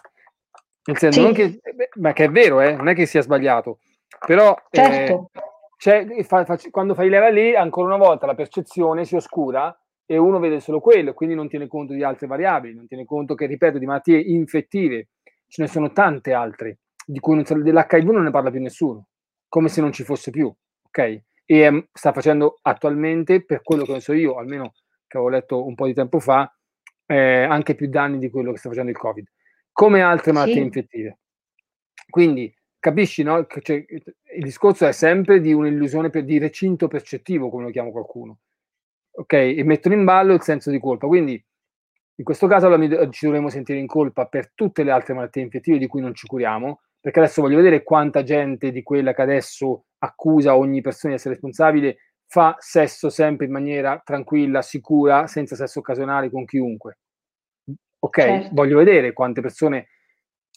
Nel 0.85 0.97
senso, 0.99 1.19
Sì. 1.19 1.25
non 1.25 1.35
che, 1.35 1.43
eh, 1.63 1.89
ma 1.97 2.13
che 2.13 2.25
è 2.25 2.31
vero, 2.31 2.61
eh, 2.61 2.73
non 2.75 2.89
è 2.89 2.95
che 2.95 3.07
sia 3.07 3.21
sbagliato, 3.21 3.81
però 4.27 4.55
eh, 4.71 4.77
certo, 4.77 5.31
c'è- 5.77 6.23
fa- 6.25 6.45
fa- 6.45 6.59
quando 6.71 6.95
fai 6.95 7.09
leva 7.11 7.29
lì, 7.29 7.55
ancora 7.55 7.87
una 7.95 8.03
volta 8.05 8.27
la 8.27 8.35
percezione 8.35 9.05
si 9.05 9.15
oscura 9.15 9.77
e 10.07 10.17
uno 10.17 10.39
vede 10.39 10.61
solo 10.61 10.81
quello, 10.81 11.13
quindi 11.13 11.35
non 11.35 11.49
tiene 11.49 11.67
conto 11.67 11.93
di 11.93 12.03
altre 12.03 12.27
variabili, 12.27 12.75
non 12.75 12.87
tiene 12.87 13.05
conto 13.05 13.35
che, 13.35 13.45
ripeto, 13.47 13.77
di 13.79 13.85
malattie 13.85 14.19
infettive 14.19 15.09
ce 15.47 15.63
ne 15.63 15.69
sono 15.69 15.93
tante 15.93 16.33
altre, 16.33 16.79
di 17.11 17.21
cui 17.21 17.35
non 17.35 17.63
dell'HIV 17.63 18.11
non 18.11 18.25
ne 18.25 18.31
parla 18.31 18.51
più 18.51 18.61
nessuno, 18.61 19.09
come 19.49 19.71
se 19.71 19.81
non 19.81 19.93
ci 19.93 20.05
fosse 20.05 20.31
più, 20.31 20.47
ok? 20.83 20.99
E 20.99 21.23
ehm, 21.47 21.89
sta 21.91 22.13
facendo 22.13 22.59
attualmente, 22.61 23.43
per 23.43 23.63
quello 23.63 23.85
che 23.85 23.93
ne 23.93 24.01
so 24.01 24.13
io, 24.13 24.37
almeno 24.37 24.73
che 25.07 25.17
avevo 25.17 25.33
letto 25.33 25.65
un 25.65 25.75
po' 25.75 25.87
di 25.87 25.95
tempo 25.95 26.21
fa, 26.21 26.55
eh, 27.07 27.45
anche 27.45 27.75
più 27.75 27.89
danni 27.89 28.19
di 28.19 28.29
quello 28.29 28.53
che 28.53 28.59
sta 28.59 28.69
facendo 28.69 28.91
il 28.91 28.99
Covid, 28.99 29.27
come 29.73 30.03
altre 30.03 30.33
malattie 30.33 30.55
sì, 30.57 30.61
infettive. 30.61 31.19
Quindi 32.11 32.55
capisci, 32.79 33.23
no? 33.23 33.47
C'è- 33.47 33.87
il 33.89 34.43
discorso 34.43 34.87
è 34.87 34.93
sempre 34.93 35.41
di 35.41 35.55
un'illusione 35.55 36.11
per, 36.11 36.25
di 36.25 36.37
recinto 36.37 36.89
percettivo, 36.89 37.49
come 37.49 37.65
lo 37.65 37.71
chiama 37.71 37.91
qualcuno. 37.91 38.41
ok? 39.13 39.33
E 39.33 39.63
mettono 39.65 39.95
in 39.95 40.05
ballo 40.05 40.35
il 40.35 40.43
senso 40.43 40.71
di 40.71 40.79
colpa. 40.79 41.07
Quindi 41.07 41.43
in 42.17 42.25
questo 42.25 42.47
caso 42.47 42.67
allora, 42.67 43.09
ci 43.11 43.25
dovremmo 43.25 43.49
sentire 43.49 43.79
in 43.79 43.87
colpa 43.87 44.27
per 44.27 44.53
tutte 44.55 44.83
le 44.83 44.91
altre 44.91 45.15
malattie 45.15 45.43
infettive 45.43 45.79
di 45.79 45.87
cui 45.87 46.03
non 46.03 46.15
ci 46.15 46.27
curiamo, 46.27 46.81
perché 47.01 47.21
adesso 47.21 47.43
voglio 47.43 47.57
vedere 47.57 47.83
quanta 47.83 48.23
gente 48.23 48.71
di 48.73 48.83
quella 48.83 49.15
che 49.15 49.23
adesso 49.23 49.85
accusa 49.99 50.57
ogni 50.57 50.81
persona 50.81 51.13
di 51.13 51.19
essere 51.19 51.35
responsabile 51.35 51.99
fa 52.27 52.57
sesso 52.59 53.09
sempre 53.09 53.47
in 53.47 53.53
maniera 53.53 54.01
tranquilla, 54.05 54.63
sicura, 54.63 55.27
senza 55.27 55.57
sesso 55.57 55.79
occasionale 55.79 56.31
con 56.31 56.45
chiunque. 56.45 56.99
Ok, 58.01 58.21
Certo. 58.21 58.49
voglio 58.53 58.77
vedere 58.79 59.13
quante 59.13 59.41
persone 59.41 59.89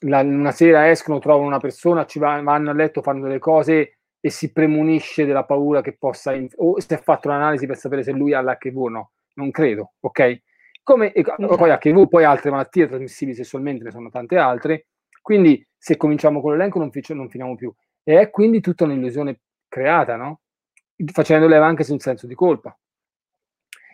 la- 0.03 0.21
una 0.21 0.51
sera 0.51 0.89
escono, 0.89 1.19
trovano 1.19 1.47
una 1.47 1.59
persona, 1.59 2.05
ci 2.05 2.19
va- 2.19 2.41
vanno 2.41 2.71
a 2.71 2.73
letto, 2.73 3.01
fanno 3.01 3.23
delle 3.23 3.39
cose 3.39 3.97
e 4.19 4.29
si 4.29 4.51
premunisce 4.51 5.25
della 5.25 5.45
paura 5.45 5.81
che 5.81 5.95
possa, 5.97 6.33
in- 6.33 6.49
o 6.57 6.79
si 6.79 6.93
è 6.93 6.97
fatto 7.01 7.27
un'analisi 7.29 7.65
per 7.65 7.77
sapere 7.77 8.03
se 8.03 8.11
lui 8.11 8.33
ha 8.33 8.41
l'HIV 8.41 8.77
o 8.77 8.89
no. 8.89 9.11
Non 9.35 9.49
credo, 9.51 9.93
ok? 10.01 10.41
Come, 10.83 11.13
e- 11.13 11.23
poi 11.23 11.69
HIV, 11.71 12.07
poi 12.07 12.23
altre 12.23 12.49
malattie 12.51 12.87
trasmissibili 12.87 13.35
sessualmente, 13.37 13.83
ne 13.83 13.91
sono 13.91 14.09
tante 14.09 14.37
altre. 14.37 14.87
Quindi 15.21 15.65
se 15.83 15.97
cominciamo 15.97 16.41
con 16.41 16.51
l'elenco 16.51 16.77
non, 16.77 16.91
fic- 16.91 17.09
non 17.09 17.27
finiamo 17.27 17.55
più. 17.55 17.73
E 18.03 18.19
è 18.19 18.29
quindi 18.29 18.61
tutta 18.61 18.83
un'illusione 18.83 19.39
creata, 19.67 20.15
no? 20.15 20.41
Facendo 21.11 21.47
leva 21.47 21.65
anche 21.65 21.83
su 21.83 21.93
un 21.93 21.99
senso 21.99 22.27
di 22.27 22.35
colpa. 22.35 22.77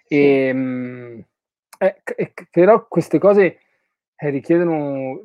E, 0.09 0.51
mm, 0.53 1.19
eh, 1.79 2.01
c- 2.03 2.13
eh, 2.17 2.33
c- 2.33 2.47
però 2.51 2.87
queste 2.87 3.19
cose 3.19 3.59
eh, 4.15 4.29
richiedono 4.29 5.21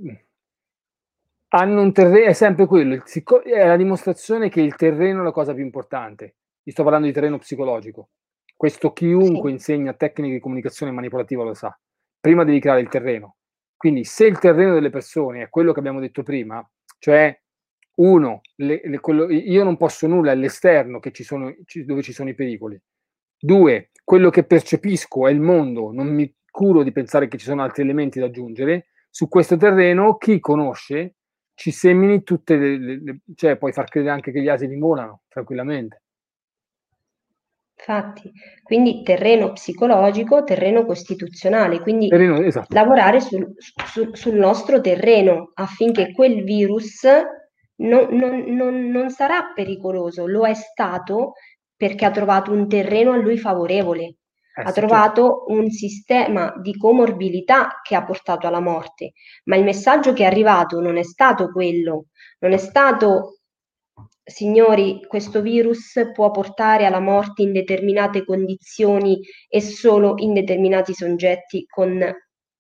hanno 1.55 1.83
un 1.83 1.93
terreno, 1.93 2.27
è 2.31 2.33
sempre 2.33 2.67
quello, 2.67 3.01
sicco- 3.05 3.43
è 3.43 3.67
la 3.67 3.77
dimostrazione 3.77 4.49
che 4.49 4.61
il 4.63 4.75
terreno 4.77 5.21
è 5.21 5.25
la 5.25 5.33
cosa 5.33 5.53
più 5.55 5.63
importante. 5.63 6.37
Vi 6.63 6.71
sto 6.73 6.83
parlando 6.83 7.07
di 7.07 7.13
terreno 7.13 7.39
psicologico. 7.39 8.11
Questo 8.57 8.93
chiunque 8.93 9.51
Sì. 9.51 9.55
insegna 9.57 9.93
tecniche 9.93 10.35
di 10.35 10.41
comunicazione 10.41 10.93
manipolativa 10.93 11.43
lo 11.43 11.55
sa. 11.55 11.77
Prima 12.21 12.45
devi 12.45 12.61
creare 12.61 12.81
il 12.81 12.89
terreno. 12.89 13.37
Quindi 13.83 14.05
se 14.05 14.27
il 14.27 14.39
terreno 14.39 14.75
delle 14.75 14.91
persone 14.91 15.43
è 15.43 15.49
quello 15.49 15.73
che 15.73 15.81
abbiamo 15.81 15.99
detto 15.99 16.23
prima, 16.23 16.65
cioè 17.01 17.37
uno, 17.97 18.41
le- 18.59 18.81
le- 18.85 19.01
quello- 19.01 19.29
io 19.29 19.65
non 19.65 19.77
posso 19.77 20.07
nulla, 20.07 20.31
è 20.31 20.37
l'esterno 20.37 21.01
che 21.01 21.11
ci 21.11 21.25
sono, 21.25 21.53
ci- 21.65 21.85
dove 21.85 22.01
ci 22.01 22.13
sono 22.13 22.29
i 22.29 22.35
pericoli. 22.37 22.81
Due, 23.37 23.91
quello 24.05 24.31
che 24.31 24.45
percepisco 24.45 25.27
è 25.27 25.33
il 25.33 25.41
mondo, 25.41 25.91
non 25.91 26.07
mi 26.15 26.33
curo 26.49 26.85
di 26.85 26.93
pensare 26.93 27.27
che 27.27 27.37
ci 27.39 27.45
sono 27.45 27.63
altri 27.65 27.83
elementi 27.83 28.21
da 28.21 28.27
aggiungere. 28.27 28.87
Su 29.11 29.27
questo 29.29 29.57
terreno 29.57 30.17
chi 30.17 30.39
conosce 30.39 31.17
ci 31.55 31.73
semini 31.73 32.23
tutte 32.23 32.55
le- 32.57 32.79
le- 32.79 33.19
cioè 33.35 33.57
puoi 33.57 33.73
far 33.73 33.89
credere 33.89 34.13
anche 34.15 34.31
che 34.31 34.41
gli 34.43 34.49
asini 34.49 34.79
volano 34.79 35.23
tranquillamente. 35.29 36.03
Infatti, 37.85 38.31
quindi 38.63 39.03
terreno 39.03 39.53
psicologico, 39.53 40.45
terreno 40.45 40.85
costituzionale, 40.85 41.81
quindi 41.81 42.09
Terreno, 42.09 42.41
esatto. 42.41 42.75
lavorare 42.75 43.21
sul, 43.21 43.55
sul- 43.59 44.17
sul 44.17 44.35
nostro 44.35 44.81
terreno 44.81 45.51
affinché 45.55 46.13
quel 46.13 46.45
virus 46.45 47.05
non, 47.77 48.07
non- 48.11 48.45
non- 48.55 48.87
non 48.91 49.11
sarà 49.11 49.53
pericoloso, 49.55 50.27
lo 50.27 50.47
è 50.47 50.55
stato 50.55 51.33
perché 51.77 52.05
ha 52.05 52.11
trovato 52.13 52.53
un 52.53 52.69
terreno 52.69 53.13
a 53.13 53.17
lui 53.17 53.37
favorevole, 53.37 54.17
Eh, 54.55 54.65
ha 54.65 54.71
sì, 54.71 54.81
certo. 54.81 54.81
trovato 54.87 55.45
un 55.49 55.69
sistema 55.71 56.55
di 56.61 56.77
comorbilità 56.77 57.81
che 57.83 57.97
ha 57.97 58.05
portato 58.05 58.47
alla 58.47 58.61
morte, 58.61 59.13
ma 59.45 59.57
il 59.57 59.65
messaggio 59.65 60.13
che 60.13 60.23
è 60.23 60.27
arrivato 60.27 60.81
non 60.81 60.97
è 60.99 61.03
stato 61.03 61.51
quello, 61.51 62.07
non 62.41 62.53
è 62.53 62.57
stato 62.59 63.39
signori, 64.25 65.05
questo 65.07 65.41
virus 65.41 66.11
può 66.13 66.31
portare 66.31 66.85
alla 66.87 67.01
morte 67.01 67.43
in 67.43 67.53
determinate 67.53 68.25
condizioni 68.25 69.21
e 69.49 69.61
solo 69.61 70.15
in 70.19 70.33
determinati 70.33 70.95
soggetti 70.95 71.65
con 71.67 72.11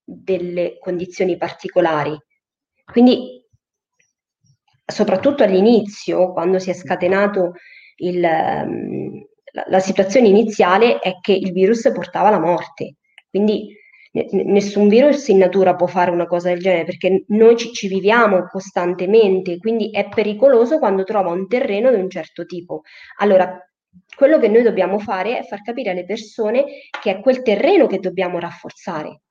delle 0.04 0.78
condizioni 0.78 1.36
particolari. 1.36 2.16
Quindi, 2.84 3.44
soprattutto 4.84 5.44
all'inizio, 5.44 6.32
quando 6.32 6.58
si 6.58 6.70
è 6.70 6.74
scatenato 6.74 7.52
il, 7.96 8.22
ehm, 8.22 9.26
la, 9.52 9.64
la 9.68 9.80
situazione 9.80 10.28
iniziale, 10.28 10.98
è 10.98 11.18
che 11.20 11.32
il 11.32 11.52
virus 11.52 11.90
portava 11.92 12.28
alla 12.28 12.40
morte. 12.40 12.96
Quindi 13.30 13.74
nessun 14.12 14.88
virus 14.88 15.28
in 15.28 15.38
natura 15.38 15.74
può 15.74 15.86
fare 15.86 16.10
una 16.10 16.26
cosa 16.26 16.50
del 16.50 16.60
genere 16.60 16.84
perché 16.84 17.24
noi 17.28 17.56
ci, 17.56 17.72
ci 17.72 17.88
viviamo 17.88 18.46
costantemente, 18.46 19.56
quindi 19.56 19.90
è 19.90 20.08
pericoloso 20.08 20.78
quando 20.78 21.02
trova 21.04 21.30
un 21.30 21.48
terreno 21.48 21.90
di 21.90 22.00
un 22.00 22.10
certo 22.10 22.44
tipo. 22.44 22.82
Allora, 23.18 23.58
quello 24.14 24.38
che 24.38 24.48
noi 24.48 24.62
dobbiamo 24.62 24.98
fare 24.98 25.38
è 25.38 25.44
far 25.44 25.62
capire 25.62 25.90
alle 25.90 26.04
persone 26.04 26.64
che 27.00 27.10
è 27.10 27.20
quel 27.20 27.42
terreno 27.42 27.86
che 27.86 28.00
dobbiamo 28.00 28.38
rafforzare, 28.38 29.22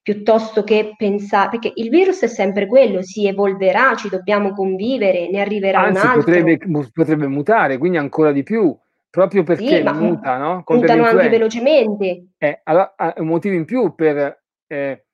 piuttosto 0.00 0.64
che 0.64 0.94
pensare, 0.96 1.50
perché 1.50 1.72
il 1.74 1.90
virus 1.90 2.22
è 2.22 2.26
sempre 2.26 2.66
quello, 2.66 3.02
si 3.02 3.26
evolverà, 3.26 3.94
ci 3.94 4.08
dobbiamo 4.08 4.52
convivere, 4.52 5.28
ne 5.30 5.40
arriverà 5.40 5.80
un 5.80 5.96
Anzi, 5.96 6.06
altro. 6.06 6.22
potrebbe, 6.22 6.58
potrebbe 6.92 7.26
mutare, 7.26 7.76
quindi 7.76 7.98
ancora 7.98 8.32
di 8.32 8.42
più, 8.42 8.74
proprio 9.14 9.44
perché 9.44 9.76
Sì, 9.76 9.88
muta, 9.92 10.38
no? 10.38 10.64
Mutano 10.66 11.04
anche 11.04 11.28
velocemente. 11.28 12.30
Eh, 12.36 12.62
allora, 12.64 12.94
ha 12.96 13.14
un 13.18 13.28
motivo 13.28 13.54
in 13.54 13.64
più 13.64 13.94
per 13.94 14.42
eh, 14.66 15.04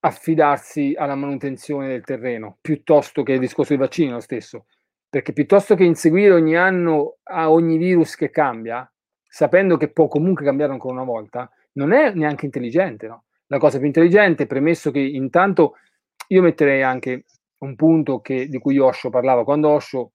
affidarsi 0.00 0.94
alla 0.96 1.14
manutenzione 1.16 1.86
del 1.88 2.02
terreno, 2.02 2.56
piuttosto 2.62 3.22
che 3.22 3.32
il 3.32 3.38
discorso 3.38 3.74
dei 3.74 3.82
vaccini 3.82 4.10
lo 4.10 4.20
stesso. 4.20 4.64
Perché 5.06 5.34
piuttosto 5.34 5.74
che 5.74 5.84
inseguire 5.84 6.32
ogni 6.32 6.56
anno 6.56 7.18
a 7.24 7.50
ogni 7.50 7.76
virus 7.76 8.14
che 8.14 8.30
cambia, 8.30 8.90
sapendo 9.28 9.76
che 9.76 9.92
può 9.92 10.08
comunque 10.08 10.46
cambiare 10.46 10.72
ancora 10.72 10.94
una 10.94 11.04
volta, 11.04 11.50
non 11.72 11.92
è 11.92 12.14
neanche 12.14 12.46
intelligente, 12.46 13.06
no? 13.06 13.24
La 13.48 13.58
cosa 13.58 13.76
più 13.76 13.86
intelligente, 13.86 14.46
premesso 14.46 14.90
che 14.90 15.00
intanto 15.00 15.74
io 16.28 16.40
metterei 16.40 16.82
anche 16.82 17.24
un 17.58 17.76
punto 17.76 18.20
che- 18.20 18.48
di 18.48 18.58
cui 18.58 18.78
Osho 18.78 19.10
parlava, 19.10 19.44
quando 19.44 19.68
Osho, 19.68 20.12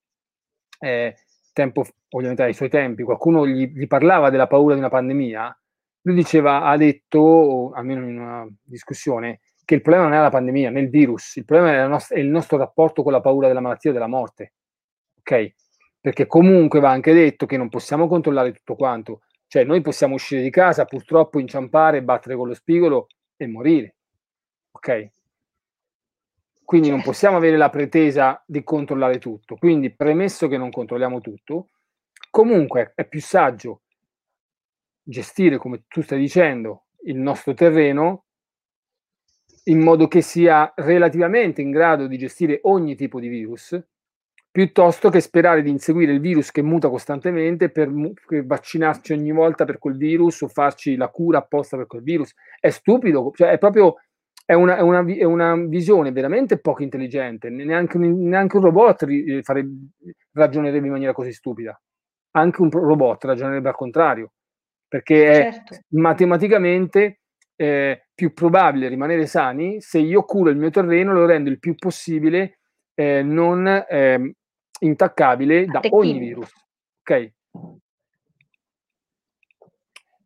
eh, 0.79 1.13
tempo, 1.53 1.85
ovviamente 2.15 2.43
ai 2.43 2.53
suoi 2.53 2.69
tempi, 2.69 3.03
qualcuno 3.03 3.45
gli, 3.45 3.71
gli 3.73 3.87
parlava 3.87 4.29
della 4.29 4.47
paura 4.47 4.73
di 4.73 4.79
una 4.79 4.89
pandemia, 4.89 5.59
lui 6.01 6.15
diceva, 6.15 6.63
ha 6.63 6.77
detto, 6.77 7.71
almeno 7.73 8.07
in 8.07 8.19
una 8.19 8.47
discussione, 8.63 9.41
che 9.65 9.75
il 9.75 9.81
problema 9.81 10.07
non 10.07 10.17
è 10.17 10.21
la 10.21 10.29
pandemia, 10.29 10.69
né 10.69 10.79
il 10.79 10.89
virus, 10.89 11.35
il 11.35 11.45
problema 11.45 11.73
è, 11.73 11.87
nost- 11.87 12.13
è 12.13 12.19
il 12.19 12.27
nostro 12.27 12.57
rapporto 12.57 13.03
con 13.03 13.11
la 13.11 13.21
paura 13.21 13.47
della 13.47 13.59
malattia 13.59 13.89
e 13.89 13.93
della 13.93 14.07
morte. 14.07 14.53
Ok? 15.19 15.53
Perché 15.99 16.27
comunque 16.27 16.79
va 16.79 16.91
anche 16.91 17.13
detto 17.13 17.45
che 17.47 17.57
non 17.57 17.67
possiamo 17.67 18.07
controllare 18.07 18.53
tutto 18.53 18.75
quanto. 18.75 19.21
Cioè, 19.47 19.63
noi 19.63 19.81
possiamo 19.81 20.13
uscire 20.13 20.41
di 20.41 20.51
casa, 20.51 20.85
purtroppo 20.85 21.39
inciampare, 21.39 22.03
battere 22.03 22.35
con 22.35 22.47
lo 22.47 22.53
spigolo 22.53 23.07
e 23.35 23.47
morire. 23.47 23.95
Ok? 24.71 25.09
Quindi 26.63 26.89
non 26.89 26.97
Certo. 26.97 27.11
possiamo 27.11 27.37
avere 27.37 27.57
la 27.57 27.69
pretesa 27.69 28.41
di 28.45 28.63
controllare 28.63 29.17
tutto. 29.17 29.55
Quindi, 29.55 29.93
premesso 29.95 30.47
che 30.47 30.57
non 30.57 30.69
controlliamo 30.69 31.19
tutto, 31.21 31.69
comunque 32.29 32.93
è 32.95 33.05
più 33.05 33.21
saggio 33.21 33.81
gestire, 35.01 35.57
come 35.57 35.83
tu 35.87 36.01
stai 36.01 36.19
dicendo, 36.19 36.85
il 37.03 37.17
nostro 37.17 37.53
terreno 37.53 38.25
in 39.65 39.79
modo 39.79 40.07
che 40.07 40.21
sia 40.21 40.71
relativamente 40.75 41.61
in 41.61 41.71
grado 41.71 42.07
di 42.07 42.17
gestire 42.17 42.59
ogni 42.63 42.95
tipo 42.95 43.19
di 43.19 43.27
virus, 43.27 43.79
piuttosto 44.51 45.09
che 45.09 45.19
sperare 45.19 45.61
di 45.61 45.69
inseguire 45.69 46.13
il 46.13 46.19
virus 46.19 46.51
che 46.51 46.61
muta 46.61 46.89
costantemente 46.89 47.69
per, 47.69 47.91
vaccinarci 48.45 49.13
ogni 49.13 49.31
volta 49.31 49.65
per 49.65 49.79
quel 49.79 49.97
virus 49.97 50.41
o 50.41 50.47
farci 50.47 50.95
la 50.95 51.09
cura 51.09 51.39
apposta 51.39 51.77
per 51.77 51.87
quel 51.87 52.03
virus. 52.03 52.33
È 52.59 52.69
stupido, 52.69 53.31
cioè 53.35 53.49
è 53.49 53.57
proprio 53.57 53.95
è 54.45 54.53
una, 54.53 54.77
è 54.77 54.81
una 54.81 55.03
è 55.03 55.23
una 55.23 55.55
visione 55.55 56.11
veramente 56.11 56.59
poco 56.59 56.83
intelligente. 56.83 57.49
Neanche 57.49 57.97
neanche 57.97 58.57
un 58.57 58.63
robot 58.63 59.03
ri- 59.03 59.41
fare- 59.43 59.67
ragionerebbe 60.31 60.85
in 60.85 60.91
maniera 60.91 61.13
così 61.13 61.33
stupida. 61.33 61.79
Anche 62.37 62.61
un 62.61 62.69
robot 62.69 63.23
ragionerebbe 63.23 63.69
al 63.69 63.75
contrario, 63.75 64.33
perché 64.87 65.47
è 65.47 65.51
Certo. 65.51 65.79
matematicamente 65.89 67.19
eh, 67.55 68.07
più 68.13 68.33
probabile 68.33 68.89
rimanere 68.89 69.25
sani 69.25 69.79
se 69.79 69.99
io 69.99 70.23
curo 70.23 70.49
il 70.49 70.57
mio 70.57 70.69
terreno 70.69 71.13
lo 71.13 71.25
rendo 71.25 71.49
il 71.49 71.59
più 71.59 71.75
possibile 71.75 72.59
eh, 72.93 73.21
non 73.23 73.85
ehm, 73.87 74.31
intaccabile 74.79 75.65
da 75.65 75.79
ogni 75.91 76.19
virus. 76.19 76.51
Ok? 77.01 77.31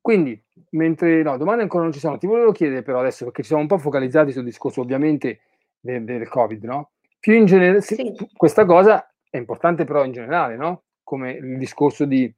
Quindi, 0.02 0.42
mentre 0.72 1.22
no, 1.22 1.38
domande 1.38 1.62
ancora 1.62 1.84
non 1.84 1.92
ci 1.92 2.00
sono, 2.00 2.18
ti 2.18 2.26
volevo 2.26 2.52
chiedere 2.52 2.82
però 2.82 3.00
adesso, 3.02 3.26
perché 3.26 3.42
ci 3.42 3.50
siamo 3.50 3.62
un 3.62 3.68
po' 3.68 3.78
focalizzati 3.78 4.32
sul 4.32 4.44
discorso 4.44 4.82
ovviamente 4.82 5.42
del, 5.80 6.04
del 6.04 6.28
Covid, 6.28 6.64
no? 6.64 6.92
Più 7.20 7.34
in 7.34 7.46
generale, 7.46 7.82
Sì. 7.82 8.16
questa 8.36 8.66
cosa 8.66 9.08
è 9.30 9.38
importante 9.38 9.84
però 9.84 10.04
in 10.04 10.12
generale, 10.12 10.56
no? 10.56 10.86
Come 11.10 11.32
il 11.32 11.58
discorso 11.58 12.06
di, 12.06 12.32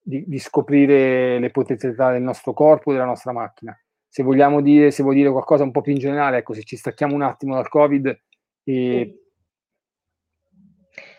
di, 0.00 0.22
di 0.28 0.38
scoprire 0.38 1.40
le 1.40 1.50
potenzialità 1.50 2.12
del 2.12 2.22
nostro 2.22 2.52
corpo, 2.52 2.92
della 2.92 3.04
nostra 3.04 3.32
macchina. 3.32 3.76
Se 4.08 4.22
vogliamo 4.22 4.62
dire, 4.62 4.92
se 4.92 5.02
vuoi 5.02 5.16
dire 5.16 5.28
qualcosa 5.28 5.64
un 5.64 5.72
po' 5.72 5.80
più 5.80 5.90
in 5.90 5.98
generale, 5.98 6.36
ecco, 6.36 6.54
se 6.54 6.62
ci 6.62 6.76
stacchiamo 6.76 7.16
un 7.16 7.22
attimo 7.22 7.54
dal 7.54 7.68
Covid 7.68 8.06
e 8.06 8.18
Sì. 8.62 9.24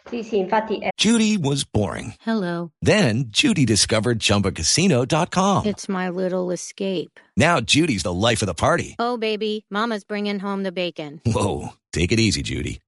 Sì, 0.09 0.23
sì, 0.23 0.37
infatti 0.37 0.77
è 0.77 0.87
Judy 0.95 1.35
was 1.37 1.65
boring. 1.65 2.13
Hello. 2.25 2.71
Then 2.81 3.25
Judy 3.27 3.65
discovered 3.65 4.19
ChumbaCasino.com. 4.19 5.65
It's 5.65 5.89
my 5.89 6.07
little 6.07 6.53
escape. 6.53 7.19
Now 7.35 7.59
Judy's 7.59 8.03
the 8.03 8.13
life 8.13 8.41
of 8.41 8.47
the 8.47 8.55
party. 8.55 8.95
Oh, 8.99 9.17
baby, 9.17 9.65
Mama's 9.69 10.05
bringing 10.05 10.39
home 10.39 10.63
the 10.63 10.71
bacon. 10.71 11.19
Whoa, 11.25 11.73
take 11.91 12.13
it 12.13 12.19
easy, 12.21 12.41
Judy. 12.41 12.79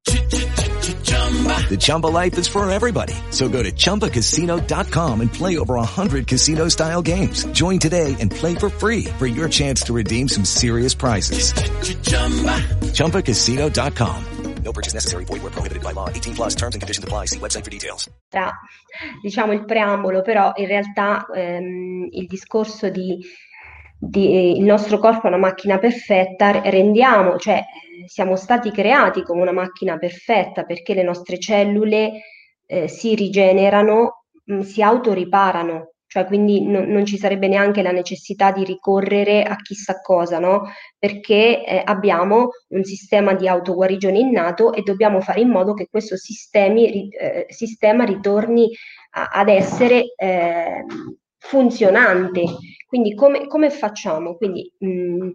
The 1.10 1.78
Chumba 1.80 2.07
life 2.07 2.38
is 2.38 2.47
for 2.47 2.70
everybody. 2.70 3.14
So 3.32 3.49
go 3.49 3.64
to 3.64 3.72
ChumbaCasino.com 3.72 5.22
and 5.22 5.34
play 5.34 5.57
over 5.57 5.76
100 5.76 6.28
casino-style 6.28 7.01
games. 7.03 7.45
Join 7.51 7.80
today 7.80 8.16
and 8.20 8.32
play 8.32 8.55
for 8.55 8.70
free 8.70 9.05
for 9.18 9.28
your 9.28 9.47
chance 9.49 9.82
to 9.84 9.93
redeem 9.93 10.28
some 10.28 10.45
serious 10.45 10.95
prizes. 10.95 11.53
ChumbaCasino.com. 12.93 14.24
No 14.64 14.72
purchase 14.74 14.93
necessary. 14.93 15.26
Void 15.26 15.41
where 15.41 15.51
prohibited 15.51 15.82
by 15.82 15.93
law. 15.93 16.10
18 16.10 16.36
plus 16.36 16.53
terms 16.53 16.76
and 16.76 16.82
conditions 16.82 17.03
apply. 17.03 17.26
See 17.26 17.39
website 17.39 17.64
for 17.64 17.72
details. 17.72 18.10
tra 18.30 18.51
diciamo 19.24 19.53
il 19.53 19.66
preambolo, 19.66 20.22
però 20.22 20.51
in 20.57 20.68
realtà 20.68 21.26
ehm, 21.34 22.07
il 22.12 22.28
discorso 22.28 22.89
di, 22.89 23.18
di- 23.97 24.32
eh, 24.32 24.51
il 24.51 24.64
nostro 24.64 24.99
corpo 24.99 25.24
è 25.24 25.28
una 25.30 25.38
macchina 25.38 25.80
perfetta, 25.80 26.51
rendiamo, 26.70 27.38
cioè 27.38 27.64
siamo 28.08 28.36
stati 28.36 28.72
creati 28.72 29.24
come 29.24 29.41
una 29.41 29.52
macchina 29.52 29.97
perfetta 29.97 30.64
perché 30.64 30.93
le 30.93 31.04
nostre 31.04 31.39
cellule 31.39 32.22
eh, 32.66 32.88
si 32.88 33.16
rigenerano, 33.16 34.26
mh, 34.45 34.60
si 34.62 34.82
autoriparano, 34.82 35.93
cioè 36.08 36.26
quindi 36.26 36.66
non, 36.66 36.86
non 36.86 37.06
ci 37.06 37.18
sarebbe 37.18 37.47
neanche 37.47 37.82
la 37.82 37.91
necessità 37.91 38.52
di 38.52 38.64
ricorrere 38.64 39.43
a 39.43 39.56
chissà 39.58 40.00
cosa, 40.02 40.39
no? 40.39 40.64
Perché 40.97 41.64
eh, 41.66 41.82
abbiamo 41.84 42.50
un 42.70 42.84
sistema 42.84 43.34
di 43.34 43.47
autoguarigione 43.47 44.20
innato 44.20 44.74
e 44.74 44.82
dobbiamo 44.82 45.22
fare 45.22 45.41
in 45.41 45.50
modo 45.50 45.74
che 45.74 45.88
questo 45.89 46.16
sistemi, 46.18 47.10
eh, 47.10 47.45
sistema 47.50 48.04
ritorni 48.06 48.70
a- 49.12 49.30
ad 49.34 49.50
essere 49.50 50.14
eh, 50.16 50.84
funzionante. 51.38 52.43
Quindi 52.88 53.14
come, 53.16 53.47
come 53.47 53.70
facciamo? 53.70 54.36
Quindi 54.36 54.72
mh, 54.80 55.30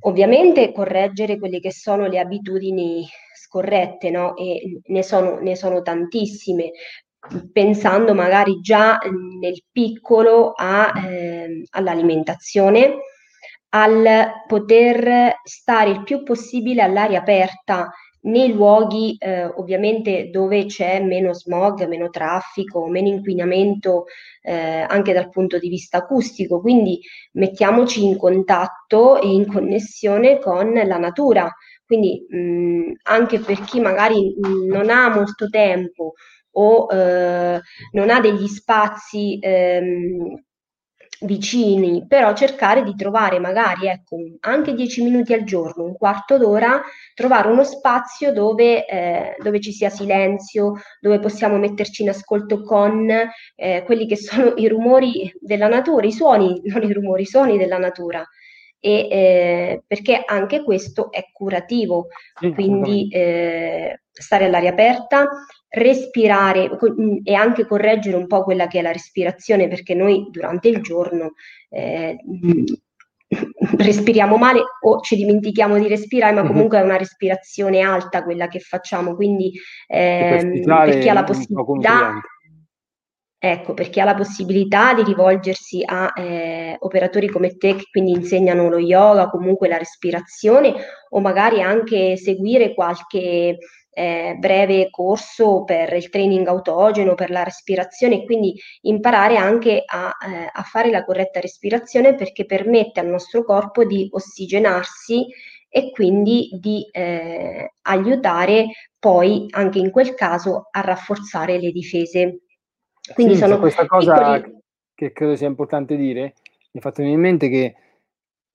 ovviamente 0.00 0.72
correggere 0.72 1.38
quelle 1.38 1.60
che 1.60 1.72
sono 1.72 2.06
le 2.06 2.18
abitudini 2.18 3.06
scorrette, 3.34 4.10
no? 4.10 4.36
E 4.36 4.80
ne 4.84 5.02
sono, 5.02 5.38
ne 5.40 5.56
sono 5.56 5.82
tantissime, 5.82 6.70
pensando 7.52 8.14
magari 8.14 8.60
già 8.60 8.98
nel 9.40 9.62
piccolo 9.70 10.52
a, 10.54 10.92
ehm, 10.96 11.64
all'alimentazione, 11.70 12.96
al 13.70 14.44
poter 14.46 15.34
stare 15.42 15.90
il 15.90 16.02
più 16.02 16.22
possibile 16.22 16.82
all'aria 16.82 17.20
aperta 17.20 17.90
nei 18.30 18.52
luoghi 18.52 19.16
eh, 19.18 19.44
ovviamente 19.44 20.30
dove 20.30 20.66
c'è 20.66 21.02
meno 21.02 21.32
smog, 21.34 21.86
meno 21.86 22.08
traffico, 22.10 22.86
meno 22.88 23.08
inquinamento 23.08 24.04
eh, 24.42 24.84
anche 24.88 25.12
dal 25.12 25.28
punto 25.30 25.58
di 25.58 25.68
vista 25.68 25.98
acustico. 25.98 26.60
Quindi 26.60 27.00
mettiamoci 27.32 28.04
in 28.04 28.16
contatto 28.16 29.20
e 29.20 29.28
in 29.28 29.46
connessione 29.46 30.38
con 30.38 30.72
la 30.72 30.98
natura. 30.98 31.50
Quindi 31.84 32.26
mh, 32.28 32.92
anche 33.04 33.38
per 33.40 33.60
chi 33.62 33.80
magari 33.80 34.34
non 34.68 34.90
ha 34.90 35.08
molto 35.14 35.48
tempo 35.48 36.14
o 36.52 36.86
eh, 36.90 37.60
non 37.92 38.10
ha 38.10 38.20
degli 38.20 38.46
spazi 38.46 39.38
ehm, 39.40 40.34
vicini, 41.20 42.06
però 42.06 42.34
cercare 42.34 42.82
di 42.82 42.94
trovare 42.94 43.38
magari 43.38 43.88
ecco, 43.88 44.16
anche 44.40 44.74
10 44.74 45.02
minuti 45.02 45.32
al 45.32 45.44
giorno, 45.44 45.84
un 45.84 45.96
quarto 45.96 46.38
d'ora, 46.38 46.80
trovare 47.14 47.48
uno 47.48 47.64
spazio 47.64 48.32
dove, 48.32 48.86
eh, 48.86 49.36
dove 49.42 49.60
ci 49.60 49.72
sia 49.72 49.90
silenzio, 49.90 50.74
dove 51.00 51.18
possiamo 51.18 51.58
metterci 51.58 52.02
in 52.02 52.10
ascolto 52.10 52.62
con 52.62 53.08
eh, 53.56 53.82
quelli 53.84 54.06
che 54.06 54.16
sono 54.16 54.54
i 54.56 54.68
rumori 54.68 55.32
della 55.40 55.68
natura, 55.68 56.06
i 56.06 56.12
suoni, 56.12 56.60
non 56.64 56.82
i 56.82 56.92
rumori, 56.92 57.22
i 57.22 57.26
suoni 57.26 57.58
della 57.58 57.78
natura. 57.78 58.26
E, 58.80 59.08
eh, 59.10 59.82
perché 59.86 60.22
anche 60.24 60.62
questo 60.62 61.10
è 61.10 61.26
curativo, 61.32 62.08
Sì, 62.38 62.52
quindi 62.52 63.08
eh, 63.08 64.00
stare 64.10 64.44
all'aria 64.44 64.70
aperta, 64.70 65.28
respirare 65.68 66.68
mh, 66.70 67.18
e 67.24 67.34
anche 67.34 67.66
correggere 67.66 68.16
un 68.16 68.26
po' 68.26 68.44
quella 68.44 68.68
che 68.68 68.78
è 68.78 68.82
la 68.82 68.92
respirazione, 68.92 69.68
perché 69.68 69.94
noi 69.94 70.28
durante 70.30 70.68
il 70.68 70.80
giorno 70.80 71.32
eh, 71.70 72.16
respiriamo 73.76 74.36
male 74.36 74.62
o 74.80 75.00
ci 75.00 75.16
dimentichiamo 75.16 75.78
di 75.78 75.88
respirare, 75.88 76.34
ma 76.34 76.46
comunque 76.46 76.78
è 76.78 76.82
una 76.82 76.96
respirazione 76.96 77.80
alta 77.80 78.22
quella 78.22 78.48
che 78.48 78.60
facciamo, 78.60 79.14
quindi 79.14 79.52
ehm, 79.88 80.62
per 80.64 80.98
chi 80.98 81.08
ha 81.08 81.12
la 81.12 81.24
possibilità. 81.24 82.20
Ecco, 83.40 83.72
per 83.72 83.88
chi 83.88 84.00
ha 84.00 84.04
la 84.04 84.16
possibilità 84.16 84.94
di 84.94 85.04
rivolgersi 85.04 85.82
a 85.84 86.12
eh, 86.16 86.74
operatori 86.80 87.28
come 87.28 87.56
te 87.56 87.76
che 87.76 87.84
quindi 87.88 88.10
insegnano 88.10 88.68
lo 88.68 88.78
yoga, 88.78 89.28
comunque 89.30 89.68
la 89.68 89.76
respirazione, 89.78 90.74
o 91.10 91.20
magari 91.20 91.62
anche 91.62 92.16
seguire 92.16 92.74
qualche 92.74 93.58
eh, 93.90 94.36
breve 94.40 94.90
corso 94.90 95.62
per 95.62 95.92
il 95.92 96.08
training 96.08 96.48
autogeno, 96.48 97.14
per 97.14 97.30
la 97.30 97.44
respirazione, 97.44 98.22
e 98.22 98.24
quindi 98.24 98.54
imparare 98.82 99.36
anche 99.36 99.84
a, 99.86 100.08
eh, 100.26 100.50
a 100.52 100.62
fare 100.62 100.90
la 100.90 101.04
corretta 101.04 101.38
respirazione 101.38 102.16
perché 102.16 102.44
permette 102.44 102.98
al 102.98 103.06
nostro 103.06 103.44
corpo 103.44 103.84
di 103.84 104.08
ossigenarsi 104.10 105.26
e 105.68 105.90
quindi 105.92 106.48
di 106.60 106.88
eh, 106.90 107.74
aiutare 107.82 108.66
poi 108.98 109.46
anche 109.50 109.78
in 109.78 109.90
quel 109.92 110.14
caso 110.14 110.66
a 110.72 110.80
rafforzare 110.80 111.60
le 111.60 111.70
difese. 111.70 112.40
Quindi 113.14 113.34
Sì, 113.34 113.38
sono 113.40 113.54
c'è 113.54 113.60
questa 113.60 113.86
cosa 113.86 114.40
piccoli... 114.40 114.62
che 114.94 115.12
credo 115.12 115.36
sia 115.36 115.46
importante 115.46 115.96
dire, 115.96 116.34
mi 116.72 116.80
ha 116.80 116.80
fatto 116.80 117.02
venire 117.02 117.14
in 117.16 117.20
mente 117.22 117.48
che 117.48 117.74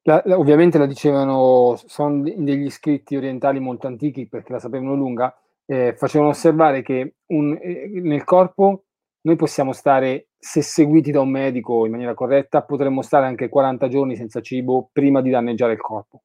la- 0.03 0.21
la- 0.25 0.37
ovviamente 0.37 0.77
la 0.77 0.85
dicevano, 0.85 1.75
sono 1.85 2.21
de- 2.21 2.35
degli 2.37 2.69
scritti 2.69 3.15
orientali 3.15 3.59
molto 3.59 3.87
antichi 3.87 4.27
perché 4.27 4.51
la 4.51 4.59
sapevano 4.59 4.95
lunga, 4.95 5.35
eh, 5.65 5.93
facevano 5.95 6.31
osservare 6.31 6.81
che 6.81 7.15
un- 7.27 7.57
eh, 7.61 7.89
nel 8.01 8.23
corpo 8.25 8.83
noi 9.21 9.35
possiamo 9.37 9.71
stare, 9.71 10.27
se 10.37 10.61
seguiti 10.61 11.11
da 11.11 11.21
un 11.21 11.29
medico 11.29 11.85
in 11.85 11.91
maniera 11.91 12.13
corretta, 12.13 12.63
potremmo 12.63 13.01
stare 13.01 13.25
anche 13.25 13.47
40 13.47 13.87
giorni 13.87 14.17
senza 14.17 14.41
cibo 14.41 14.89
prima 14.91 15.21
di 15.21 15.29
danneggiare 15.29 15.71
il 15.73 15.79
corpo. 15.79 16.23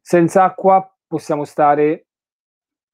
Senza 0.00 0.44
acqua 0.44 0.94
possiamo 1.06 1.44
stare, 1.44 2.06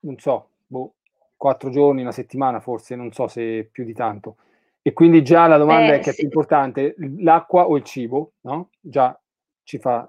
non 0.01 0.17
so, 0.19 0.51
boh, 0.67 0.95
quattro 1.41 1.71
giorni, 1.71 2.03
una 2.03 2.13
settimana 2.13 2.61
forse, 2.61 2.95
non 2.95 3.13
so 3.13 3.27
se 3.27 3.67
più 3.73 3.85
di 3.85 3.95
tanto. 3.95 4.37
E 4.83 4.93
quindi 4.93 5.23
già 5.25 5.47
la 5.47 5.57
domanda 5.57 5.95
Eh, 5.95 5.97
è 5.97 6.01
che 6.01 6.11
è 6.11 6.13
sì. 6.13 6.19
più 6.19 6.25
importante, 6.27 6.95
l'acqua 7.21 7.67
o 7.67 7.79
il 7.79 7.83
cibo, 7.83 8.33
no? 8.43 8.69
Già 8.79 9.19
ci 9.63 9.79
fa... 9.79 10.07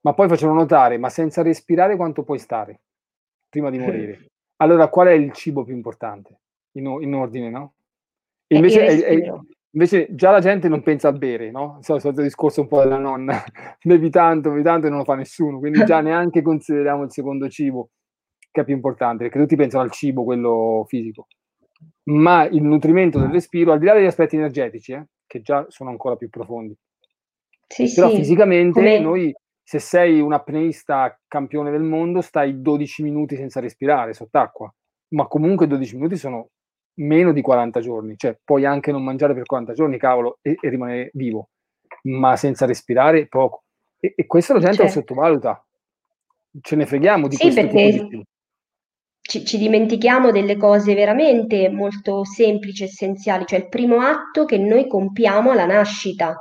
Ma 0.00 0.12
poi 0.12 0.26
facciamo 0.26 0.54
notare, 0.54 0.98
ma 0.98 1.08
senza 1.08 1.42
respirare 1.42 1.94
quanto 1.94 2.24
puoi 2.24 2.40
stare 2.40 2.80
prima 3.48 3.70
di 3.70 3.78
morire? 3.78 4.26
Allora 4.58 4.88
qual 4.88 5.06
è 5.06 5.12
il 5.12 5.30
cibo 5.32 5.62
più 5.62 5.74
importante 5.74 6.40
in, 6.72 6.86
in 7.00 7.14
ordine, 7.14 7.48
no? 7.48 7.74
È 8.44 8.56
Invece, 8.56 8.86
è- 8.86 9.02
è- 9.04 9.32
invece 9.70 10.08
già 10.16 10.32
la 10.32 10.40
gente 10.40 10.66
non 10.68 10.82
pensa 10.82 11.08
a 11.08 11.12
bere, 11.12 11.52
no? 11.52 11.78
So, 11.82 11.94
il 11.94 12.00
solito 12.00 12.22
discorso 12.22 12.62
un 12.62 12.66
po' 12.66 12.80
della 12.80 12.98
nonna, 12.98 13.40
bevi 13.84 14.10
tanto, 14.10 14.50
bevi 14.50 14.64
tanto 14.64 14.86
e 14.86 14.88
non 14.88 14.98
lo 14.98 15.04
fa 15.04 15.14
nessuno, 15.14 15.60
quindi 15.60 15.84
già 15.84 16.00
neanche 16.02 16.42
consideriamo 16.42 17.04
il 17.04 17.12
secondo 17.12 17.48
cibo 17.48 17.90
che 18.56 18.62
è 18.62 18.64
più 18.64 18.74
importante, 18.74 19.24
perché 19.24 19.38
tutti 19.38 19.54
pensano 19.56 19.82
al 19.82 19.90
cibo, 19.90 20.24
quello 20.24 20.84
fisico. 20.88 21.26
Ma 22.04 22.44
il 22.46 22.62
nutrimento 22.62 23.18
del 23.18 23.28
respiro, 23.30 23.72
al 23.72 23.78
di 23.78 23.84
là 23.84 23.92
degli 23.92 24.06
aspetti 24.06 24.36
energetici, 24.36 24.92
eh, 24.92 25.06
che 25.26 25.42
già 25.42 25.66
sono 25.68 25.90
ancora 25.90 26.16
più 26.16 26.30
profondi, 26.30 26.74
Sì, 27.66 27.92
però 27.94 28.08
sì, 28.08 28.16
fisicamente 28.16 28.72
come- 28.80 28.98
noi, 28.98 29.34
se 29.62 29.78
sei 29.78 30.20
un 30.20 30.32
apneista 30.32 31.18
campione 31.28 31.70
del 31.70 31.82
mondo, 31.82 32.22
stai 32.22 32.62
12 32.62 33.02
minuti 33.02 33.36
senza 33.36 33.60
respirare 33.60 34.14
sott'acqua, 34.14 34.72
ma 35.08 35.26
comunque 35.26 35.66
12 35.66 35.96
minuti 35.96 36.16
sono 36.16 36.48
meno 36.98 37.32
di 37.32 37.42
40 37.42 37.80
giorni, 37.80 38.16
cioè 38.16 38.38
puoi 38.42 38.64
anche 38.64 38.90
non 38.90 39.04
mangiare 39.04 39.34
per 39.34 39.44
40 39.44 39.74
giorni, 39.74 39.98
cavolo, 39.98 40.38
e, 40.40 40.56
e 40.58 40.68
rimanere 40.70 41.10
vivo, 41.12 41.50
ma 42.04 42.36
senza 42.36 42.64
respirare 42.64 43.26
poco. 43.26 43.64
E, 44.00 44.14
e 44.16 44.26
questo 44.26 44.54
la 44.54 44.60
gente 44.60 44.80
lo 44.82 44.88
Certo. 44.88 45.00
sottovaluta. 45.00 45.60
Ce 46.62 46.74
ne 46.74 46.86
freghiamo 46.86 47.28
di 47.28 47.34
Sì, 47.36 47.42
questo 47.42 47.60
perché- 47.60 47.90
tipo 47.90 48.08
di. 48.16 48.24
Ci, 49.26 49.44
ci 49.44 49.58
dimentichiamo 49.58 50.30
delle 50.30 50.56
cose 50.56 50.94
veramente 50.94 51.68
molto 51.68 52.24
semplici, 52.24 52.84
essenziali, 52.84 53.44
cioè 53.46 53.60
il 53.60 53.68
primo 53.68 54.00
atto 54.00 54.44
che 54.44 54.58
noi 54.58 54.86
compiamo 54.88 55.50
alla 55.50 55.66
nascita. 55.66 56.34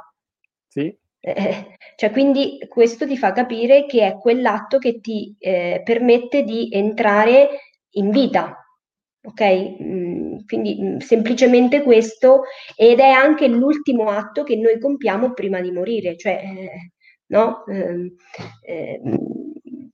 Sì, 0.68 0.96
Eh, 1.20 1.76
cioè, 1.96 2.12
quindi 2.12 2.60
questo 2.70 3.08
ti 3.08 3.18
fa 3.18 3.32
capire 3.32 3.86
che 3.88 4.06
è 4.06 4.18
quell'atto 4.18 4.78
che 4.78 5.00
ti 5.00 5.36
eh, 5.40 5.82
permette 5.84 6.44
di 6.44 6.70
entrare 6.72 7.50
in 7.92 8.12
vita, 8.12 8.56
ok? 9.24 9.82
Mm, 9.82 10.38
quindi 10.46 10.78
mm, 10.82 10.98
semplicemente 10.98 11.82
questo 11.82 12.44
ed 12.76 13.00
è 13.00 13.10
anche 13.10 13.48
l'ultimo 13.48 14.10
atto 14.10 14.44
che 14.44 14.56
noi 14.56 14.80
compiamo 14.80 15.34
prima 15.34 15.62
di 15.62 15.72
morire, 15.72 16.16
cioè, 16.18 16.34
eh, 16.44 16.92
no? 17.28 17.64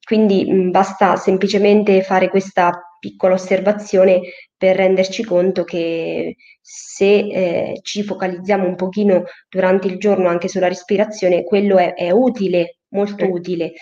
Quindi 0.05 0.45
mm, 0.49 0.69
basta 0.71 1.15
semplicemente 1.15 2.01
fare 2.01 2.29
questa 2.29 2.71
piccola 2.99 3.33
osservazione 3.33 4.21
per 4.55 4.75
renderci 4.75 5.23
conto 5.23 5.63
che 5.63 6.35
se 6.61 7.17
eh, 7.17 7.79
ci 7.81 8.03
focalizziamo 8.03 8.67
un 8.67 8.75
pochino 8.75 9.23
durante 9.49 9.87
il 9.87 9.97
giorno 9.97 10.29
anche 10.29 10.47
sulla 10.47 10.67
respirazione, 10.67 11.43
quello 11.43 11.77
è, 11.77 11.93
è 11.95 12.11
utile, 12.11 12.81
molto 12.89 13.29
utile. 13.29 13.73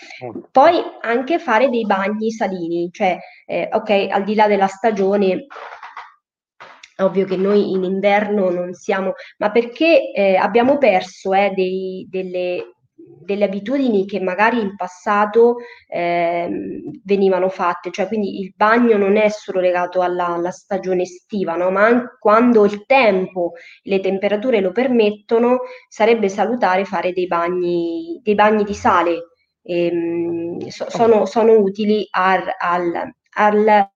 Poi 0.50 0.80
anche 1.02 1.38
fare 1.38 1.68
dei 1.68 1.84
bagni 1.84 2.30
salini, 2.30 2.88
cioè, 2.90 3.18
eh, 3.46 3.68
ok, 3.70 4.08
al 4.10 4.24
di 4.24 4.34
là 4.34 4.46
della 4.46 4.68
stagione, 4.68 5.46
ovvio 6.96 7.24
che 7.26 7.36
noi 7.36 7.72
in 7.72 7.84
inverno 7.84 8.50
non 8.50 8.72
siamo, 8.72 9.12
ma 9.38 9.50
perché 9.50 10.12
eh, 10.12 10.36
abbiamo 10.36 10.78
perso 10.78 11.32
eh, 11.34 11.50
dei- 11.54 12.06
delle, 12.08 12.76
delle 13.18 13.44
abitudini 13.44 14.06
che 14.06 14.20
magari 14.20 14.60
in 14.60 14.74
passato 14.76 15.56
ehm, 15.88 17.00
venivano 17.04 17.48
fatte, 17.48 17.90
cioè 17.90 18.06
quindi 18.08 18.40
il 18.40 18.52
bagno 18.56 18.96
non 18.96 19.16
è 19.16 19.28
solo 19.28 19.60
legato 19.60 20.00
alla, 20.00 20.28
alla 20.28 20.50
stagione 20.50 21.02
estiva, 21.02 21.54
no? 21.56 21.70
Ma 21.70 21.84
anche 21.86 22.16
quando 22.18 22.64
il 22.64 22.84
tempo, 22.86 23.52
le 23.82 24.00
temperature 24.00 24.60
lo 24.60 24.72
permettono, 24.72 25.60
sarebbe 25.88 26.28
salutare 26.28 26.84
fare 26.84 27.12
dei 27.12 27.26
bagni, 27.26 28.20
dei 28.22 28.34
bagni 28.34 28.64
di 28.64 28.74
sale. 28.74 29.24
Ehm, 29.62 30.58
so- 30.68 30.88
sono, 30.90 31.26
sono 31.26 31.52
utili 31.58 32.06
al, 32.10 32.42
al- 32.58 33.12
al- 33.34 33.88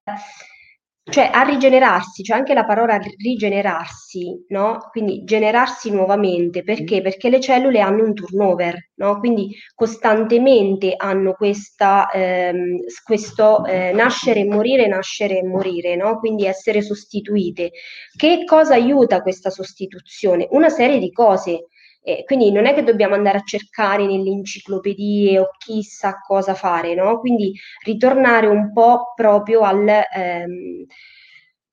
cioè 1.07 1.29
a 1.31 1.43
rigenerarsi, 1.43 2.23
c'è 2.23 2.33
anche 2.33 2.55
la 2.55 2.65
parola 2.65 2.97
rigenerarsi, 3.17 4.45
no? 4.49 4.89
Quindi 4.89 5.23
generarsi 5.23 5.91
nuovamente, 5.91 6.63
perché? 6.63 7.01
Perché 7.01 7.29
le 7.29 7.39
cellule 7.39 7.79
hanno 7.79 8.03
un 8.03 8.13
turnover, 8.15 8.89
no? 8.95 9.19
Quindi 9.19 9.55
costantemente 9.75 10.93
hanno 10.97 11.33
questa, 11.33 12.09
ehm, 12.11 12.79
questo 13.03 13.65
eh, 13.65 13.91
nascere 13.93 14.39
e 14.41 14.45
morire, 14.45 14.87
nascere 14.87 15.37
e 15.39 15.43
morire, 15.43 15.95
no? 15.95 16.17
Quindi 16.17 16.45
essere 16.47 16.81
sostituite. 16.81 17.71
Che 18.15 18.43
cosa 18.45 18.73
aiuta 18.73 19.21
questa 19.21 19.49
sostituzione? 19.51 20.47
Una 20.51 20.69
serie 20.69 20.97
di 20.99 21.11
cose. 21.11 21.67
Eh, 22.07 22.23
quindi 22.23 22.51
non 22.51 22.67
è 22.67 22.75
che 22.75 22.83
dobbiamo 22.83 23.15
andare 23.15 23.39
a 23.39 23.43
cercare 23.43 24.05
nelle 24.05 24.29
enciclopedie 24.29 25.39
o 25.39 25.49
chissà 25.57 26.19
cosa 26.19 26.53
fare, 26.53 26.93
no? 26.93 27.19
Quindi 27.19 27.51
ritornare 27.83 28.45
un 28.45 28.71
po' 28.71 29.13
proprio 29.15 29.61
al, 29.61 29.87
ehm, 29.87 30.85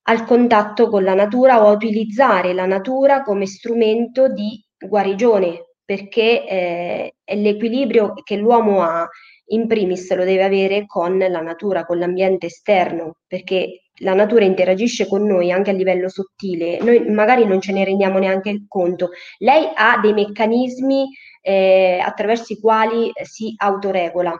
al 0.03 0.25
contatto 0.25 0.89
con 0.89 1.03
la 1.03 1.13
natura 1.13 1.63
o 1.63 1.67
a 1.67 1.71
utilizzare 1.71 2.53
la 2.53 2.65
natura 2.65 3.21
come 3.21 3.45
strumento 3.45 4.27
di 4.27 4.59
guarigione, 4.77 5.75
perché 5.85 6.47
eh, 6.47 7.15
l'equilibrio 7.35 8.13
che 8.23 8.35
l'uomo 8.35 8.81
ha, 8.81 9.07
in 9.49 9.67
primis 9.67 10.13
lo 10.15 10.23
deve 10.23 10.43
avere 10.43 10.85
con 10.87 11.17
la 11.19 11.41
natura, 11.41 11.85
con 11.85 11.99
l'ambiente 11.99 12.47
esterno, 12.47 13.17
perché 13.27 13.82
la 13.97 14.13
natura 14.13 14.43
interagisce 14.43 15.07
con 15.07 15.25
noi 15.25 15.51
anche 15.51 15.69
a 15.69 15.73
livello 15.73 16.09
sottile, 16.09 16.79
noi 16.79 17.09
magari 17.09 17.45
non 17.45 17.61
ce 17.61 17.71
ne 17.71 17.83
rendiamo 17.83 18.17
neanche 18.19 18.65
conto. 18.67 19.09
Lei 19.37 19.69
ha 19.73 19.99
dei 20.01 20.13
meccanismi 20.13 21.09
eh, 21.41 21.99
attraverso 22.03 22.53
i 22.53 22.59
quali 22.59 23.11
si 23.23 23.53
autoregola, 23.57 24.35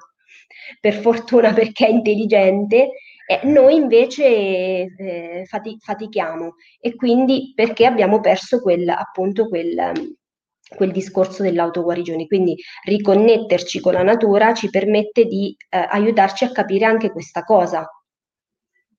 per 0.79 0.95
fortuna 0.95 1.53
perché 1.53 1.87
è 1.87 1.89
intelligente, 1.89 2.91
eh, 3.25 3.39
noi 3.43 3.75
invece 3.75 4.25
eh, 4.25 5.43
fati- 5.45 5.77
fatichiamo 5.79 6.55
e 6.79 6.95
quindi 6.95 7.53
perché 7.55 7.85
abbiamo 7.85 8.19
perso 8.19 8.59
quel, 8.59 8.89
appunto 8.89 9.47
quel, 9.47 10.15
quel 10.75 10.91
discorso 10.91 11.43
dell'autoguarigione. 11.43 12.27
Quindi 12.27 12.55
riconnetterci 12.83 13.79
con 13.79 13.93
la 13.93 14.03
natura 14.03 14.53
ci 14.53 14.69
permette 14.69 15.25
di 15.25 15.55
eh, 15.69 15.77
aiutarci 15.89 16.43
a 16.43 16.51
capire 16.51 16.85
anche 16.85 17.11
questa 17.11 17.43
cosa. 17.43 17.87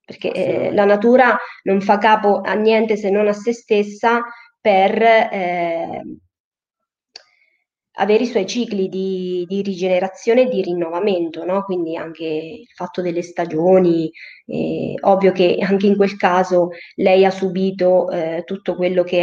Perché 0.05 0.32
eh, 0.32 0.72
la 0.72 0.84
natura 0.84 1.36
non 1.62 1.80
fa 1.80 1.98
capo 1.98 2.40
a 2.42 2.52
niente 2.55 2.96
se 2.96 3.11
non 3.11 3.26
a 3.26 3.32
se 3.32 3.52
stessa 3.52 4.22
per 4.61 5.02
eh, 5.02 6.02
avere 7.96 8.24
i 8.24 8.26
suoi 8.26 8.46
cicli 8.46 8.88
di, 8.88 9.44
di 9.48 9.62
rigenerazione 9.62 10.42
e 10.42 10.48
di 10.48 10.62
rinnovamento, 10.62 11.44
no? 11.44 11.62
Quindi 11.62 11.96
anche 11.96 12.24
il 12.24 12.66
fatto 12.74 13.02
delle 13.02 13.22
stagioni, 13.22 14.11
eh, 14.46 14.94
ovvio 15.02 15.32
che 15.32 15.59
anche 15.61 15.86
in 15.86 15.96
quel 15.96 16.16
caso 16.16 16.70
lei 16.96 17.24
ha 17.24 17.30
subito 17.30 18.11
eh, 18.11 18.42
tutto 18.44 18.74
quello 18.74 19.05
che 19.05 19.20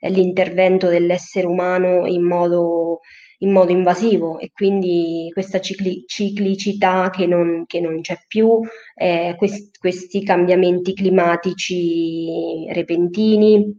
è 0.00 0.08
l'intervento 0.08 0.88
dell'essere 0.88 1.46
umano 1.46 2.06
in 2.06 2.22
modo, 2.24 3.00
in 3.42 3.52
modo 3.52 3.72
invasivo 3.72 4.38
e 4.38 4.50
quindi 4.52 5.28
questa 5.32 5.60
cicli- 5.60 6.04
ciclicità 6.06 7.10
che 7.10 7.26
non, 7.26 7.64
che 7.66 7.80
non 7.80 8.00
c'è 8.00 8.18
più, 8.26 8.60
eh, 8.94 9.34
quest- 9.36 9.78
questi 9.78 10.22
cambiamenti 10.24 10.94
climatici 10.94 12.70
repentini. 12.72 13.78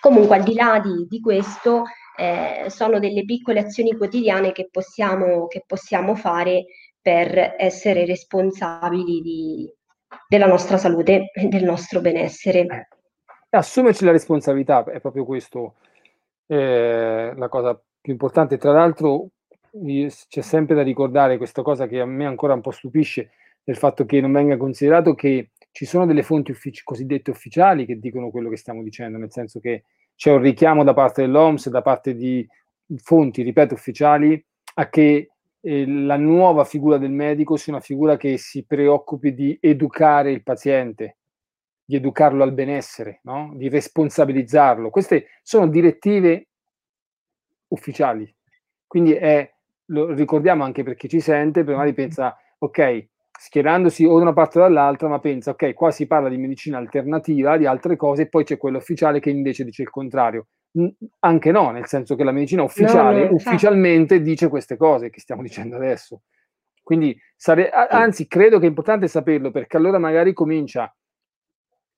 Comunque, 0.00 0.36
al 0.36 0.42
di 0.42 0.54
là 0.54 0.80
di, 0.80 1.06
di 1.08 1.20
questo, 1.20 1.84
eh, 2.16 2.66
sono 2.68 2.98
delle 2.98 3.24
piccole 3.24 3.60
azioni 3.60 3.96
quotidiane 3.96 4.52
che 4.52 4.68
possiamo, 4.70 5.46
che 5.46 5.64
possiamo 5.66 6.14
fare 6.14 6.64
per 7.00 7.54
essere 7.58 8.04
responsabili 8.04 9.20
di- 9.20 9.72
della 10.28 10.46
nostra 10.46 10.76
salute 10.76 11.30
e 11.32 11.48
del 11.48 11.64
nostro 11.64 12.00
benessere. 12.00 12.88
E 13.48 13.56
assumerci 13.56 14.04
la 14.04 14.12
responsabilità 14.12 14.84
è 14.84 15.00
proprio 15.00 15.24
questo 15.24 15.76
eh, 16.46 17.32
la 17.34 17.48
cosa 17.48 17.80
più 18.02 18.12
importante. 18.12 18.58
Tra 18.58 18.72
l'altro, 18.72 19.28
c'è 19.70 20.42
sempre 20.42 20.74
da 20.74 20.82
ricordare 20.82 21.38
questa 21.38 21.62
cosa 21.62 21.86
che 21.86 22.00
a 22.00 22.04
me 22.04 22.26
ancora 22.26 22.52
un 22.52 22.60
po' 22.60 22.72
stupisce, 22.72 23.30
del 23.64 23.76
fatto 23.76 24.04
che 24.04 24.20
non 24.20 24.32
venga 24.32 24.56
considerato 24.56 25.14
che 25.14 25.52
ci 25.70 25.86
sono 25.86 26.04
delle 26.04 26.22
fonti 26.24 26.50
uffici- 26.50 26.82
cosiddette 26.82 27.30
ufficiali 27.30 27.86
che 27.86 27.98
dicono 27.98 28.30
quello 28.30 28.50
che 28.50 28.56
stiamo 28.56 28.82
dicendo, 28.82 29.16
nel 29.16 29.30
senso 29.30 29.60
che 29.60 29.84
c'è 30.14 30.32
un 30.32 30.40
richiamo 30.40 30.84
da 30.84 30.92
parte 30.92 31.22
dell'OMS, 31.22 31.70
da 31.70 31.80
parte 31.80 32.14
di 32.14 32.46
fonti, 32.96 33.42
ripeto, 33.42 33.74
ufficiali, 33.74 34.44
a 34.74 34.88
che 34.88 35.30
eh, 35.60 35.86
la 35.86 36.16
nuova 36.16 36.64
figura 36.64 36.98
del 36.98 37.12
medico 37.12 37.56
sia 37.56 37.72
una 37.72 37.80
figura 37.80 38.16
che 38.16 38.36
si 38.36 38.64
preoccupi 38.64 39.32
di 39.32 39.56
educare 39.60 40.32
il 40.32 40.42
paziente, 40.42 41.18
di 41.84 41.96
educarlo 41.96 42.42
al 42.42 42.52
benessere, 42.52 43.20
no? 43.22 43.52
di 43.54 43.68
responsabilizzarlo. 43.68 44.90
Queste 44.90 45.28
sono 45.42 45.68
direttive 45.68 46.48
ufficiali. 47.72 48.32
Quindi 48.86 49.12
è, 49.12 49.50
lo 49.86 50.12
ricordiamo 50.12 50.64
anche 50.64 50.82
per 50.82 50.94
chi 50.94 51.08
ci 51.08 51.20
sente, 51.20 51.64
per 51.64 51.74
magari 51.74 51.94
pensa, 51.94 52.36
ok, 52.58 53.08
schierandosi 53.38 54.04
o 54.04 54.16
da 54.16 54.22
una 54.22 54.32
parte 54.32 54.58
o 54.58 54.62
dall'altra, 54.62 55.08
ma 55.08 55.18
pensa, 55.18 55.50
ok, 55.50 55.72
qua 55.72 55.90
si 55.90 56.06
parla 56.06 56.28
di 56.28 56.36
medicina 56.36 56.78
alternativa, 56.78 57.56
di 57.56 57.66
altre 57.66 57.96
cose, 57.96 58.22
e 58.22 58.28
poi 58.28 58.44
c'è 58.44 58.56
quello 58.58 58.78
ufficiale 58.78 59.18
che 59.20 59.30
invece 59.30 59.64
dice 59.64 59.82
il 59.82 59.90
contrario. 59.90 60.48
Mm, 60.78 60.88
Anche 61.20 61.50
no, 61.50 61.70
nel 61.70 61.86
senso 61.86 62.14
che 62.14 62.24
la 62.24 62.32
medicina 62.32 62.62
ufficiale 62.62 63.24
no, 63.24 63.30
infatti. 63.30 63.48
ufficialmente 63.48 64.20
dice 64.22 64.48
queste 64.48 64.76
cose 64.76 65.10
che 65.10 65.20
stiamo 65.20 65.42
dicendo 65.42 65.76
adesso. 65.76 66.22
Quindi, 66.82 67.16
sare- 67.36 67.70
anzi, 67.70 68.26
credo 68.26 68.58
che 68.58 68.66
è 68.66 68.68
importante 68.68 69.06
saperlo 69.08 69.50
perché 69.50 69.76
allora 69.76 69.98
magari 69.98 70.32
comincia 70.32 70.94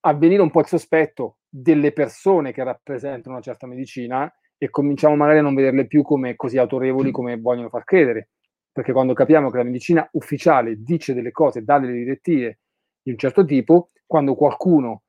a 0.07 0.12
venire 0.14 0.43
un 0.43 0.51
po' 0.51 0.61
il 0.61 0.66
sospetto 0.66 1.39
delle 1.49 1.93
persone 1.93 2.53
che 2.53 2.62
rappresentano 2.62 3.35
una 3.37 3.43
certa 3.43 3.66
medicina 3.66 4.31
e 4.57 4.71
cominciamo 4.71 5.17
magari 5.17 5.39
a 5.39 5.43
non 5.43 5.55
vederle 5.55 5.87
più 5.87 6.03
come 6.03 6.37
così 6.37 6.59
autorevoli 6.59 7.11
come 7.11 7.39
vogliono 7.39 7.69
far 7.69 7.85
credere. 7.85 8.29
Perché 8.73 8.93
quando 8.93 9.13
capiamo 9.13 9.51
che 9.51 9.59
la 9.59 9.63
medicina 9.63 10.09
ufficiale 10.13 10.77
dice 10.83 11.15
delle 11.15 11.31
cose, 11.31 11.63
dà 11.63 11.79
delle 11.79 11.93
direttive 11.93 12.59
di 13.03 13.11
un 13.13 13.19
certo 13.19 13.45
tipo, 13.45 13.91
quando 14.07 14.35
qualcuno 14.35 15.03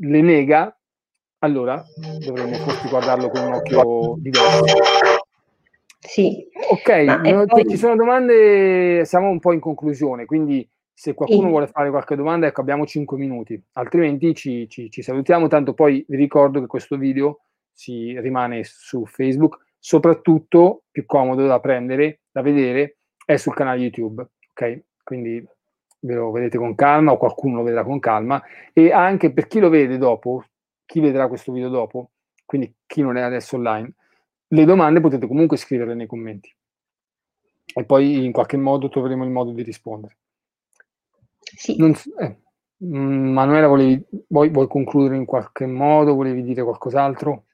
le 0.00 0.20
nega, 0.20 0.72
allora 1.38 1.82
dovremmo 2.24 2.54
forse 2.56 2.88
guardarlo 2.88 3.28
con 3.30 3.42
un 3.44 3.52
occhio 3.54 4.14
diverso. 4.18 4.64
Sì. 6.00 6.46
Ok, 6.70 6.88
no, 6.88 7.44
poi- 7.46 7.68
ci 7.68 7.76
sono 7.76 7.96
domande, 7.96 9.04
siamo 9.04 9.28
un 9.28 9.40
po' 9.40 9.52
in 9.52 9.60
conclusione, 9.60 10.24
quindi 10.24 10.68
se 10.92 11.14
qualcuno 11.14 11.44
Sì. 11.44 11.48
vuole 11.50 11.66
fare 11.66 11.90
qualche 11.90 12.16
domanda, 12.16 12.46
ecco, 12.46 12.60
abbiamo 12.60 12.86
5 12.86 13.16
minuti, 13.18 13.60
altrimenti 13.72 14.34
ci, 14.34 14.68
ci- 14.68 14.90
ci 14.90 15.02
salutiamo, 15.02 15.48
tanto 15.48 15.74
poi 15.74 16.04
vi 16.08 16.16
ricordo 16.16 16.60
che 16.60 16.66
questo 16.66 16.96
video 16.96 17.40
si 17.78 18.18
rimane 18.18 18.64
su 18.64 19.06
Facebook, 19.06 19.66
soprattutto 19.78 20.82
più 20.90 21.06
comodo 21.06 21.46
da 21.46 21.60
prendere, 21.60 22.22
da 22.28 22.42
vedere, 22.42 22.96
è 23.24 23.36
sul 23.36 23.54
canale 23.54 23.82
YouTube, 23.82 24.28
ok? 24.50 24.82
Quindi 25.04 25.46
ve 26.00 26.14
lo 26.14 26.32
vedete 26.32 26.58
con 26.58 26.74
calma 26.74 27.12
o 27.12 27.18
qualcuno 27.18 27.58
lo 27.58 27.62
vedrà 27.62 27.84
con 27.84 28.00
calma 28.00 28.42
e 28.72 28.90
anche 28.90 29.32
per 29.32 29.46
chi 29.46 29.60
lo 29.60 29.68
vede 29.68 29.96
dopo, 29.96 30.44
chi 30.84 30.98
vedrà 30.98 31.28
questo 31.28 31.52
video 31.52 31.68
dopo, 31.68 32.10
quindi 32.44 32.74
chi 32.84 33.00
non 33.00 33.16
è 33.16 33.20
adesso 33.20 33.54
online, 33.54 33.94
le 34.48 34.64
domande 34.64 35.00
potete 35.00 35.28
comunque 35.28 35.56
scriverle 35.56 35.94
nei 35.94 36.08
commenti 36.08 36.52
e 37.74 37.84
poi 37.84 38.24
in 38.24 38.32
qualche 38.32 38.56
modo 38.56 38.88
troveremo 38.88 39.22
il 39.22 39.30
modo 39.30 39.52
di 39.52 39.62
rispondere. 39.62 40.16
Sì. 41.38 41.76
Non 41.76 41.94
eh, 42.18 42.38
Manuela, 42.78 43.68
volevi, 43.68 44.04
vuoi, 44.26 44.48
vuoi 44.48 44.66
concludere 44.66 45.14
in 45.14 45.26
qualche 45.26 45.66
modo? 45.66 46.16
Volevi 46.16 46.42
dire 46.42 46.64
qualcos'altro? 46.64 47.44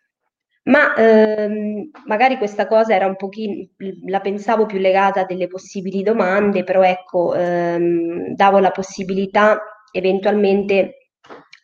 Ma 0.65 0.95
ehm, 0.95 1.91
magari 2.07 2.39
questa 2.39 2.67
cosa 2.67 2.95
era 2.95 3.07
un 3.07 3.17
pochino, 3.17 3.67
la 4.07 4.21
pensavo 4.21 4.65
più 4.65 4.79
legata 4.79 5.21
a 5.21 5.25
delle 5.25 5.47
possibili 5.47 6.03
domande, 6.03 6.65
però 6.65 6.83
ecco, 6.83 7.35
ehm, 7.35 8.35
davo 8.35 8.59
la 8.61 8.71
possibilità 8.71 9.61
eventualmente 9.93 11.05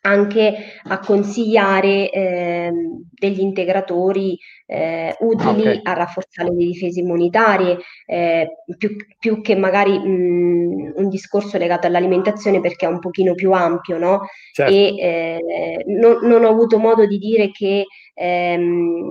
anche 0.02 0.54
a 0.84 0.98
consigliare 0.98 2.10
eh, 2.10 2.72
degli 3.10 3.40
integratori 3.40 4.38
eh, 4.66 5.14
utili 5.20 5.60
okay. 5.60 5.80
a 5.82 5.92
rafforzare 5.92 6.50
le 6.50 6.64
difese 6.64 7.00
immunitarie, 7.00 7.78
eh, 8.06 8.48
più, 8.78 8.96
più, 9.18 9.42
che 9.42 9.56
magari 9.56 9.98
mh, 9.98 10.92
un 10.96 11.08
discorso 11.08 11.58
legato 11.58 11.86
all'alimentazione 11.86 12.60
perché 12.60 12.86
è 12.86 12.88
un 12.88 12.98
pochino 12.98 13.34
più 13.34 13.52
ampio, 13.52 13.98
no? 13.98 14.20
Certo. 14.52 14.72
E 14.72 14.94
eh, 14.98 15.84
non, 15.86 16.20
non, 16.22 16.44
ho 16.44 16.48
avuto 16.48 16.78
modo 16.78 17.06
di 17.06 17.18
dire 17.18 17.50
che 17.50 17.84
ehm, 18.20 19.10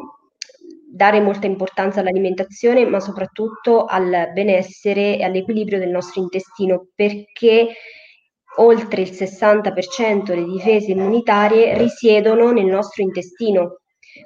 dare 0.91 1.19
molta 1.21 1.47
importanza 1.47 1.99
all'alimentazione, 1.99 2.85
ma 2.85 2.99
soprattutto 2.99 3.85
al 3.85 4.31
benessere 4.33 5.17
e 5.17 5.23
all'equilibrio 5.23 5.79
del 5.79 5.89
nostro 5.89 6.21
intestino, 6.21 6.87
perché 6.95 7.69
oltre 8.57 9.01
il 9.01 9.11
60% 9.11 10.23
delle 10.23 10.45
difese 10.45 10.91
immunitarie 10.91 11.77
risiedono 11.77 12.51
nel 12.51 12.65
nostro 12.65 13.03
intestino. 13.03 13.79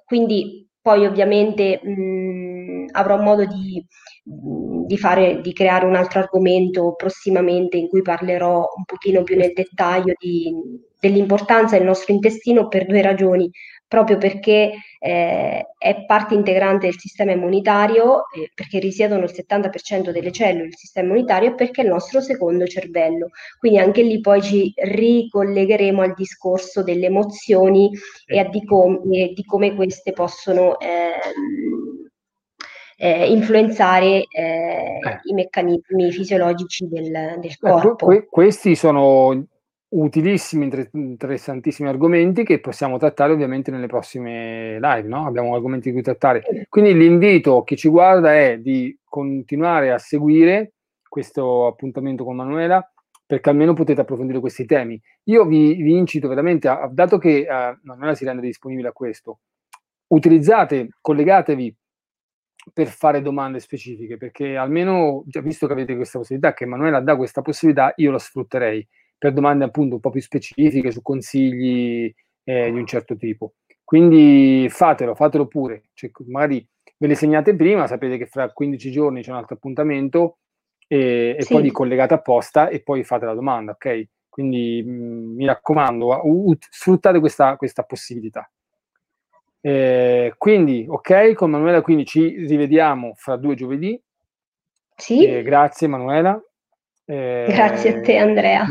Quindi 0.05 0.67
poi 0.81 1.05
ovviamente 1.05 1.79
mh, 1.83 2.87
avrò 2.91 3.21
modo 3.21 3.45
di, 3.45 3.85
di, 4.23 4.97
fare, 4.97 5.41
di 5.41 5.53
creare 5.53 5.85
un 5.85 5.95
altro 5.95 6.19
argomento 6.19 6.93
prossimamente 6.95 7.77
in 7.77 7.87
cui 7.87 8.01
parlerò 8.01 8.65
un 8.75 8.83
pochino 8.85 9.23
più 9.23 9.37
nel 9.37 9.53
dettaglio 9.53 10.13
di, 10.17 10.51
dell'importanza 10.99 11.77
del 11.77 11.85
nostro 11.85 12.13
intestino 12.13 12.67
per 12.67 12.85
due 12.85 13.01
ragioni 13.01 13.49
proprio 13.87 14.17
perché 14.17 14.71
eh, 14.99 15.67
è 15.77 16.05
parte 16.05 16.33
integrante 16.33 16.87
del 16.87 16.97
sistema 16.97 17.31
immunitario, 17.31 18.23
eh, 18.31 18.51
perché 18.53 18.79
risiedono 18.79 19.25
il 19.25 19.31
70% 19.31 20.11
delle 20.11 20.31
cellule 20.31 20.63
del 20.63 20.75
sistema 20.75 21.09
immunitario 21.09 21.49
e 21.49 21.55
perché 21.55 21.81
è 21.81 21.83
il 21.85 21.91
nostro 21.91 22.21
secondo 22.21 22.65
cervello. 22.65 23.29
Quindi 23.59 23.79
anche 23.79 24.01
lì 24.01 24.19
poi 24.19 24.41
ci 24.41 24.73
ricollegheremo 24.75 26.01
al 26.01 26.13
discorso 26.15 26.83
delle 26.83 27.05
emozioni 27.05 27.91
e 28.25 28.39
a 28.39 28.45
di, 28.45 28.63
com- 28.65 29.01
e 29.11 29.33
di 29.33 29.43
come 29.43 29.75
queste 29.75 30.11
possono 30.11 30.79
ehm, 30.79 32.09
eh, 32.97 33.31
influenzare 33.31 34.25
eh, 34.27 34.41
eh. 34.41 35.19
i 35.23 35.33
meccanismi 35.33 36.11
fisiologici 36.11 36.87
del, 36.87 37.37
del 37.39 37.57
corpo. 37.57 38.05
Que- 38.05 38.27
questi 38.29 38.75
sono 38.75 39.45
utilissimi, 39.95 40.69
interessantissimi 40.91 41.87
argomenti 41.87 42.43
che 42.43 42.59
possiamo 42.59 42.97
trattare 42.97 43.33
ovviamente 43.33 43.71
nelle 43.71 43.87
prossime 43.87 44.79
live, 44.79 45.07
no? 45.07 45.25
Abbiamo 45.25 45.53
argomenti 45.53 45.89
di 45.89 45.93
cui 45.93 46.03
trattare. 46.03 46.43
Quindi 46.69 46.93
l'invito 46.93 47.57
a 47.57 47.63
chi 47.63 47.77
ci 47.77 47.89
guarda 47.89 48.33
è 48.35 48.57
di 48.57 48.97
continuare 49.03 49.91
a 49.91 49.97
seguire 49.99 50.73
questo 51.07 51.67
appuntamento 51.67 52.23
con 52.23 52.35
Manuela 52.35 52.85
perché 53.25 53.49
almeno 53.49 53.73
potete 53.73 54.01
approfondire 54.01 54.39
questi 54.39 54.65
temi. 54.65 54.99
Io 55.25 55.45
vi, 55.45 55.75
vi 55.75 55.95
incito 55.95 56.27
veramente, 56.27 56.67
a, 56.67 56.89
dato 56.91 57.17
che 57.17 57.45
uh, 57.47 57.77
Manuela 57.83 58.15
si 58.15 58.25
rende 58.25 58.41
disponibile 58.41 58.89
a 58.89 58.91
questo, 58.91 59.39
utilizzate, 60.07 60.89
collegatevi 61.01 61.75
per 62.73 62.87
fare 62.87 63.21
domande 63.21 63.59
specifiche, 63.59 64.17
perché 64.17 64.55
almeno, 64.55 65.23
visto 65.41 65.67
che 65.67 65.73
avete 65.73 65.95
questa 65.95 66.17
possibilità, 66.17 66.53
che 66.53 66.65
Manuela 66.65 66.99
dà 66.99 67.15
questa 67.15 67.41
possibilità, 67.41 67.93
io 67.97 68.11
la 68.11 68.19
sfrutterei 68.19 68.87
per 69.23 69.31
domande 69.31 69.63
appunto 69.63 69.95
un 69.95 70.01
po' 70.01 70.09
più 70.09 70.19
specifiche 70.19 70.91
su 70.91 71.01
consigli 71.01 72.13
eh, 72.43 72.69
di 72.69 72.77
un 72.77 72.85
certo 72.85 73.15
tipo. 73.15 73.53
Quindi 73.81 74.67
fatelo, 74.69 75.15
fatelo 75.15 75.47
pure. 75.47 75.83
Cioè, 75.93 76.11
magari 76.25 76.67
ve 76.97 77.07
le 77.07 77.15
segnate 77.15 77.55
prima, 77.55 77.87
sapete 77.87 78.17
che 78.17 78.25
fra 78.25 78.51
15 78.51 78.91
giorni 78.91 79.21
c'è 79.21 79.31
un 79.31 79.37
altro 79.37 79.55
appuntamento 79.55 80.39
e, 80.89 81.37
e 81.39 81.41
sì. 81.41 81.53
poi 81.53 81.63
vi 81.63 81.71
collegate 81.71 82.15
apposta 82.15 82.67
e 82.67 82.81
poi 82.81 83.05
fate 83.05 83.23
la 83.23 83.33
domanda, 83.33 83.71
ok? 83.71 84.07
Quindi 84.27 84.83
mh, 84.85 84.91
mm, 84.91 85.35
mi 85.37 85.45
raccomando, 85.45 86.19
uh, 86.21 86.57
sfruttate 86.59 87.21
questa, 87.21 87.55
questa 87.55 87.83
possibilità. 87.83 88.51
Eh, 89.61 90.33
quindi, 90.37 90.85
ok, 90.85 91.31
con 91.31 91.49
Manuela 91.49 91.81
quindi 91.81 92.03
ci 92.03 92.45
rivediamo 92.45 93.13
fra 93.15 93.37
due 93.37 93.55
giovedì. 93.55 93.97
Sì. 94.97 95.25
Eh, 95.25 95.43
grazie 95.43 95.87
Manuela. 95.87 96.37
Eh, 97.05 97.45
grazie 97.47 97.95
a 97.95 98.01
te 98.01 98.17
Andrea. 98.17 98.65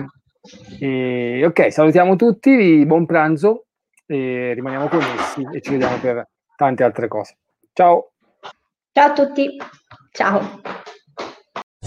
E, 0.81 1.45
ok, 1.47 1.71
salutiamo 1.71 2.17
tutti, 2.17 2.85
buon 2.85 3.07
pranzo, 3.07 3.67
e 4.07 4.53
rimaniamo 4.55 4.89
connessi 4.89 5.47
e 5.53 5.61
ci 5.61 5.71
vediamo 5.71 5.99
per 5.99 6.29
tante 6.57 6.83
altre 6.83 7.09
cose. 7.09 7.37
Ciao! 7.73 8.13
Ciao 8.93 9.07
a 9.07 9.13
tutti, 9.13 9.57
ciao! 10.11 10.61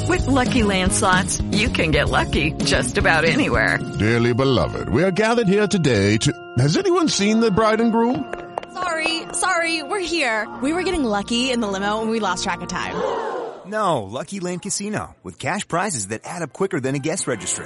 With 0.08 0.26
lucky 0.28 0.62
landslots, 0.62 1.41
you 1.51 1.70
can 1.70 1.91
get 1.91 2.10
lucky 2.10 2.53
just 2.64 2.97
about 2.97 3.26
anywhere. 3.26 3.80
Dearly 3.99 4.34
beloved, 4.34 4.88
we 4.89 5.03
are 5.03 5.12
gathered 5.12 5.47
here 5.47 5.68
today 5.68 6.18
to. 6.18 6.32
Has 6.58 6.78
anyone 6.78 7.10
seen 7.10 7.41
the 7.41 7.51
bride 7.51 7.82
and 7.82 7.91
groom? 7.91 8.34
Sorry, 8.74 9.24
sorry, 9.34 9.84
we're 9.84 9.99
here. 9.99 10.47
We 10.62 10.72
were 10.74 10.84
getting 10.84 11.03
lucky 11.03 11.51
in 11.51 11.60
the 11.60 11.68
limo 11.68 12.01
and 12.01 12.10
we 12.10 12.20
lost 12.20 12.43
track 12.43 12.62
of 12.62 12.68
time. 12.68 12.95
No, 13.66 14.03
Lucky 14.03 14.39
Land 14.39 14.62
Casino, 14.62 15.16
with 15.24 15.39
cash 15.39 15.68
prizes 15.68 16.10
that 16.10 16.22
add 16.24 16.43
up 16.43 16.53
quicker 16.53 16.80
than 16.80 16.93
a 16.93 16.99
guest 16.99 17.26
registry 17.28 17.66